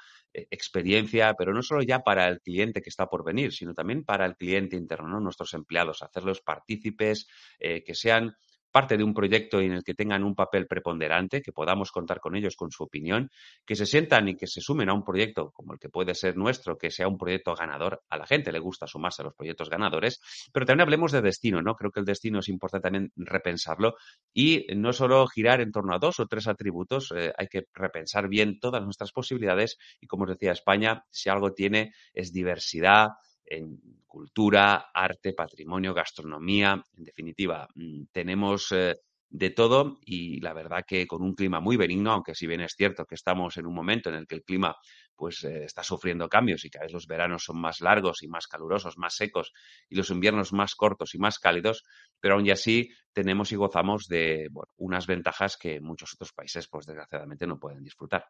experiencia, 0.51 1.33
pero 1.37 1.53
no 1.53 1.61
solo 1.61 1.81
ya 1.81 1.99
para 1.99 2.27
el 2.27 2.41
cliente 2.41 2.81
que 2.81 2.89
está 2.89 3.07
por 3.07 3.23
venir, 3.23 3.53
sino 3.53 3.73
también 3.73 4.03
para 4.03 4.25
el 4.25 4.35
cliente 4.35 4.75
interno, 4.75 5.19
nuestros 5.19 5.53
empleados, 5.53 6.01
hacerlos 6.03 6.41
partícipes, 6.41 7.27
que 7.59 7.95
sean 7.95 8.35
parte 8.75 8.97
de 8.97 9.05
un 9.05 9.13
proyecto 9.13 9.61
en 9.61 9.71
el 9.71 9.85
que 9.85 9.93
tengan 9.93 10.25
un 10.25 10.35
papel 10.35 10.67
preponderante, 10.67 11.41
que 11.41 11.53
podamos 11.53 11.93
contar 11.93 12.19
con 12.19 12.35
ellos, 12.35 12.57
con 12.57 12.71
su 12.71 12.83
opinión, 12.83 13.31
que 13.65 13.73
se 13.73 13.85
sientan 13.85 14.27
y 14.27 14.35
que 14.35 14.47
se 14.47 14.59
sumen 14.59 14.89
a 14.89 14.93
un 14.93 15.05
proyecto 15.05 15.51
como 15.53 15.71
el 15.71 15.79
que 15.79 15.87
puede 15.87 16.13
ser 16.13 16.35
nuestro, 16.35 16.77
que 16.77 16.91
sea 16.91 17.07
un 17.07 17.17
proyecto 17.17 17.55
ganador. 17.55 18.03
A 18.09 18.17
la 18.17 18.27
gente 18.27 18.51
le 18.51 18.59
gusta 18.59 18.85
sumarse 18.85 19.21
a 19.21 19.25
los 19.25 19.33
proyectos 19.33 19.69
ganadores, 19.69 20.19
pero 20.51 20.65
también 20.65 20.81
hablemos 20.81 21.13
de 21.13 21.21
destino, 21.21 21.61
¿no? 21.61 21.75
Creo 21.75 21.89
que 21.89 22.01
el 22.01 22.05
destino 22.05 22.39
es 22.39 22.49
importante 22.49 22.83
también 22.83 23.13
repensarlo 23.15 23.95
y 24.33 24.65
no 24.75 24.91
solo 24.91 25.25
girar 25.27 25.61
en 25.61 25.71
torno 25.71 25.95
a 25.95 25.99
dos 25.99 26.19
o 26.19 26.27
tres 26.27 26.45
atributos, 26.49 27.13
eh, 27.15 27.31
hay 27.37 27.47
que 27.47 27.67
repensar 27.73 28.27
bien 28.27 28.59
todas 28.59 28.83
nuestras 28.83 29.13
posibilidades 29.13 29.77
y 30.01 30.07
como 30.07 30.25
os 30.25 30.31
decía, 30.31 30.51
España, 30.51 31.05
si 31.09 31.29
algo 31.29 31.53
tiene, 31.53 31.93
es 32.13 32.33
diversidad, 32.33 33.11
en 33.45 33.79
cultura, 34.07 34.91
arte, 34.93 35.33
patrimonio, 35.33 35.93
gastronomía, 35.93 36.81
en 36.97 37.03
definitiva, 37.03 37.67
mm, 37.75 38.05
tenemos 38.11 38.71
eh, 38.71 38.95
de 39.29 39.49
todo 39.49 39.99
y 40.05 40.39
la 40.39 40.53
verdad 40.53 40.83
que 40.87 41.05
con 41.07 41.21
un 41.21 41.33
clima 41.35 41.59
muy 41.59 41.77
benigno, 41.77 42.11
aunque 42.11 42.35
si 42.35 42.47
bien 42.47 42.61
es 42.61 42.73
cierto 42.77 43.05
que 43.05 43.15
estamos 43.15 43.57
en 43.57 43.65
un 43.65 43.73
momento 43.73 44.09
en 44.09 44.15
el 44.15 44.27
que 44.27 44.35
el 44.35 44.43
clima 44.43 44.75
pues 45.15 45.43
eh, 45.43 45.65
está 45.65 45.83
sufriendo 45.83 46.29
cambios 46.29 46.63
y 46.65 46.69
cada 46.69 46.85
vez 46.85 46.93
los 46.93 47.07
veranos 47.07 47.43
son 47.43 47.59
más 47.59 47.81
largos 47.81 48.23
y 48.23 48.27
más 48.27 48.47
calurosos, 48.47 48.97
más 48.97 49.15
secos 49.15 49.51
y 49.89 49.95
los 49.95 50.09
inviernos 50.09 50.53
más 50.53 50.75
cortos 50.75 51.15
y 51.15 51.17
más 51.17 51.39
cálidos, 51.39 51.83
pero 52.19 52.35
aún 52.35 52.49
así 52.49 52.89
tenemos 53.13 53.51
y 53.51 53.55
gozamos 53.55 54.07
de 54.07 54.47
unas 54.77 55.07
ventajas 55.07 55.57
que 55.57 55.81
muchos 55.81 56.13
otros 56.13 56.33
países 56.33 56.67
pues 56.69 56.85
desgraciadamente 56.85 57.47
no 57.47 57.59
pueden 57.59 57.83
disfrutar. 57.83 58.25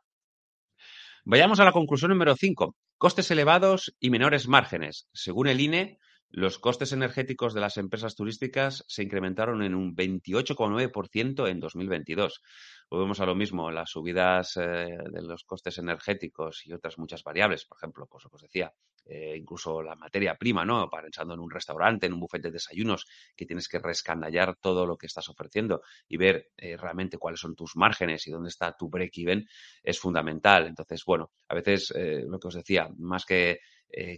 Vayamos 1.27 1.59
a 1.59 1.65
la 1.65 1.71
conclusión 1.71 2.11
número 2.11 2.35
5. 2.35 2.75
Costes 2.99 3.31
elevados 3.31 3.95
y 3.99 4.11
menores 4.11 4.47
márgenes. 4.47 5.07
Según 5.11 5.47
el 5.47 5.59
INE, 5.59 5.97
Los 6.35 6.59
costes 6.59 6.91
energéticos 6.91 7.53
de 7.53 7.61
las 7.61 7.77
empresas 7.77 8.13
turísticas 8.13 8.83
se 8.89 9.03
incrementaron 9.03 9.63
en 9.63 9.73
un 9.73 9.95
28,9% 9.95 11.47
en 11.47 11.61
2022. 11.61 12.41
Volvemos 12.89 13.21
a 13.21 13.25
lo 13.25 13.35
mismo, 13.35 13.71
las 13.71 13.91
subidas 13.91 14.57
eh, 14.57 14.97
de 15.11 15.21
los 15.21 15.45
costes 15.45 15.77
energéticos 15.77 16.65
y 16.65 16.73
otras 16.73 16.97
muchas 16.97 17.23
variables, 17.23 17.63
por 17.63 17.77
ejemplo, 17.77 18.05
pues 18.11 18.25
os 18.25 18.41
decía, 18.41 18.73
eh, 19.05 19.37
incluso 19.37 19.81
la 19.81 19.95
materia 19.95 20.35
prima, 20.35 20.65
¿no? 20.65 20.89
Pensando 20.89 21.35
en 21.35 21.39
un 21.39 21.49
restaurante, 21.49 22.07
en 22.07 22.11
un 22.11 22.19
bufete 22.19 22.49
de 22.49 22.55
desayunos, 22.55 23.05
que 23.33 23.45
tienes 23.45 23.69
que 23.69 23.79
rescandallar 23.79 24.57
todo 24.57 24.85
lo 24.85 24.97
que 24.97 25.07
estás 25.07 25.29
ofreciendo 25.29 25.83
y 26.05 26.17
ver 26.17 26.49
eh, 26.57 26.75
realmente 26.75 27.17
cuáles 27.17 27.39
son 27.39 27.55
tus 27.55 27.77
márgenes 27.77 28.27
y 28.27 28.31
dónde 28.31 28.49
está 28.49 28.75
tu 28.75 28.89
break-even, 28.89 29.47
es 29.81 29.97
fundamental. 29.97 30.67
Entonces, 30.67 31.01
bueno, 31.05 31.31
a 31.47 31.55
veces 31.55 31.93
lo 31.95 32.37
que 32.39 32.47
os 32.49 32.55
decía, 32.55 32.89
más 32.97 33.25
que 33.25 33.61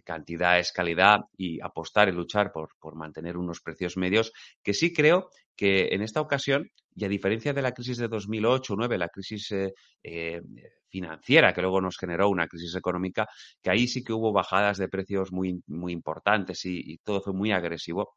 cantidad 0.04 0.60
es 0.60 0.72
calidad 0.72 1.20
y 1.38 1.62
apostar 1.62 2.10
y 2.10 2.12
luchar 2.12 2.52
por, 2.52 2.70
por 2.80 2.96
mantener 2.96 3.38
unos 3.38 3.62
precios 3.62 3.96
medios 3.96 4.32
que 4.64 4.74
sí 4.74 4.92
creo 4.92 5.30
que 5.58 5.90
en 5.92 6.04
esta 6.04 6.22
ocasión, 6.22 6.72
y 6.96 7.04
a 7.04 7.10
diferencia 7.10 7.52
de 7.52 7.62
la 7.62 7.74
crisis 7.74 7.98
de 7.98 8.10
2008-2009, 8.10 8.98
la 8.98 9.10
crisis 9.10 9.52
eh, 9.52 9.74
eh, 10.04 10.42
financiera 10.88 11.54
que 11.54 11.62
luego 11.62 11.82
nos 11.82 11.98
generó 11.98 12.30
una 12.30 12.48
crisis 12.48 12.76
económica, 12.76 13.28
que 13.62 13.72
ahí 13.72 13.88
sí 13.88 14.04
que 14.04 14.14
hubo 14.14 14.32
bajadas 14.32 14.78
de 14.78 14.88
precios 14.88 15.32
muy, 15.32 15.62
muy 15.66 15.92
importantes 15.92 16.64
y, 16.66 17.00
todo 17.04 17.22
fue 17.22 17.34
muy 17.34 17.52
agresivo. 17.52 18.16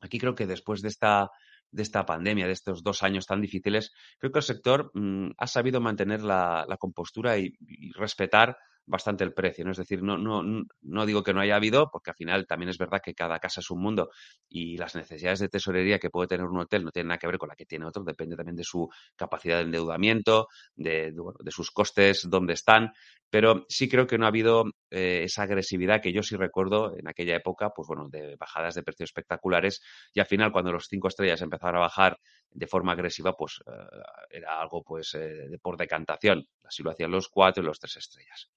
Aquí 0.00 0.18
creo 0.18 0.34
que 0.34 0.46
después 0.46 0.82
de 0.82 0.88
esta, 0.88 1.30
de 1.70 1.82
esta 1.82 2.04
pandemia, 2.04 2.46
de 2.46 2.52
estos 2.52 2.82
dos 2.82 3.02
años 3.02 3.26
tan 3.26 3.40
difíciles, 3.40 3.92
creo 4.18 4.32
que 4.32 4.40
el 4.40 4.44
sector 4.44 4.90
mm, 4.94 5.30
ha 5.38 5.46
sabido 5.46 5.80
mantener 5.80 6.22
la, 6.22 6.66
compostura 6.78 7.38
y, 7.38 7.52
respetar 7.94 8.56
bastante 8.86 9.24
el 9.24 9.34
precio, 9.34 9.64
¿no? 9.64 9.72
Es 9.72 9.78
decir, 9.78 10.02
no, 10.02 10.16
no, 10.16 10.42
no 10.82 11.06
digo 11.06 11.22
que 11.22 11.34
no 11.34 11.40
haya 11.40 11.56
habido, 11.56 11.90
porque 11.90 12.10
al 12.10 12.16
final 12.16 12.46
también 12.46 12.70
es 12.70 12.78
verdad 12.78 13.00
que 13.04 13.14
cada 13.14 13.38
casa 13.38 13.60
es 13.60 13.70
un 13.70 13.80
mundo 13.80 14.10
y 14.48 14.76
las 14.76 14.94
necesidades 14.94 15.40
de 15.40 15.48
tesorería 15.48 15.98
que 15.98 16.10
puede 16.10 16.28
tener 16.28 16.46
un 16.46 16.58
hotel 16.58 16.84
no 16.84 16.90
tienen 16.92 17.08
nada 17.08 17.18
que 17.18 17.26
ver 17.26 17.38
con 17.38 17.48
la 17.48 17.56
que 17.56 17.66
tiene 17.66 17.86
otro, 17.86 18.04
depende 18.04 18.36
también 18.36 18.56
de 18.56 18.64
su 18.64 18.88
capacidad 19.16 19.56
de 19.56 19.64
endeudamiento, 19.64 20.48
de, 20.74 21.12
de, 21.12 21.50
sus 21.50 21.70
costes, 21.70 22.28
dónde 22.30 22.54
están, 22.54 22.92
pero 23.30 23.66
sí 23.68 23.88
creo 23.88 24.06
que 24.06 24.18
no 24.18 24.24
ha 24.24 24.28
habido 24.28 24.64
eh, 24.90 25.22
esa 25.24 25.42
agresividad 25.42 26.00
que 26.00 26.12
yo 26.12 26.22
sí 26.22 26.36
recuerdo 26.36 26.96
en 26.96 27.08
aquella 27.08 27.36
época, 27.36 27.70
pues 27.70 27.88
bueno, 27.88 28.08
de 28.08 28.36
bajadas 28.36 28.74
de 28.74 28.82
precios 28.82 29.10
espectaculares 29.10 29.82
y 30.14 30.20
al 30.20 30.26
final 30.26 30.52
cuando 30.52 30.72
los 30.72 30.86
cinco 30.88 31.08
estrellas 31.08 31.42
empezaron 31.42 31.76
a 31.76 31.80
bajar 31.80 32.18
de 32.50 32.66
forma 32.66 32.92
agresiva, 32.92 33.34
pues 33.34 33.60
eh, 33.66 34.00
era 34.30 34.60
algo 34.60 34.82
pues 34.82 35.14
eh, 35.14 35.58
por 35.60 35.76
decantación, 35.76 36.46
así 36.64 36.82
lo 36.82 36.90
hacían 36.90 37.10
los 37.10 37.28
cuatro 37.28 37.62
y 37.62 37.66
los 37.66 37.78
tres 37.78 37.96
estrellas. 37.96 38.48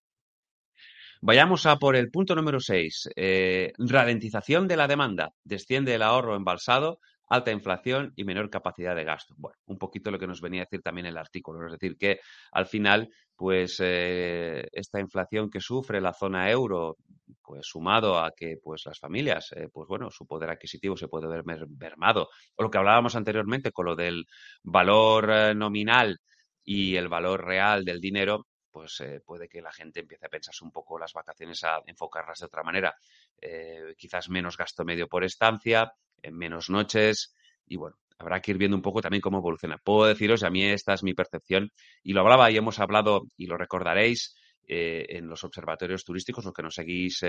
Vayamos 1.22 1.66
a 1.66 1.76
por 1.76 1.98
el 1.98 2.10
punto 2.12 2.34
número 2.34 2.62
6. 2.62 3.10
Eh, 3.16 3.74
ralentización 3.78 4.70
de 4.70 4.78
la 4.78 4.88
demanda. 4.88 5.34
Desciende 5.44 5.94
el 5.94 6.02
ahorro 6.02 6.36
embalsado, 6.38 7.00
alta 7.28 7.52
inflación 7.52 8.14
y 8.16 8.24
menor 8.24 8.50
capacidad 8.50 8.96
de 8.96 9.04
gasto. 9.04 9.34
Bueno, 9.38 9.58
un 9.66 9.78
poquito 9.78 10.12
lo 10.12 10.18
que 10.18 10.28
nos 10.28 10.40
venía 10.40 10.62
a 10.62 10.66
decir 10.66 10.82
también 10.82 11.08
el 11.08 11.18
artículo. 11.18 11.66
Es 11.66 11.74
decir, 11.74 11.98
que 11.98 12.22
al 12.54 12.68
final, 12.68 13.10
pues 13.36 13.82
eh, 13.84 14.66
esta 14.72 15.02
inflación 15.02 15.50
que 15.50 15.60
sufre 15.60 16.00
la 16.00 16.14
zona 16.14 16.50
euro, 16.50 16.96
pues 17.44 17.68
sumado 17.68 18.18
a 18.18 18.32
que 18.32 18.56
pues 18.64 18.84
las 18.86 18.98
familias, 18.98 19.52
eh, 19.58 19.68
pues 19.74 19.90
bueno, 19.90 20.10
su 20.12 20.26
poder 20.26 20.50
adquisitivo 20.50 20.96
se 20.96 21.10
puede 21.10 21.28
ver 21.28 21.44
mermado. 21.44 22.30
O 22.56 22.64
lo 22.64 22.72
que 22.72 22.78
hablábamos 22.78 23.18
anteriormente 23.18 23.74
con 23.74 23.88
lo 23.88 23.96
del 23.98 24.26
valor 24.64 25.54
nominal 25.54 26.18
y 26.64 26.96
el 26.96 27.10
valor 27.10 27.46
real 27.46 27.84
del 27.84 28.00
dinero, 28.00 28.46
pues 28.72 29.00
eh, 29.02 29.22
puede 29.26 29.48
que 29.48 29.62
la 29.62 29.72
gente 29.72 30.02
empiece 30.02 30.26
a 30.26 30.30
pensarse 30.30 30.64
un 30.64 30.72
poco 30.72 30.98
las 30.98 31.14
vacaciones, 31.14 31.64
a 31.64 31.82
enfocarlas 31.86 32.40
de 32.40 32.46
otra 32.46 32.64
manera. 32.64 32.96
Eh, 33.42 33.96
quizás 33.98 34.30
menos 34.30 34.58
gasto 34.58 34.86
medio 34.86 35.08
por 35.08 35.24
estancia, 35.24 35.92
en 36.22 36.36
menos 36.36 36.70
noches 36.70 37.34
y 37.66 37.78
bueno, 37.78 37.98
habrá 38.18 38.42
que 38.42 38.52
ir 38.52 38.58
viendo 38.58 38.76
un 38.76 38.82
poco 38.82 39.02
también 39.02 39.22
cómo 39.22 39.40
evoluciona. 39.40 39.78
Puedo 39.78 40.08
deciros, 40.08 40.44
a 40.44 40.50
mí 40.50 40.64
esta 40.66 40.94
es 40.94 41.04
mi 41.04 41.14
percepción 41.14 41.72
y 42.04 42.14
lo 42.14 42.22
hablaba 42.22 42.52
y 42.52 42.58
hemos 42.58 42.80
hablado 42.80 43.24
y 43.38 43.48
lo 43.48 43.58
recordaréis 43.58 44.36
eh, 44.68 45.06
en 45.10 45.28
los 45.28 45.44
observatorios 45.44 46.04
turísticos, 46.04 46.46
los 46.46 46.54
que 46.54 46.64
nos 46.64 46.76
seguís 46.76 47.24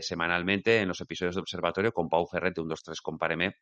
semanalmente 0.00 0.80
en 0.80 0.88
los 0.88 1.00
episodios 1.00 1.36
de 1.36 1.40
observatorio 1.40 1.92
con 1.92 2.08
Pau 2.08 2.26
Ferrete, 2.26 2.60
un 2.60 2.68
2, 2.68 2.82
3, 2.82 3.00
compáreme, 3.00 3.56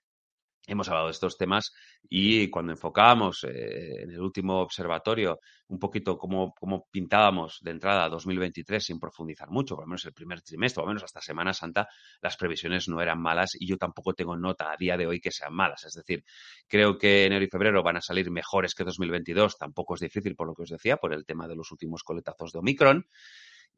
hemos 0.66 0.88
hablado 0.88 1.06
de 1.06 1.12
estos 1.12 1.36
temas 1.36 1.72
y 2.08 2.50
cuando 2.50 2.72
enfocábamos 2.72 3.44
eh, 3.44 4.02
en 4.02 4.10
el 4.10 4.20
último 4.20 4.60
observatorio 4.60 5.40
un 5.68 5.78
poquito 5.78 6.16
cómo, 6.18 6.54
cómo, 6.58 6.86
pintábamos 6.90 7.58
de 7.62 7.72
entrada 7.72 8.04
a 8.04 8.08
2023 8.08 8.84
sin 8.84 9.00
profundizar 9.00 9.50
mucho, 9.50 9.74
por 9.74 9.84
lo 9.84 9.88
menos 9.88 10.04
el 10.04 10.12
primer 10.12 10.40
trimestre, 10.42 10.82
lo 10.82 10.88
menos 10.88 11.02
hasta 11.02 11.20
Semana 11.20 11.52
Santa, 11.52 11.88
las 12.20 12.36
previsiones 12.36 12.88
no 12.88 13.00
eran 13.00 13.20
malas 13.20 13.56
y 13.58 13.66
yo 13.66 13.76
tampoco 13.76 14.14
tengo 14.14 14.36
nota 14.36 14.70
a 14.70 14.76
día 14.76 14.96
de 14.96 15.06
hoy 15.06 15.20
que 15.20 15.30
sean 15.30 15.54
malas. 15.54 15.84
Es 15.84 15.94
decir, 15.94 16.24
creo 16.68 16.98
que 16.98 17.24
enero 17.24 17.44
y 17.44 17.48
febrero 17.48 17.82
van 17.82 17.96
a 17.96 18.00
salir 18.00 18.30
mejores 18.30 18.74
que 18.74 18.84
2022, 18.84 19.58
tampoco 19.58 19.94
es 19.94 20.00
difícil 20.00 20.36
por 20.36 20.46
lo 20.46 20.54
que 20.54 20.62
os 20.62 20.70
decía, 20.70 20.96
por 20.96 21.12
el 21.12 21.24
tema 21.24 21.48
de 21.48 21.56
los 21.56 21.70
últimos 21.72 22.02
coletazos 22.02 22.52
de 22.52 22.58
Omicron. 22.58 23.06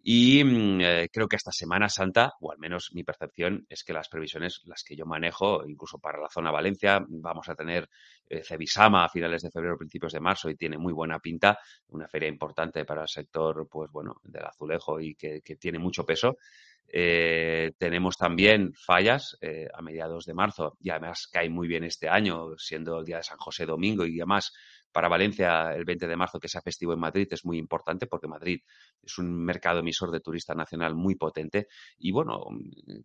Y 0.03 0.43
mm, 0.45 0.81
eh, 0.81 1.09
creo 1.13 1.29
que 1.29 1.37
esta 1.37 1.53
Semana 1.53 1.89
Santa, 1.89 2.35
o 2.41 2.53
al 2.53 2.59
menos 2.59 2.91
mi 2.93 3.05
percepción, 3.05 3.67
es 3.69 3.85
que 3.85 3.93
las 3.93 4.09
previsiones, 4.09 4.63
las 4.65 4.83
que 4.85 4.97
yo 4.97 5.05
manejo, 5.07 5.67
incluso 5.67 5.99
para 5.99 6.21
la 6.21 6.29
zona 6.29 6.51
Valencia, 6.51 7.05
vamos 7.09 7.49
a 7.49 7.55
tener 7.55 7.89
eh, 8.29 8.43
Cebisama 8.45 9.05
a 9.05 9.09
finales 9.09 9.43
de 9.43 9.51
febrero, 9.51 9.77
principios 9.77 10.13
de 10.13 10.21
marzo, 10.21 10.49
y 10.51 10.57
tiene 10.57 10.79
muy 10.79 10.93
buena 10.93 11.19
pinta, 11.19 11.59
una 11.89 12.09
feria 12.09 12.29
importante 12.29 12.85
para 12.85 13.03
el 13.03 13.09
sector, 13.09 13.67
pues 13.69 13.91
bueno, 13.91 14.17
del 14.23 14.45
azulejo 14.45 15.01
y 15.01 15.15
que, 15.15 15.41
tiene 15.59 15.79
mucho 15.79 16.05
peso. 16.05 16.39
Eh, 16.91 17.73
tenemos 17.77 18.17
también 18.17 18.73
fallas 18.73 19.37
a 19.75 19.83
mediados 19.83 20.25
de 20.25 20.33
marzo 20.33 20.79
y 20.81 20.89
además 20.89 21.29
cae 21.31 21.51
muy 21.51 21.69
bien 21.69 21.85
este 21.85 22.09
año, 22.09 22.57
siendo 22.57 23.01
el 23.01 23.05
día 23.05 23.19
de 23.19 23.25
San 23.25 23.37
José 23.37 23.67
domingo 23.67 24.07
y 24.07 24.21
además 24.21 24.53
para 24.99 25.07
Valencia 25.07 25.73
el 25.77 25.85
20 25.85 26.09
de 26.09 26.17
marzo 26.17 26.41
que 26.41 26.49
sea 26.49 26.61
festivo 26.61 26.93
en 26.93 26.99
Madrid 26.99 27.29
es 27.31 27.45
muy 27.45 27.57
importante 27.57 28.09
porque 28.09 28.27
Madrid 28.27 28.63
es 29.01 29.17
un 29.19 29.33
mercado 29.33 29.79
emisor 29.79 30.11
de 30.11 30.19
turista 30.19 30.57
nacional 30.57 30.97
muy 30.97 31.15
potente. 31.15 31.69
Y 31.99 32.11
bueno, 32.11 32.47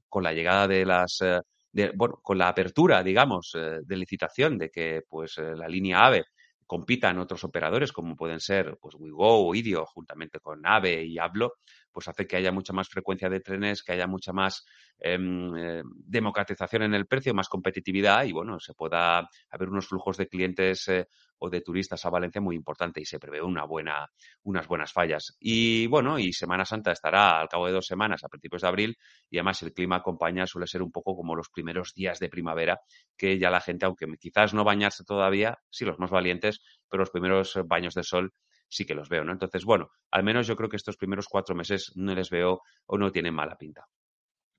con 0.09 0.23
la 0.23 0.33
llegada 0.33 0.67
de 0.67 0.87
las 0.87 1.21
eh, 1.21 1.91
bueno, 1.93 2.19
con 2.23 2.39
la 2.39 2.47
apertura, 2.47 3.03
digamos, 3.03 3.51
eh, 3.53 3.81
de 3.83 3.95
licitación 3.95 4.57
de 4.57 4.71
que 4.71 5.03
pues 5.07 5.37
eh, 5.37 5.55
la 5.55 5.67
línea 5.67 6.03
AVE 6.07 6.23
compita 6.65 7.11
en 7.11 7.19
otros 7.19 7.43
operadores 7.43 7.91
como 7.91 8.15
pueden 8.15 8.39
ser 8.39 8.75
pues 8.81 8.95
WeGo 8.95 9.47
o 9.47 9.53
Idio 9.53 9.85
juntamente 9.85 10.39
con 10.39 10.65
AVE 10.65 11.05
y 11.05 11.19
Hablo, 11.19 11.57
pues 11.93 12.07
hace 12.07 12.25
que 12.25 12.35
haya 12.35 12.51
mucha 12.51 12.73
más 12.73 12.89
frecuencia 12.89 13.29
de 13.29 13.39
trenes, 13.39 13.83
que 13.83 13.93
haya 13.93 14.07
mucha 14.07 14.33
más 14.33 14.65
em, 14.99 15.55
eh, 15.55 15.83
democratización 15.85 16.83
en 16.83 16.93
el 16.93 17.05
precio, 17.05 17.33
más 17.33 17.47
competitividad 17.47 18.25
y, 18.25 18.31
bueno, 18.31 18.59
se 18.59 18.73
pueda 18.73 19.29
haber 19.49 19.69
unos 19.69 19.87
flujos 19.87 20.17
de 20.17 20.27
clientes 20.27 20.87
eh, 20.87 21.07
o 21.37 21.49
de 21.49 21.61
turistas 21.61 22.05
a 22.05 22.09
Valencia 22.09 22.41
muy 22.41 22.55
importante 22.55 23.01
y 23.01 23.05
se 23.05 23.19
prevé 23.19 23.41
una 23.41 23.65
buena, 23.65 24.09
unas 24.43 24.67
buenas 24.67 24.91
fallas. 24.91 25.35
Y, 25.39 25.87
bueno, 25.87 26.17
y 26.17 26.31
Semana 26.33 26.65
Santa 26.65 26.91
estará 26.91 27.39
al 27.39 27.49
cabo 27.49 27.67
de 27.67 27.73
dos 27.73 27.85
semanas, 27.85 28.23
a 28.23 28.29
principios 28.29 28.61
de 28.61 28.67
abril, 28.67 28.97
y 29.29 29.37
además 29.37 29.61
el 29.61 29.73
clima 29.73 29.97
acompaña, 29.97 30.47
suele 30.47 30.67
ser 30.67 30.81
un 30.81 30.91
poco 30.91 31.15
como 31.15 31.35
los 31.35 31.49
primeros 31.49 31.93
días 31.93 32.19
de 32.19 32.29
primavera, 32.29 32.79
que 33.17 33.37
ya 33.37 33.49
la 33.49 33.61
gente, 33.61 33.85
aunque 33.85 34.07
quizás 34.19 34.53
no 34.53 34.63
bañarse 34.63 35.03
todavía, 35.03 35.59
sí 35.69 35.85
los 35.85 35.99
más 35.99 36.11
valientes, 36.11 36.61
pero 36.89 37.01
los 37.01 37.11
primeros 37.11 37.59
baños 37.65 37.93
de 37.93 38.03
sol 38.03 38.33
sí 38.75 38.85
que 38.85 38.95
los 38.95 39.09
veo, 39.09 39.23
¿no? 39.23 39.31
Entonces, 39.31 39.65
bueno, 39.65 39.89
al 40.11 40.23
menos 40.23 40.47
yo 40.47 40.55
creo 40.55 40.69
que 40.69 40.77
estos 40.77 40.97
primeros 40.97 41.27
cuatro 41.27 41.55
meses 41.55 41.91
no 41.95 42.13
les 42.15 42.29
veo 42.29 42.61
o 42.87 42.97
no 42.97 43.11
tienen 43.11 43.33
mala 43.33 43.57
pinta. 43.57 43.87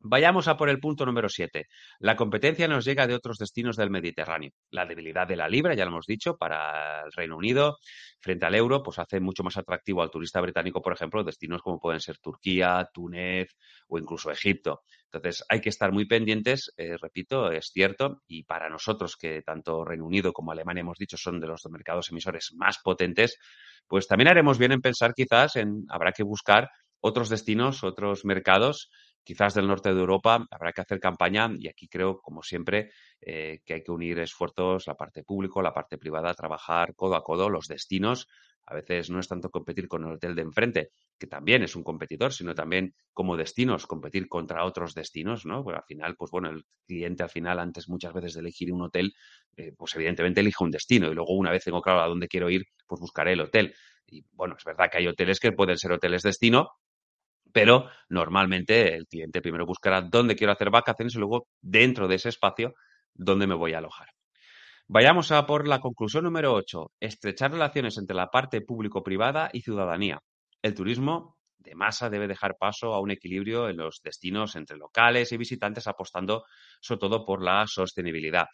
Vayamos 0.06 0.48
a 0.48 0.58
por 0.58 0.68
el 0.68 0.80
punto 0.80 1.06
número 1.06 1.30
7. 1.30 1.66
La 2.00 2.14
competencia 2.14 2.68
nos 2.68 2.84
llega 2.84 3.06
de 3.06 3.14
otros 3.14 3.38
destinos 3.38 3.74
del 3.74 3.88
Mediterráneo. 3.88 4.50
La 4.70 4.84
debilidad 4.84 5.26
de 5.26 5.36
la 5.36 5.48
libra, 5.48 5.72
ya 5.72 5.86
lo 5.86 5.92
hemos 5.92 6.04
dicho, 6.04 6.36
para 6.36 7.04
el 7.06 7.12
Reino 7.12 7.38
Unido 7.38 7.78
frente 8.20 8.44
al 8.44 8.54
euro, 8.54 8.82
pues 8.82 8.98
hace 8.98 9.18
mucho 9.18 9.42
más 9.42 9.56
atractivo 9.56 10.02
al 10.02 10.10
turista 10.10 10.42
británico, 10.42 10.82
por 10.82 10.92
ejemplo, 10.92 11.24
destinos 11.24 11.62
como 11.62 11.80
pueden 11.80 12.00
ser 12.00 12.18
Turquía, 12.18 12.86
Túnez 12.92 13.56
o 13.88 13.98
incluso 13.98 14.30
Egipto. 14.30 14.82
Entonces, 15.10 15.42
hay 15.48 15.62
que 15.62 15.70
estar 15.70 15.90
muy 15.90 16.04
pendientes, 16.04 16.74
eh, 16.76 16.98
repito, 17.00 17.50
es 17.50 17.70
cierto, 17.72 18.20
y 18.28 18.44
para 18.44 18.68
nosotros 18.68 19.16
que 19.16 19.40
tanto 19.40 19.86
Reino 19.86 20.04
Unido 20.04 20.34
como 20.34 20.52
Alemania 20.52 20.82
hemos 20.82 20.98
dicho 20.98 21.16
son 21.16 21.40
de 21.40 21.46
los 21.46 21.64
mercados 21.70 22.10
emisores 22.10 22.52
más 22.54 22.78
potentes, 22.84 23.38
pues 23.88 24.06
también 24.06 24.28
haremos 24.28 24.58
bien 24.58 24.72
en 24.72 24.82
pensar 24.82 25.14
quizás 25.14 25.56
en 25.56 25.86
habrá 25.88 26.12
que 26.12 26.24
buscar 26.24 26.68
otros 27.00 27.30
destinos, 27.30 27.84
otros 27.84 28.26
mercados 28.26 28.90
quizás 29.24 29.54
del 29.54 29.66
norte 29.66 29.92
de 29.92 30.00
Europa 30.00 30.46
habrá 30.50 30.72
que 30.72 30.82
hacer 30.82 31.00
campaña 31.00 31.50
y 31.58 31.68
aquí 31.68 31.88
creo, 31.88 32.20
como 32.20 32.42
siempre, 32.42 32.90
eh, 33.20 33.60
que 33.64 33.74
hay 33.74 33.82
que 33.82 33.90
unir 33.92 34.18
esfuerzos, 34.20 34.86
la 34.86 34.94
parte 34.96 35.24
público, 35.24 35.62
la 35.62 35.72
parte 35.72 35.98
privada, 35.98 36.34
trabajar 36.34 36.94
codo 36.94 37.16
a 37.16 37.24
codo 37.24 37.48
los 37.50 37.66
destinos. 37.66 38.28
A 38.66 38.74
veces 38.74 39.10
no 39.10 39.20
es 39.20 39.28
tanto 39.28 39.50
competir 39.50 39.88
con 39.88 40.04
el 40.04 40.12
hotel 40.12 40.34
de 40.34 40.42
enfrente, 40.42 40.90
que 41.18 41.26
también 41.26 41.62
es 41.62 41.76
un 41.76 41.82
competidor, 41.82 42.32
sino 42.32 42.54
también 42.54 42.94
como 43.12 43.36
destinos, 43.36 43.86
competir 43.86 44.26
contra 44.28 44.64
otros 44.64 44.94
destinos, 44.94 45.44
¿no? 45.44 45.62
Porque 45.62 45.78
al 45.78 45.84
final, 45.84 46.16
pues 46.16 46.30
bueno, 46.30 46.48
el 46.50 46.64
cliente 46.86 47.22
al 47.22 47.28
final, 47.30 47.58
antes 47.58 47.88
muchas 47.90 48.14
veces 48.14 48.34
de 48.34 48.40
elegir 48.40 48.72
un 48.72 48.82
hotel, 48.82 49.12
eh, 49.56 49.72
pues 49.76 49.94
evidentemente 49.96 50.40
elige 50.40 50.64
un 50.64 50.70
destino 50.70 51.10
y 51.10 51.14
luego 51.14 51.34
una 51.34 51.50
vez 51.50 51.64
tengo 51.64 51.82
claro 51.82 52.00
a 52.00 52.08
dónde 52.08 52.28
quiero 52.28 52.48
ir, 52.50 52.64
pues 52.86 53.00
buscaré 53.00 53.32
el 53.34 53.40
hotel. 53.42 53.74
Y 54.06 54.24
bueno, 54.32 54.54
es 54.56 54.64
verdad 54.64 54.90
que 54.90 54.98
hay 54.98 55.06
hoteles 55.08 55.40
que 55.40 55.52
pueden 55.52 55.76
ser 55.78 55.92
hoteles 55.92 56.22
destino, 56.22 56.70
Pero 57.54 57.88
normalmente 58.08 58.96
el 58.96 59.06
cliente 59.06 59.40
primero 59.40 59.64
buscará 59.64 60.02
dónde 60.02 60.34
quiero 60.34 60.52
hacer 60.52 60.70
vacaciones 60.70 61.14
y 61.14 61.18
luego 61.18 61.46
dentro 61.62 62.08
de 62.08 62.16
ese 62.16 62.30
espacio 62.30 62.74
dónde 63.14 63.46
me 63.46 63.54
voy 63.54 63.74
a 63.74 63.78
alojar. 63.78 64.08
Vayamos 64.88 65.30
a 65.30 65.46
por 65.46 65.68
la 65.68 65.78
conclusión 65.78 66.24
número 66.24 66.52
8. 66.52 66.90
Estrechar 66.98 67.52
relaciones 67.52 67.96
entre 67.96 68.16
la 68.16 68.26
parte 68.26 68.60
público-privada 68.60 69.50
y 69.52 69.60
ciudadanía. 69.60 70.18
El 70.62 70.74
turismo 70.74 71.36
de 71.58 71.76
masa 71.76 72.10
debe 72.10 72.26
dejar 72.26 72.56
paso 72.58 72.92
a 72.92 73.00
un 73.00 73.12
equilibrio 73.12 73.68
en 73.68 73.76
los 73.76 74.00
destinos 74.02 74.56
entre 74.56 74.76
locales 74.76 75.30
y 75.30 75.36
visitantes, 75.36 75.86
apostando 75.86 76.44
sobre 76.80 76.98
todo 76.98 77.24
por 77.24 77.40
la 77.40 77.68
sostenibilidad. 77.68 78.46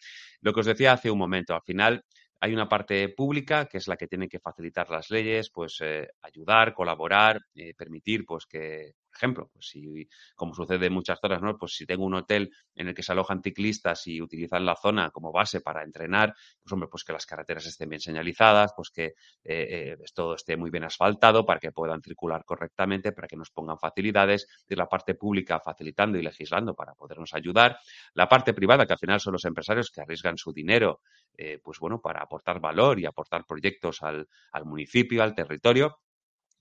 Lo 0.43 0.53
que 0.53 0.61
os 0.61 0.67
decía 0.67 0.93
hace 0.93 1.11
un 1.11 1.19
momento, 1.19 1.55
al 1.55 1.63
final 1.63 2.05
hay 2.41 2.55
una 2.55 2.69
parte 2.69 3.11
pública 3.11 3.67
que 3.67 3.79
es 3.79 3.87
la 3.87 3.97
que 3.97 4.07
tiene 4.07 4.29
que 4.29 4.41
facilitar 4.41 4.89
las 4.91 5.11
leyes, 5.11 5.51
pues 5.51 5.79
eh, 5.83 6.09
ayudar, 6.23 6.73
colaborar, 6.73 7.41
eh, 7.55 7.75
permitir 7.75 8.25
pues 8.25 8.47
que 8.47 8.95
por 9.11 9.17
ejemplo, 9.17 9.51
pues 9.53 9.67
si, 9.67 10.09
como 10.37 10.55
sucede 10.55 10.87
en 10.87 10.93
muchas 10.93 11.19
zonas, 11.21 11.43
¿no? 11.43 11.59
Pues 11.59 11.75
si 11.75 11.85
tengo 11.85 12.05
un 12.05 12.15
hotel 12.15 12.53
en 12.77 12.89
el 12.89 12.95
que 12.95 13.03
se 13.03 13.11
alojan 13.11 13.43
ciclistas 13.43 14.07
y 14.07 14.23
utilizan 14.23 14.65
la 14.65 14.77
zona 14.77 15.11
como 15.11 15.33
base 15.33 15.61
para 15.61 15.83
entrenar, 15.83 16.33
pues 16.63 16.73
hombre, 16.73 16.89
pues 16.89 17.03
que 17.03 17.13
las 17.13 17.27
carreteras 17.27 17.67
estén 17.67 17.89
bien 17.89 18.01
señalizadas, 18.01 18.73
pues 18.77 18.91
que 18.91 19.07
eh, 19.07 19.15
eh 19.45 19.97
todo 20.15 20.35
esté 20.35 20.57
muy 20.57 20.71
bien 20.71 20.85
asfaltado 20.85 21.45
para 21.45 21.59
que 21.59 21.73
puedan 21.73 22.01
circular 22.03 22.45
correctamente, 22.45 23.13
para 23.13 23.27
que 23.27 23.37
nos 23.37 23.51
pongan 23.51 23.79
facilidades, 23.79 24.47
de 24.69 24.77
la 24.77 24.87
parte 24.87 25.15
pública 25.15 25.59
facilitando 25.59 26.17
y 26.17 26.23
legislando 26.23 26.75
para 26.75 26.95
podernos 26.95 27.35
ayudar, 27.35 27.79
la 28.15 28.29
parte 28.29 28.55
privada, 28.55 28.87
que 28.87 28.93
al 28.93 28.99
final 28.99 29.21
son 29.21 29.33
los 29.33 29.45
empresarios 29.45 29.91
que 29.91 30.03
arriesgan 30.03 30.39
su 30.39 30.53
dinero, 30.53 31.01
eh, 31.37 31.59
pues 31.63 31.81
bueno, 31.81 32.01
para 32.01 32.23
aportar 32.23 32.61
valor 32.61 33.01
y 33.01 33.07
aportar 33.07 33.45
proyectos 33.45 34.03
al, 34.03 34.29
al 34.53 34.65
municipio, 34.67 35.23
al 35.23 35.35
territorio, 35.35 35.99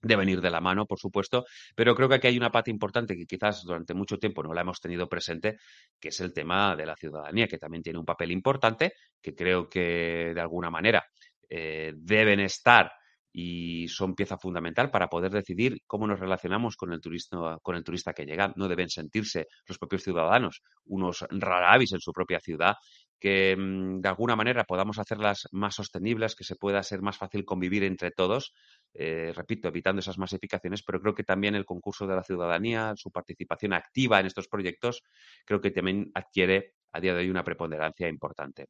deben 0.01 0.29
ir 0.29 0.41
de 0.41 0.49
la 0.49 0.61
mano, 0.61 0.85
por 0.85 0.99
supuesto, 0.99 1.45
pero 1.75 1.95
creo 1.95 2.09
que 2.09 2.15
aquí 2.15 2.27
hay 2.27 2.37
una 2.37 2.51
parte 2.51 2.71
importante 2.71 3.15
que 3.15 3.25
quizás 3.25 3.63
durante 3.63 3.93
mucho 3.93 4.17
tiempo 4.17 4.43
no 4.43 4.53
la 4.53 4.61
hemos 4.61 4.79
tenido 4.79 5.07
presente, 5.07 5.57
que 5.99 6.09
es 6.09 6.19
el 6.21 6.33
tema 6.33 6.75
de 6.75 6.85
la 6.85 6.95
ciudadanía, 6.95 7.47
que 7.47 7.57
también 7.57 7.83
tiene 7.83 7.99
un 7.99 8.05
papel 8.05 8.31
importante, 8.31 8.93
que 9.21 9.35
creo 9.35 9.69
que 9.69 10.31
de 10.33 10.41
alguna 10.41 10.69
manera 10.69 11.05
eh, 11.49 11.93
deben 11.95 12.39
estar 12.39 12.91
y 13.31 13.87
son 13.87 14.15
pieza 14.15 14.37
fundamental 14.37 14.89
para 14.89 15.07
poder 15.07 15.31
decidir 15.31 15.81
cómo 15.85 16.07
nos 16.07 16.19
relacionamos 16.19 16.75
con 16.75 16.93
el, 16.93 17.01
turista, 17.01 17.57
con 17.61 17.75
el 17.75 17.83
turista 17.83 18.13
que 18.13 18.25
llega. 18.25 18.53
No 18.55 18.67
deben 18.67 18.89
sentirse 18.89 19.47
los 19.67 19.77
propios 19.77 20.03
ciudadanos 20.03 20.61
unos 20.85 21.25
raravis 21.29 21.93
en 21.93 21.99
su 21.99 22.11
propia 22.11 22.39
ciudad, 22.39 22.75
que 23.19 23.55
mm, 23.55 24.01
de 24.01 24.09
alguna 24.09 24.35
manera 24.35 24.63
podamos 24.63 24.97
hacerlas 24.97 25.47
más 25.51 25.75
sostenibles, 25.75 26.35
que 26.35 26.43
se 26.43 26.55
pueda 26.55 26.81
ser 26.83 27.01
más 27.01 27.17
fácil 27.17 27.45
convivir 27.45 27.83
entre 27.83 28.11
todos, 28.11 28.53
eh, 28.93 29.31
repito, 29.35 29.67
evitando 29.67 29.99
esas 29.99 30.17
masificaciones, 30.17 30.83
pero 30.83 30.99
creo 31.01 31.13
que 31.13 31.23
también 31.23 31.55
el 31.55 31.65
concurso 31.65 32.07
de 32.07 32.15
la 32.15 32.23
ciudadanía, 32.23 32.93
su 32.95 33.11
participación 33.11 33.73
activa 33.73 34.19
en 34.19 34.25
estos 34.25 34.47
proyectos, 34.47 35.03
creo 35.45 35.61
que 35.61 35.71
también 35.71 36.11
adquiere 36.15 36.73
a 36.91 36.99
día 36.99 37.13
de 37.13 37.21
hoy 37.21 37.29
una 37.29 37.43
preponderancia 37.43 38.07
importante. 38.07 38.67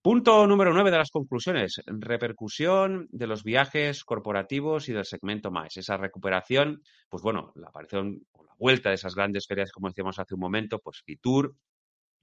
Punto 0.00 0.46
número 0.46 0.72
nueve 0.72 0.92
de 0.92 0.96
las 0.96 1.10
conclusiones. 1.10 1.82
Repercusión 1.86 3.08
de 3.10 3.26
los 3.26 3.42
viajes 3.42 4.04
corporativos 4.04 4.88
y 4.88 4.92
del 4.92 5.04
segmento 5.04 5.50
más. 5.50 5.76
Esa 5.76 5.96
recuperación, 5.96 6.80
pues 7.08 7.20
bueno, 7.20 7.52
la 7.56 7.68
aparición 7.68 8.20
o 8.30 8.44
la 8.44 8.52
vuelta 8.56 8.90
de 8.90 8.94
esas 8.94 9.16
grandes 9.16 9.46
ferias, 9.48 9.72
como 9.72 9.88
decíamos 9.88 10.20
hace 10.20 10.34
un 10.34 10.40
momento, 10.40 10.78
pues 10.78 11.02
Fitur, 11.04 11.56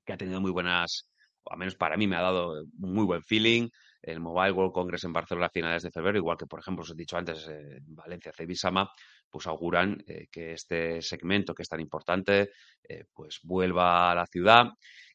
que 0.05 0.13
ha 0.13 0.17
tenido 0.17 0.39
muy 0.39 0.51
buenas, 0.51 1.11
o 1.43 1.51
al 1.51 1.59
menos 1.59 1.75
para 1.75 1.97
mí 1.97 2.07
me 2.07 2.15
ha 2.15 2.21
dado 2.21 2.63
muy 2.77 3.03
buen 3.03 3.21
feeling. 3.21 3.67
El 4.01 4.21
Mobile 4.21 4.53
World 4.53 4.71
Congress 4.71 5.03
en 5.03 5.11
Barcelona 5.11 5.47
a 5.47 5.49
finales 5.49 5.83
de 5.83 5.91
febrero, 5.91 6.17
igual 6.17 6.37
que 6.37 6.45
por 6.45 6.61
ejemplo 6.61 6.83
os 6.83 6.91
he 6.91 6.95
dicho 6.95 7.17
antes 7.17 7.45
en 7.49 7.93
Valencia, 7.93 8.31
Cebisama, 8.33 8.89
pues 9.29 9.47
auguran 9.47 10.01
eh, 10.07 10.27
que 10.31 10.53
este 10.53 11.01
segmento 11.01 11.53
que 11.53 11.63
es 11.63 11.69
tan 11.69 11.81
importante, 11.81 12.51
eh, 12.87 13.03
pues 13.13 13.39
vuelva 13.43 14.11
a 14.11 14.15
la 14.15 14.25
ciudad 14.27 14.67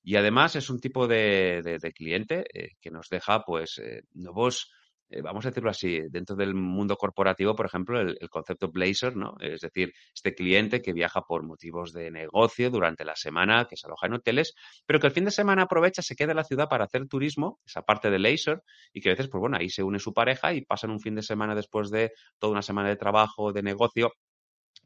y 0.02 0.16
además 0.16 0.56
es 0.56 0.70
un 0.70 0.80
tipo 0.80 1.06
de, 1.06 1.78
cliente 1.94 2.44
eh, 2.54 2.72
que 2.80 2.90
nos 2.90 3.08
deja 3.08 3.42
pues 3.44 3.78
eh, 3.78 4.02
nuevos, 4.14 4.70
eh, 5.10 5.20
vamos 5.22 5.44
a 5.44 5.50
decirlo 5.50 5.70
así, 5.70 6.00
dentro 6.08 6.36
del 6.36 6.54
mundo 6.54 6.96
corporativo, 6.96 7.54
por 7.54 7.66
ejemplo, 7.66 8.00
el, 8.00 8.16
concepto 8.30 8.70
Blazer, 8.70 9.16
¿no? 9.16 9.34
Es 9.40 9.60
decir, 9.60 9.92
este 10.14 10.34
cliente 10.34 10.80
que 10.80 10.92
viaja 10.92 11.22
por 11.22 11.42
motivos 11.42 11.92
de 11.92 12.10
negocio 12.10 12.70
durante 12.70 13.04
la 13.04 13.16
semana, 13.16 13.66
que 13.68 13.76
se 13.76 13.86
aloja 13.86 14.06
en 14.06 14.14
hoteles, 14.14 14.54
pero 14.86 15.00
que 15.00 15.08
el 15.08 15.12
fin 15.12 15.24
de 15.24 15.32
semana 15.32 15.62
aprovecha, 15.62 16.02
se 16.02 16.14
queda 16.14 16.32
en 16.32 16.36
la 16.36 16.44
ciudad 16.44 16.68
para 16.68 16.84
hacer 16.84 17.06
turismo, 17.08 17.60
esa 17.66 17.82
parte 17.82 18.10
de 18.10 18.18
Blazer, 18.18 18.62
y 18.92 19.00
que 19.00 19.10
a 19.10 19.12
veces, 19.12 19.28
pues 19.28 19.40
bueno, 19.40 19.56
ahí 19.58 19.68
se 19.68 19.82
une 19.82 19.98
su 19.98 20.14
pareja 20.14 20.54
y 20.54 20.64
pasan 20.64 20.90
un 20.90 21.00
fin 21.00 21.14
de 21.14 21.22
semana 21.22 21.54
después 21.54 21.90
de 21.90 22.12
toda 22.38 22.52
una 22.52 22.62
semana 22.62 22.88
de 22.88 22.96
trabajo, 22.96 23.52
de 23.52 23.62
negocio, 23.62 24.12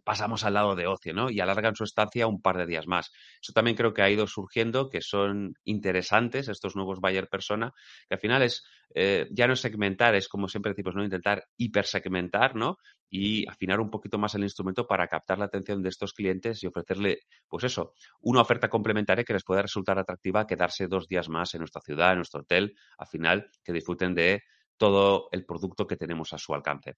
pasamos 0.05 0.45
al 0.45 0.55
lado 0.55 0.77
de 0.77 0.87
ocio, 0.87 1.15
¿no? 1.15 1.31
Y 1.31 1.41
alargan 1.41 1.75
su 1.75 1.85
estancia 1.85 2.27
un 2.27 2.41
par 2.41 2.59
de 2.59 2.67
días 2.67 2.87
más. 2.87 3.11
Eso 3.43 3.53
también 3.53 3.77
creo 3.77 3.95
que 3.95 4.03
ha 4.03 4.11
ido 4.11 4.27
surgiendo, 4.27 4.91
que 4.91 5.01
son 5.01 5.55
interesantes 5.65 6.49
estos 6.49 6.77
nuevos 6.77 7.01
buyer 7.01 7.29
persona, 7.29 7.73
que 8.09 8.15
al 8.15 8.21
final 8.21 8.43
es, 8.43 8.65
eh, 8.95 9.27
ya 9.31 9.47
no 9.49 9.57
segmentar, 9.57 10.15
es 10.15 10.29
como 10.29 10.49
siempre 10.49 10.73
decimos, 10.73 10.95
¿no? 10.95 11.03
Intentar 11.03 11.47
hipersegmentar, 11.57 12.55
¿no? 12.55 12.77
Y 13.11 13.49
afinar 13.49 13.81
un 13.81 13.91
poquito 13.91 14.19
más 14.19 14.35
el 14.35 14.43
instrumento 14.43 14.87
para 14.87 15.09
captar 15.09 15.39
la 15.39 15.47
atención 15.47 15.83
de 15.83 15.89
estos 15.89 16.13
clientes 16.13 16.63
y 16.63 16.67
ofrecerle, 16.67 17.21
pues 17.49 17.65
eso, 17.65 17.95
una 18.21 18.43
oferta 18.43 18.69
complementaria 18.69 19.25
que 19.25 19.33
les 19.33 19.45
pueda 19.45 19.63
resultar 19.63 19.99
atractiva 19.99 20.47
quedarse 20.47 20.87
dos 20.87 21.09
días 21.09 21.29
más 21.29 21.55
en 21.55 21.61
nuestra 21.61 21.81
ciudad, 21.81 22.13
en 22.13 22.19
nuestro 22.19 22.41
hotel, 22.41 22.77
al 22.99 23.07
final, 23.07 23.51
que 23.63 23.73
disfruten 23.73 24.15
de 24.15 24.43
todo 24.77 25.29
el 25.33 25.45
producto 25.47 25.87
que 25.87 25.97
tenemos 25.97 26.33
a 26.33 26.39
su 26.39 26.55
alcance. 26.55 26.97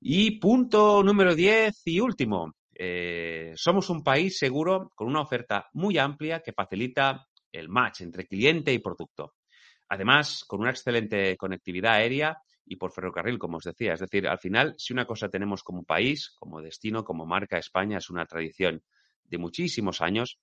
Y 0.00 0.38
punto 0.38 1.02
número 1.02 1.34
10 1.34 1.82
y 1.86 2.00
último. 2.00 2.54
Eh, 2.74 3.52
somos 3.54 3.88
un 3.90 4.02
país 4.02 4.38
seguro 4.38 4.90
con 4.94 5.06
una 5.06 5.20
oferta 5.20 5.68
muy 5.74 5.96
amplia 5.96 6.40
que 6.40 6.52
facilita 6.52 7.26
el 7.52 7.68
match 7.68 8.00
entre 8.00 8.26
cliente 8.26 8.72
y 8.72 8.80
producto. 8.80 9.34
Además, 9.88 10.44
con 10.46 10.60
una 10.60 10.70
excelente 10.70 11.36
conectividad 11.36 11.94
aérea 11.94 12.36
y 12.66 12.76
por 12.76 12.92
ferrocarril, 12.92 13.38
como 13.38 13.58
os 13.58 13.64
decía. 13.64 13.94
Es 13.94 14.00
decir, 14.00 14.26
al 14.26 14.38
final, 14.38 14.74
si 14.76 14.92
una 14.92 15.06
cosa 15.06 15.28
tenemos 15.28 15.62
como 15.62 15.84
país, 15.84 16.30
como 16.34 16.60
destino, 16.60 17.04
como 17.04 17.26
marca 17.26 17.58
España, 17.58 17.98
es 17.98 18.10
una 18.10 18.26
tradición 18.26 18.82
de 19.22 19.38
muchísimos 19.38 20.00
años. 20.00 20.38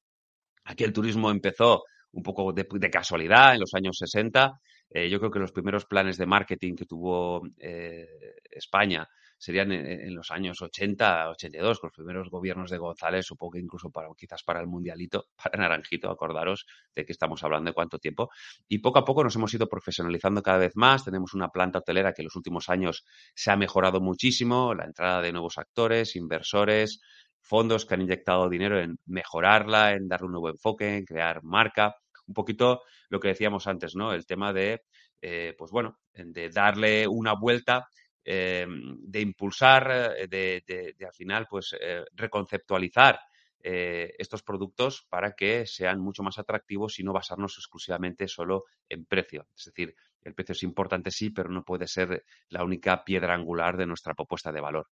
Aquí 0.64 0.84
el 0.84 0.93
turismo 0.93 1.32
empezó 1.32 1.84
un 2.12 2.24
poco 2.24 2.54
de, 2.54 2.66
casualidad 2.89 3.56
en 3.56 3.62
los 3.62 3.74
años 3.74 3.97
60. 3.97 4.60
Eh, 4.89 5.10
yo 5.10 5.20
creo 5.20 5.32
que 5.32 5.39
los 5.39 5.52
primeros 5.52 5.86
planes 5.86 6.18
de 6.18 6.26
marketing 6.26 6.76
que 6.76 6.86
tuvo 6.86 7.41
eh, 7.58 8.08
España 8.49 9.08
serían 9.42 9.72
en, 9.72 10.14
los 10.14 10.30
años 10.30 10.62
80, 10.62 11.32
82, 11.32 11.80
con 11.80 11.88
los 11.88 11.96
primeros 11.96 12.30
gobiernos 12.30 12.70
de 12.70 12.78
González, 12.78 13.26
supongo 13.26 13.54
que 13.54 13.60
incluso 13.60 13.89
para, 13.89 14.08
quizás 14.16 14.44
para 14.44 14.62
el 14.62 14.68
Mundialito, 14.68 15.26
para 15.44 15.58
Naranjito, 15.58 16.12
acordaros 16.12 16.68
de 16.96 17.04
que 17.04 17.12
estamos 17.12 17.44
hablando 17.44 17.72
de 17.72 17.74
cuánto 17.74 17.98
tiempo. 17.98 18.30
Y 18.68 18.78
poco 18.78 19.00
a 19.00 19.04
poco 19.04 19.24
nos 19.24 19.36
hemos 19.36 19.52
ido 19.52 19.68
profesionalizando 19.68 20.44
cada 20.44 20.60
vez 20.60 20.74
más. 20.76 21.04
Tenemos 21.04 21.34
una 21.34 21.50
planta 21.50 21.80
hotelera 21.80 22.14
que 22.14 22.22
en 22.22 22.26
los 22.26 22.36
últimos 22.36 22.70
años 22.70 23.04
se 23.34 23.50
ha 23.50 23.58
mejorado 23.58 24.00
muchísimo, 24.00 24.76
la 24.76 24.86
entrada 24.86 25.24
de 25.24 25.32
nuevos 25.32 25.58
actores, 25.58 26.16
inversores, 26.16 27.02
fondos 27.39 27.88
que 27.88 27.96
han 27.96 28.02
inyectado 28.02 28.48
dinero 28.48 28.80
en 28.80 29.00
mejorarla, 29.08 29.94
en 29.94 30.08
darle 30.08 30.28
un 30.28 30.34
nuevo 30.34 30.50
enfoque, 30.50 30.98
en 30.98 31.06
crear 31.06 31.42
marca. 31.42 31.96
Un 32.28 32.36
poquito 32.36 32.84
lo 33.10 33.20
que 33.20 33.30
decíamos 33.30 33.66
antes, 33.66 33.96
¿no? 33.96 34.14
El 34.14 34.28
tema 34.28 34.54
de, 34.54 34.84
eh, 35.20 35.56
pues 35.58 35.72
bueno, 35.72 35.98
de 36.14 36.50
darle 36.52 37.08
una 37.08 37.34
vuelta 37.34 37.88
eh, 38.24 38.68
de 38.68 39.20
impulsar, 39.20 40.16
eh, 40.18 40.28
de, 40.28 41.06
al 41.06 41.14
final, 41.14 41.48
pues 41.50 41.76
eh, 41.80 42.04
reconceptualizar 42.14 43.20
estos 43.64 44.42
productos 44.42 45.06
para 45.08 45.34
que 45.34 45.68
sean 45.68 46.00
mucho 46.00 46.24
más 46.24 46.40
atractivos 46.40 46.98
y 46.98 47.04
no 47.04 47.14
basarnos 47.14 47.60
exclusivamente 47.60 48.28
solo 48.28 48.64
en 48.90 49.06
precio. 49.06 49.46
Es 49.56 49.66
decir, 49.66 49.94
el 50.24 50.34
precio 50.34 50.54
es 50.54 50.64
importante, 50.64 51.12
sí, 51.12 51.30
pero 51.30 51.48
no 51.50 51.64
puede 51.64 51.86
ser 51.86 52.26
la 52.50 52.64
única 52.64 53.04
piedra 53.04 53.36
angular 53.36 53.78
de 53.78 53.86
nuestra 53.86 54.16
propuesta 54.16 54.52
de 54.52 54.62
valor. 54.62 54.88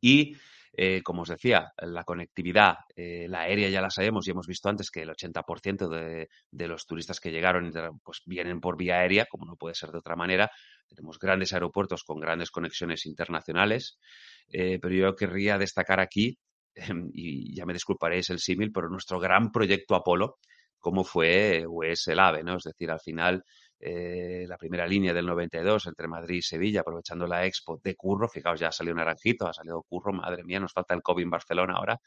Y 0.00 0.36
como 1.02 1.22
os 1.22 1.28
decía, 1.28 1.72
la 1.78 2.04
conectividad, 2.04 2.76
la 2.96 3.40
aérea 3.40 3.68
ya 3.68 3.80
la 3.80 3.90
sabemos 3.90 4.28
y 4.28 4.30
hemos 4.30 4.46
visto 4.46 4.68
antes 4.68 4.88
que 4.88 5.02
el 5.02 5.10
80% 5.10 5.88
de, 5.88 6.28
de, 6.52 6.68
los 6.68 6.86
turistas 6.86 7.18
que 7.18 7.32
llegaron 7.32 7.72
pues 8.04 8.22
vienen 8.26 8.60
por 8.60 8.76
vía 8.76 9.00
aérea, 9.00 9.26
como 9.28 9.44
no 9.44 9.56
puede 9.56 9.74
ser 9.74 9.90
de 9.90 9.98
otra 9.98 10.14
manera. 10.14 10.52
Tenemos 10.88 11.18
grandes 11.18 11.52
aeropuertos 11.52 12.04
con 12.04 12.20
grandes 12.20 12.50
conexiones 12.50 13.06
internacionales, 13.06 13.98
eh, 14.48 14.78
pero 14.80 14.94
yo 14.94 15.16
querría 15.16 15.58
destacar 15.58 16.00
aquí, 16.00 16.38
y 17.12 17.54
ya 17.54 17.66
me 17.66 17.72
disculparéis 17.72 18.30
el 18.30 18.38
símil, 18.38 18.72
pero 18.72 18.88
nuestro 18.88 19.18
gran 19.18 19.50
proyecto 19.52 19.94
Apolo, 19.94 20.38
como 20.78 21.04
fue 21.04 21.64
o 21.68 21.84
es 21.84 22.06
el 22.08 22.18
AVE, 22.18 22.42
¿no? 22.42 22.56
Es 22.56 22.64
decir, 22.64 22.90
al 22.90 23.00
final 23.00 23.44
eh, 23.84 24.44
la 24.46 24.56
primera 24.56 24.86
línea 24.86 25.12
del 25.12 25.26
92 25.26 25.86
entre 25.86 26.06
Madrid 26.06 26.36
y 26.36 26.42
Sevilla, 26.42 26.82
aprovechando 26.82 27.26
la 27.26 27.44
expo 27.44 27.80
de 27.82 27.96
Curro. 27.96 28.28
Fijaos, 28.28 28.60
ya 28.60 28.68
ha 28.68 28.72
salido 28.72 28.94
Naranjito, 28.94 29.48
ha 29.48 29.52
salido 29.52 29.82
Curro, 29.82 30.12
madre 30.12 30.44
mía, 30.44 30.60
nos 30.60 30.72
falta 30.72 30.94
el 30.94 31.02
COVID 31.02 31.24
en 31.24 31.30
Barcelona 31.30 31.74
ahora. 31.76 32.00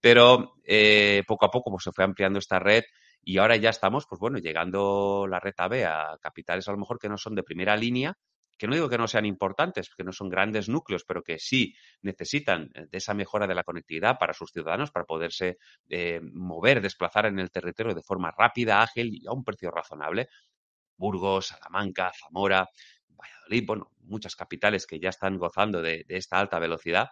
Pero 0.00 0.54
eh, 0.64 1.22
poco 1.26 1.46
a 1.46 1.50
poco 1.50 1.70
pues, 1.70 1.84
se 1.84 1.92
fue 1.92 2.02
ampliando 2.04 2.40
esta 2.40 2.58
red 2.58 2.82
y 3.22 3.38
ahora 3.38 3.56
ya 3.56 3.70
estamos, 3.70 4.06
pues 4.06 4.18
bueno, 4.20 4.38
llegando 4.38 5.26
la 5.28 5.40
red 5.40 5.54
AB 5.56 5.84
a 5.84 6.18
capitales 6.20 6.68
a 6.68 6.72
lo 6.72 6.78
mejor 6.78 6.98
que 6.98 7.08
no 7.08 7.16
son 7.16 7.34
de 7.34 7.42
primera 7.42 7.76
línea, 7.76 8.16
que 8.58 8.68
no 8.68 8.74
digo 8.74 8.88
que 8.88 8.98
no 8.98 9.08
sean 9.08 9.26
importantes, 9.26 9.90
que 9.94 10.04
no 10.04 10.12
son 10.12 10.28
grandes 10.28 10.68
núcleos, 10.68 11.04
pero 11.04 11.22
que 11.22 11.38
sí 11.38 11.74
necesitan 12.02 12.70
de 12.72 12.98
esa 12.98 13.12
mejora 13.14 13.46
de 13.46 13.54
la 13.54 13.64
conectividad 13.64 14.18
para 14.18 14.32
sus 14.32 14.52
ciudadanos, 14.52 14.92
para 14.92 15.04
poderse 15.04 15.58
mover, 16.32 16.80
desplazar 16.80 17.26
en 17.26 17.38
el 17.40 17.50
territorio 17.50 17.94
de 17.94 18.02
forma 18.02 18.30
rápida, 18.30 18.80
ágil 18.80 19.14
y 19.14 19.26
a 19.26 19.32
un 19.32 19.42
precio 19.42 19.70
razonable. 19.70 20.28
Burgos, 20.96 21.48
Salamanca, 21.48 22.12
Zamora, 22.12 22.68
Valladolid, 23.08 23.66
bueno, 23.66 23.90
muchas 24.02 24.36
capitales 24.36 24.86
que 24.86 25.00
ya 25.00 25.08
están 25.08 25.38
gozando 25.38 25.82
de, 25.82 26.04
esta 26.08 26.38
alta 26.38 26.58
velocidad 26.58 27.08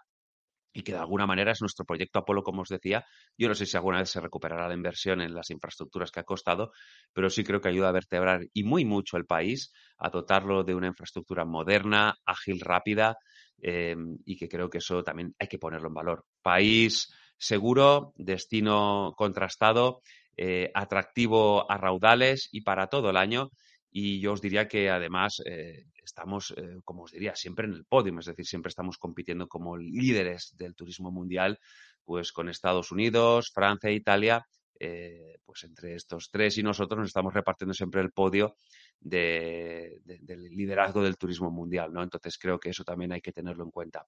y 0.72 0.82
que 0.82 0.92
de 0.92 0.98
alguna 0.98 1.26
manera 1.26 1.52
es 1.52 1.60
nuestro 1.60 1.84
proyecto 1.84 2.20
Apolo, 2.20 2.42
como 2.42 2.62
os 2.62 2.68
decía. 2.68 3.04
Yo 3.36 3.48
no 3.48 3.54
sé 3.54 3.66
si 3.66 3.76
alguna 3.76 3.98
vez 3.98 4.10
se 4.10 4.20
recuperará 4.20 4.68
la 4.68 4.74
inversión 4.74 5.20
en 5.20 5.34
las 5.34 5.50
infraestructuras 5.50 6.10
que 6.10 6.20
ha 6.20 6.24
costado, 6.24 6.72
pero 7.12 7.30
sí 7.30 7.44
creo 7.44 7.60
que 7.60 7.68
ayuda 7.68 7.88
a 7.88 7.92
vertebrar 7.92 8.40
y 8.52 8.64
muy 8.64 8.84
mucho 8.84 9.16
el 9.16 9.26
país, 9.26 9.72
a 9.98 10.10
dotarlo 10.10 10.64
de 10.64 10.74
una 10.74 10.88
infraestructura 10.88 11.44
moderna, 11.44 12.14
ágil, 12.24 12.60
rápida 12.60 13.16
eh, 13.62 13.96
y 14.24 14.36
que 14.36 14.48
creo 14.48 14.70
que 14.70 14.78
eso 14.78 15.02
también 15.02 15.34
hay 15.38 15.48
que 15.48 15.58
ponerlo 15.58 15.88
en 15.88 15.94
valor. 15.94 16.24
País 16.42 17.12
seguro, 17.40 18.12
destino 18.16 19.14
contrastado, 19.16 20.02
eh, 20.36 20.70
atractivo 20.74 21.70
a 21.70 21.76
raudales 21.76 22.48
y 22.52 22.60
para 22.62 22.86
todo 22.86 23.10
el 23.10 23.16
año 23.16 23.50
y 23.90 24.20
yo 24.20 24.32
os 24.32 24.40
diría 24.40 24.68
que 24.68 24.88
además 24.88 25.42
eh, 25.44 25.86
estamos, 26.02 26.54
eh, 26.56 26.78
como 26.84 27.02
os 27.02 27.12
diría, 27.12 27.34
siempre 27.34 27.66
en 27.66 27.72
el 27.72 27.84
podio, 27.84 28.16
es 28.18 28.26
decir, 28.26 28.46
siempre 28.46 28.68
estamos 28.68 28.98
compitiendo 28.98 29.48
como 29.48 29.76
líderes 29.76 30.54
del 30.56 30.74
turismo 30.74 31.10
mundial, 31.10 31.58
pues 32.04 32.32
con 32.32 32.48
Estados 32.48 32.92
Unidos, 32.92 33.50
Francia 33.52 33.90
e 33.90 33.94
Italia, 33.94 34.46
eh, 34.78 35.38
pues 35.44 35.64
entre 35.64 35.94
estos 35.94 36.30
tres 36.30 36.56
y 36.58 36.62
nosotros 36.62 36.98
nos 36.98 37.08
estamos 37.08 37.34
repartiendo 37.34 37.74
siempre 37.74 38.00
el 38.00 38.12
podio 38.12 38.56
de, 38.98 39.98
del 40.04 40.44
liderazgo 40.44 41.02
del 41.02 41.18
turismo 41.18 41.50
mundial, 41.50 41.92
¿no? 41.92 42.02
Entonces 42.02 42.38
creo 42.38 42.58
que 42.58 42.70
eso 42.70 42.84
también 42.84 43.12
hay 43.12 43.20
que 43.20 43.32
tenerlo 43.32 43.64
en 43.64 43.70
cuenta. 43.70 44.06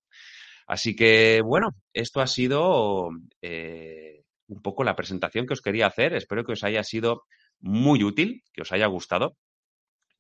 Así 0.67 0.95
que, 0.95 1.41
bueno, 1.45 1.71
esto 1.93 2.21
ha 2.21 2.27
sido 2.27 3.09
un 3.09 4.63
poco 4.63 4.85
la 4.85 4.95
presentación 4.95 5.47
que 5.47 5.55
os 5.55 5.61
quería 5.61 5.87
hacer. 5.87 6.15
Espero 6.15 6.45
que 6.45 6.53
os 6.53 6.63
haya 6.63 6.85
sido 6.85 7.25
muy 7.61 8.05
útil, 8.05 8.43
que 8.53 8.63
os 8.63 8.73
haya 8.73 8.87
gustado. 8.87 9.37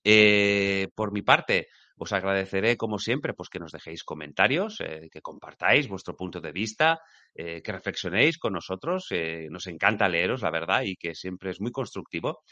Eh, 0.05 0.89
por 0.95 1.13
mi 1.13 1.23
parte, 1.23 1.69
os 1.97 2.13
agradeceré, 2.13 2.77
como 2.77 2.99
siempre, 2.99 3.35
pues 3.35 3.49
que 3.49 3.61
nos 3.61 3.73
dejéis 3.73 4.03
comentarios, 4.03 4.81
eh, 4.81 5.09
que 5.13 5.21
compartáis 5.21 5.89
vuestro 5.89 6.17
punto 6.17 6.41
de 6.41 6.51
vista, 6.53 7.01
eh, 7.35 7.63
que 7.63 7.73
reflexionéis 7.73 8.39
con 8.39 8.55
nosotros. 8.55 9.09
nos 9.51 9.67
encanta 9.67 10.09
leeros, 10.09 10.43
la 10.43 10.51
verdad, 10.51 10.83
y 10.83 10.97
que 10.97 11.15
siempre 11.15 11.51
es 11.51 11.61
muy 11.61 11.71
constructivo. 11.71 12.43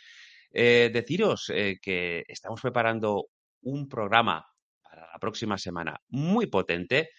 deciros 0.53 1.47
que 1.83 2.25
estamos 2.29 2.61
preparando 2.61 3.27
un 3.63 3.89
programa 3.89 4.45
para 4.83 5.03
la 5.13 5.19
próxima 5.21 5.57
semana 5.59 5.97
muy 6.09 6.47
potente. 6.47 7.11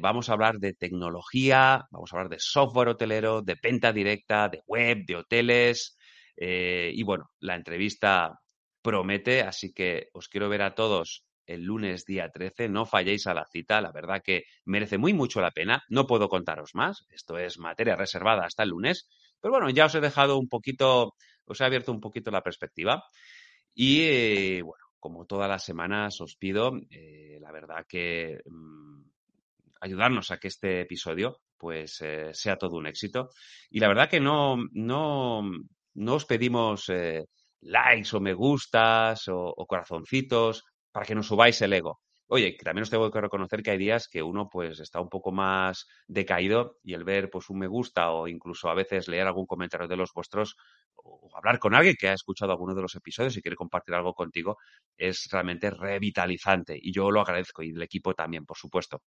vamos 0.00 0.28
a 0.28 0.32
hablar 0.34 0.58
de 0.58 0.74
tecnología, 0.74 1.86
vamos 1.90 2.12
a 2.12 2.16
hablar 2.16 2.30
de 2.30 2.38
software 2.40 2.88
hotelero, 2.88 3.42
de 3.42 3.56
venta 3.62 3.92
directa, 3.92 4.48
de 4.48 4.62
web, 4.66 5.04
de 5.06 5.16
hoteles. 5.16 5.96
y 6.36 7.02
bueno, 7.04 7.30
la 7.40 7.54
entrevista 7.56 8.40
promete, 8.86 9.40
así 9.42 9.72
que 9.72 10.10
os 10.12 10.28
quiero 10.28 10.48
ver 10.48 10.62
a 10.62 10.76
todos 10.76 11.24
el 11.44 11.64
lunes 11.64 12.04
día 12.04 12.30
13, 12.30 12.68
no 12.68 12.86
falléis 12.86 13.26
a 13.26 13.34
la 13.34 13.44
cita, 13.44 13.80
la 13.80 13.90
verdad 13.90 14.22
que 14.24 14.44
merece 14.64 14.96
muy 14.96 15.12
mucho 15.12 15.40
la 15.40 15.50
pena, 15.50 15.82
no 15.88 16.06
puedo 16.06 16.28
contaros 16.28 16.76
más, 16.76 17.04
esto 17.10 17.36
es 17.36 17.58
materia 17.58 17.96
reservada 17.96 18.44
hasta 18.44 18.62
el 18.62 18.68
lunes, 18.68 19.08
pero 19.40 19.54
bueno, 19.54 19.70
ya 19.70 19.86
os 19.86 19.94
he 19.96 20.00
dejado 20.00 20.38
un 20.38 20.48
poquito, 20.48 21.14
os 21.46 21.60
he 21.60 21.64
abierto 21.64 21.90
un 21.90 22.00
poquito 22.00 22.30
la 22.30 22.44
perspectiva. 22.44 23.02
Y 23.74 24.02
eh, 24.02 24.62
bueno, 24.62 24.84
como 25.00 25.26
todas 25.26 25.48
las 25.48 25.64
semanas 25.64 26.20
os 26.20 26.36
pido, 26.36 26.70
eh, 26.88 27.38
la 27.40 27.50
verdad 27.50 27.86
que 27.88 28.38
mm, 28.46 29.02
ayudarnos 29.80 30.30
a 30.30 30.38
que 30.38 30.48
este 30.48 30.82
episodio 30.82 31.40
pues 31.56 32.00
eh, 32.02 32.30
sea 32.34 32.56
todo 32.56 32.76
un 32.76 32.86
éxito. 32.86 33.30
Y 33.68 33.80
la 33.80 33.88
verdad 33.88 34.08
que 34.08 34.20
no, 34.20 34.56
no, 34.72 35.42
no 35.94 36.14
os 36.14 36.24
pedimos 36.24 36.88
likes 37.66 38.14
o 38.16 38.20
me 38.20 38.34
gustas 38.34 39.28
o, 39.28 39.54
corazoncitos 39.66 40.64
para 40.92 41.06
que 41.06 41.14
nos 41.14 41.26
subáis 41.26 41.60
el 41.62 41.72
ego. 41.72 42.00
Oye, 42.28 42.56
también 42.62 42.82
os 42.82 42.90
tengo 42.90 43.10
que 43.10 43.20
reconocer 43.20 43.62
que 43.62 43.70
hay 43.70 43.78
días 43.78 44.08
que 44.08 44.22
uno 44.22 44.48
pues 44.48 44.80
está 44.80 45.00
un 45.00 45.08
poco 45.08 45.30
más 45.30 45.86
decaído 46.08 46.78
y 46.82 46.94
el 46.94 47.04
ver 47.04 47.30
pues 47.30 47.50
un 47.50 47.58
me 47.60 47.68
gusta 47.68 48.10
o 48.10 48.26
incluso 48.26 48.68
a 48.68 48.74
veces 48.74 49.06
leer 49.06 49.28
algún 49.28 49.46
comentario 49.46 49.86
de 49.86 49.96
los 49.96 50.12
vuestros 50.12 50.56
o 50.96 51.28
hablar 51.36 51.60
con 51.60 51.74
alguien 51.74 51.94
que 51.98 52.08
ha 52.08 52.14
escuchado 52.14 52.50
alguno 52.50 52.74
de 52.74 52.82
los 52.82 52.96
episodios 52.96 53.36
y 53.36 53.42
quiere 53.42 53.54
compartir 53.56 53.94
algo 53.94 54.12
contigo 54.12 54.56
es 54.96 55.28
realmente 55.30 55.70
revitalizante 55.70 56.76
y 56.80 56.92
yo 56.92 57.10
lo 57.12 57.20
agradezco 57.20 57.62
y 57.62 57.70
el 57.70 57.82
equipo 57.82 58.12
también, 58.14 58.44
por 58.44 58.56
supuesto. 58.56 59.02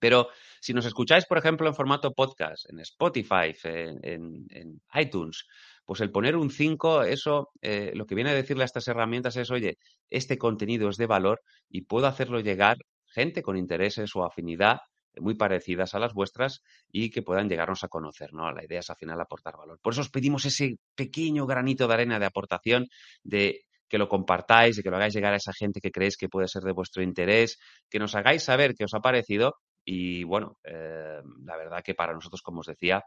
Pero 0.00 0.30
si 0.60 0.72
nos 0.72 0.86
escucháis, 0.86 1.26
por 1.26 1.38
ejemplo, 1.38 1.68
en 1.68 1.74
formato 1.74 2.12
podcast, 2.12 2.68
en 2.70 2.80
Spotify, 2.80 3.54
en, 3.62 4.46
en 4.48 4.80
iTunes, 4.94 5.44
pues 5.90 6.02
el 6.02 6.12
poner 6.12 6.36
un 6.36 6.50
5, 6.50 7.02
eso 7.02 7.48
eh, 7.62 7.90
lo 7.96 8.06
que 8.06 8.14
viene 8.14 8.30
a 8.30 8.34
decirle 8.34 8.62
a 8.62 8.66
estas 8.66 8.86
herramientas 8.86 9.34
es, 9.34 9.50
oye, 9.50 9.76
este 10.08 10.38
contenido 10.38 10.88
es 10.88 10.96
de 10.96 11.06
valor 11.06 11.42
y 11.68 11.80
puedo 11.80 12.06
hacerlo 12.06 12.38
llegar 12.38 12.76
gente 13.06 13.42
con 13.42 13.56
intereses 13.56 14.14
o 14.14 14.24
afinidad 14.24 14.78
muy 15.16 15.34
parecidas 15.34 15.92
a 15.96 15.98
las 15.98 16.14
vuestras 16.14 16.62
y 16.92 17.10
que 17.10 17.22
puedan 17.22 17.48
llegarnos 17.48 17.82
a 17.82 17.88
conocer, 17.88 18.32
¿no? 18.32 18.52
La 18.52 18.64
idea 18.64 18.78
es 18.78 18.88
al 18.88 18.98
final 18.98 19.20
aportar 19.20 19.56
valor. 19.56 19.80
Por 19.82 19.92
eso 19.92 20.02
os 20.02 20.10
pedimos 20.10 20.44
ese 20.44 20.76
pequeño 20.94 21.44
granito 21.44 21.88
de 21.88 21.94
arena 21.94 22.20
de 22.20 22.26
aportación 22.26 22.86
de 23.24 23.62
que 23.88 23.98
lo 23.98 24.08
compartáis, 24.08 24.78
y 24.78 24.84
que 24.84 24.90
lo 24.90 24.96
hagáis 24.96 25.14
llegar 25.14 25.32
a 25.32 25.38
esa 25.38 25.52
gente 25.52 25.80
que 25.80 25.90
creéis 25.90 26.16
que 26.16 26.28
puede 26.28 26.46
ser 26.46 26.62
de 26.62 26.70
vuestro 26.70 27.02
interés, 27.02 27.58
que 27.90 27.98
nos 27.98 28.14
hagáis 28.14 28.44
saber 28.44 28.76
qué 28.76 28.84
os 28.84 28.94
ha 28.94 29.00
parecido 29.00 29.56
y 29.84 30.24
bueno, 30.24 30.56
eh, 30.62 31.20
la 31.44 31.56
verdad 31.56 31.82
que 31.82 31.94
para 31.94 32.12
nosotros, 32.12 32.42
como 32.42 32.60
os 32.60 32.66
decía, 32.66 33.02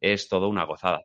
es 0.00 0.28
todo 0.28 0.48
una 0.48 0.64
gozada. 0.64 1.02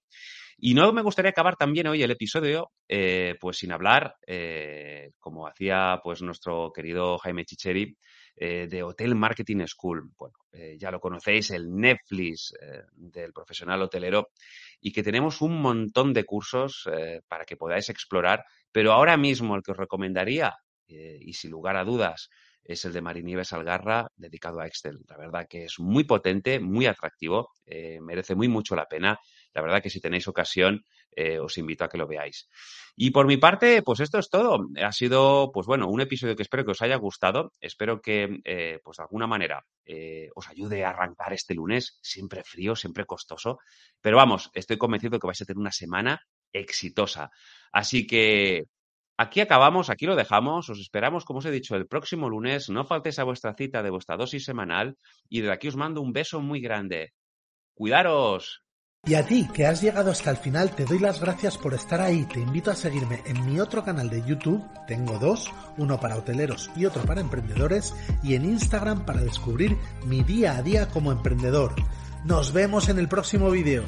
Y 0.58 0.76
no 0.76 0.94
me 0.94 1.02
gustaría 1.02 1.32
acabar 1.32 1.56
también 1.56 1.88
hoy 1.88 2.04
el 2.04 2.12
episodio, 2.12 2.72
eh, 2.88 3.36
pues 3.40 3.58
sin 3.58 3.72
hablar, 3.72 4.16
eh, 4.26 5.12
como 5.20 5.48
hacía 5.48 6.00
pues 6.04 6.22
nuestro 6.22 6.72
querido 6.72 7.18
Jaime 7.18 7.44
Chicheri, 7.44 7.98
eh, 8.36 8.68
de 8.70 8.84
Hotel 8.84 9.16
Marketing 9.16 9.66
School. 9.66 10.12
Bueno, 10.18 10.36
ya 10.78 10.92
lo 10.92 11.00
conocéis, 11.00 11.52
el 11.52 11.76
Netflix 11.76 12.54
del 12.96 13.34
profesional 13.34 13.82
hotelero, 13.82 14.30
y 14.80 14.92
que 14.92 15.04
tenemos 15.04 15.42
un 15.42 15.60
montón 15.60 16.14
de 16.14 16.24
cursos 16.24 16.88
para 17.28 17.44
que 17.44 17.58
podáis 17.58 17.90
explorar, 17.90 18.46
pero 18.72 18.92
ahora 18.94 19.18
mismo 19.18 19.56
el 19.56 19.64
que 19.64 19.72
os 19.72 19.78
recomendaría, 19.78 20.56
y 20.88 21.34
sin 21.34 21.52
lugar 21.52 21.76
a 21.76 21.84
dudas, 21.84 22.30
es 22.64 22.86
el 22.86 22.94
de 22.94 23.02
Marinieves 23.02 23.54
Algarra, 23.54 24.08
dedicado 24.16 24.60
a 24.60 24.68
Excel. 24.68 25.00
La 25.08 25.18
verdad 25.18 25.48
que 25.50 25.66
es 25.66 25.80
muy 25.80 26.04
potente, 26.04 26.60
muy 26.60 26.86
atractivo, 26.86 27.52
merece 28.02 28.36
muy 28.36 28.48
mucho 28.48 28.76
la 28.76 28.88
pena 28.88 29.20
la 29.54 29.62
verdad 29.62 29.82
que 29.82 29.90
si 29.90 30.02
tenéis 30.02 30.28
ocasión, 30.28 30.84
eh, 31.16 31.40
os 31.40 31.58
invito 31.58 31.84
a 31.84 31.90
que 31.90 31.98
lo 31.98 32.08
veáis. 32.08 32.50
Y 32.96 33.12
por 33.12 33.28
mi 33.28 33.38
parte, 33.38 33.84
pues 33.84 34.00
esto 34.00 34.18
es 34.18 34.30
todo. 34.30 34.66
Ha 34.82 34.92
sido, 34.92 35.52
pues 35.54 35.68
bueno, 35.68 35.88
un 35.88 36.02
episodio 36.02 36.36
que 36.36 36.42
espero 36.42 36.66
que 36.66 36.72
os 36.72 36.82
haya 36.82 36.96
gustado. 36.96 37.52
Espero 37.60 38.02
que, 38.02 38.40
eh, 38.46 38.80
pues 38.84 38.98
de 38.98 39.04
alguna 39.04 39.28
manera, 39.28 39.64
eh, 39.86 40.30
os 40.36 40.50
ayude 40.50 40.84
a 40.84 40.90
arrancar 40.90 41.34
este 41.34 41.54
lunes, 41.54 42.00
siempre 42.02 42.44
frío, 42.44 42.76
siempre 42.76 43.06
costoso. 43.06 43.60
Pero 44.02 44.18
vamos, 44.18 44.50
estoy 44.54 44.78
convencido 44.78 45.20
que 45.20 45.28
vais 45.28 45.42
a 45.42 45.46
tener 45.46 45.60
una 45.60 45.72
semana 45.72 46.20
exitosa. 46.52 47.30
Así 47.72 48.08
que 48.08 48.66
aquí 49.18 49.42
acabamos, 49.42 49.90
aquí 49.90 50.06
lo 50.06 50.16
dejamos. 50.16 50.70
Os 50.70 50.80
esperamos, 50.80 51.26
como 51.26 51.40
os 51.40 51.46
he 51.46 51.52
dicho, 51.52 51.76
el 51.76 51.88
próximo 51.88 52.30
lunes. 52.30 52.70
No 52.70 52.86
faltéis 52.86 53.20
a 53.20 53.24
vuestra 53.24 53.54
cita 53.54 53.84
de 53.84 53.90
vuestra 53.90 54.18
dosis 54.18 54.46
semanal. 54.46 54.98
Y 55.30 55.42
de 55.42 55.52
aquí 55.52 55.68
os 55.68 55.76
mando 55.76 56.02
un 56.02 56.14
beso 56.14 56.42
muy 56.42 56.62
grande. 56.62 57.14
Cuidaros. 57.74 58.64
Y 59.06 59.16
a 59.16 59.26
ti, 59.26 59.50
que 59.54 59.66
has 59.66 59.82
llegado 59.82 60.12
hasta 60.12 60.32
el 60.32 60.38
final, 60.38 60.74
te 60.74 60.86
doy 60.86 60.98
las 60.98 61.20
gracias 61.20 61.58
por 61.58 61.74
estar 61.74 62.00
ahí. 62.00 62.24
Te 62.26 62.40
invito 62.40 62.72
a 62.72 62.76
seguirme 62.76 63.22
en 63.26 63.46
mi 63.46 63.60
otro 63.60 63.84
canal 63.84 64.10
de 64.10 64.24
YouTube, 64.26 64.64
tengo 64.88 65.20
dos, 65.20 65.52
uno 65.76 66.00
para 66.00 66.16
hoteleros 66.16 66.72
y 66.78 66.86
otro 66.86 67.04
para 67.04 67.20
emprendedores, 67.20 67.94
y 68.24 68.36
en 68.36 68.46
Instagram 68.46 69.06
para 69.06 69.20
descubrir 69.20 69.76
mi 70.06 70.24
día 70.24 70.56
a 70.56 70.62
día 70.62 70.88
como 70.88 71.12
emprendedor. 71.12 71.76
Nos 72.24 72.54
vemos 72.54 72.88
en 72.88 72.98
el 72.98 73.10
próximo 73.10 73.52
vídeo. 73.52 73.84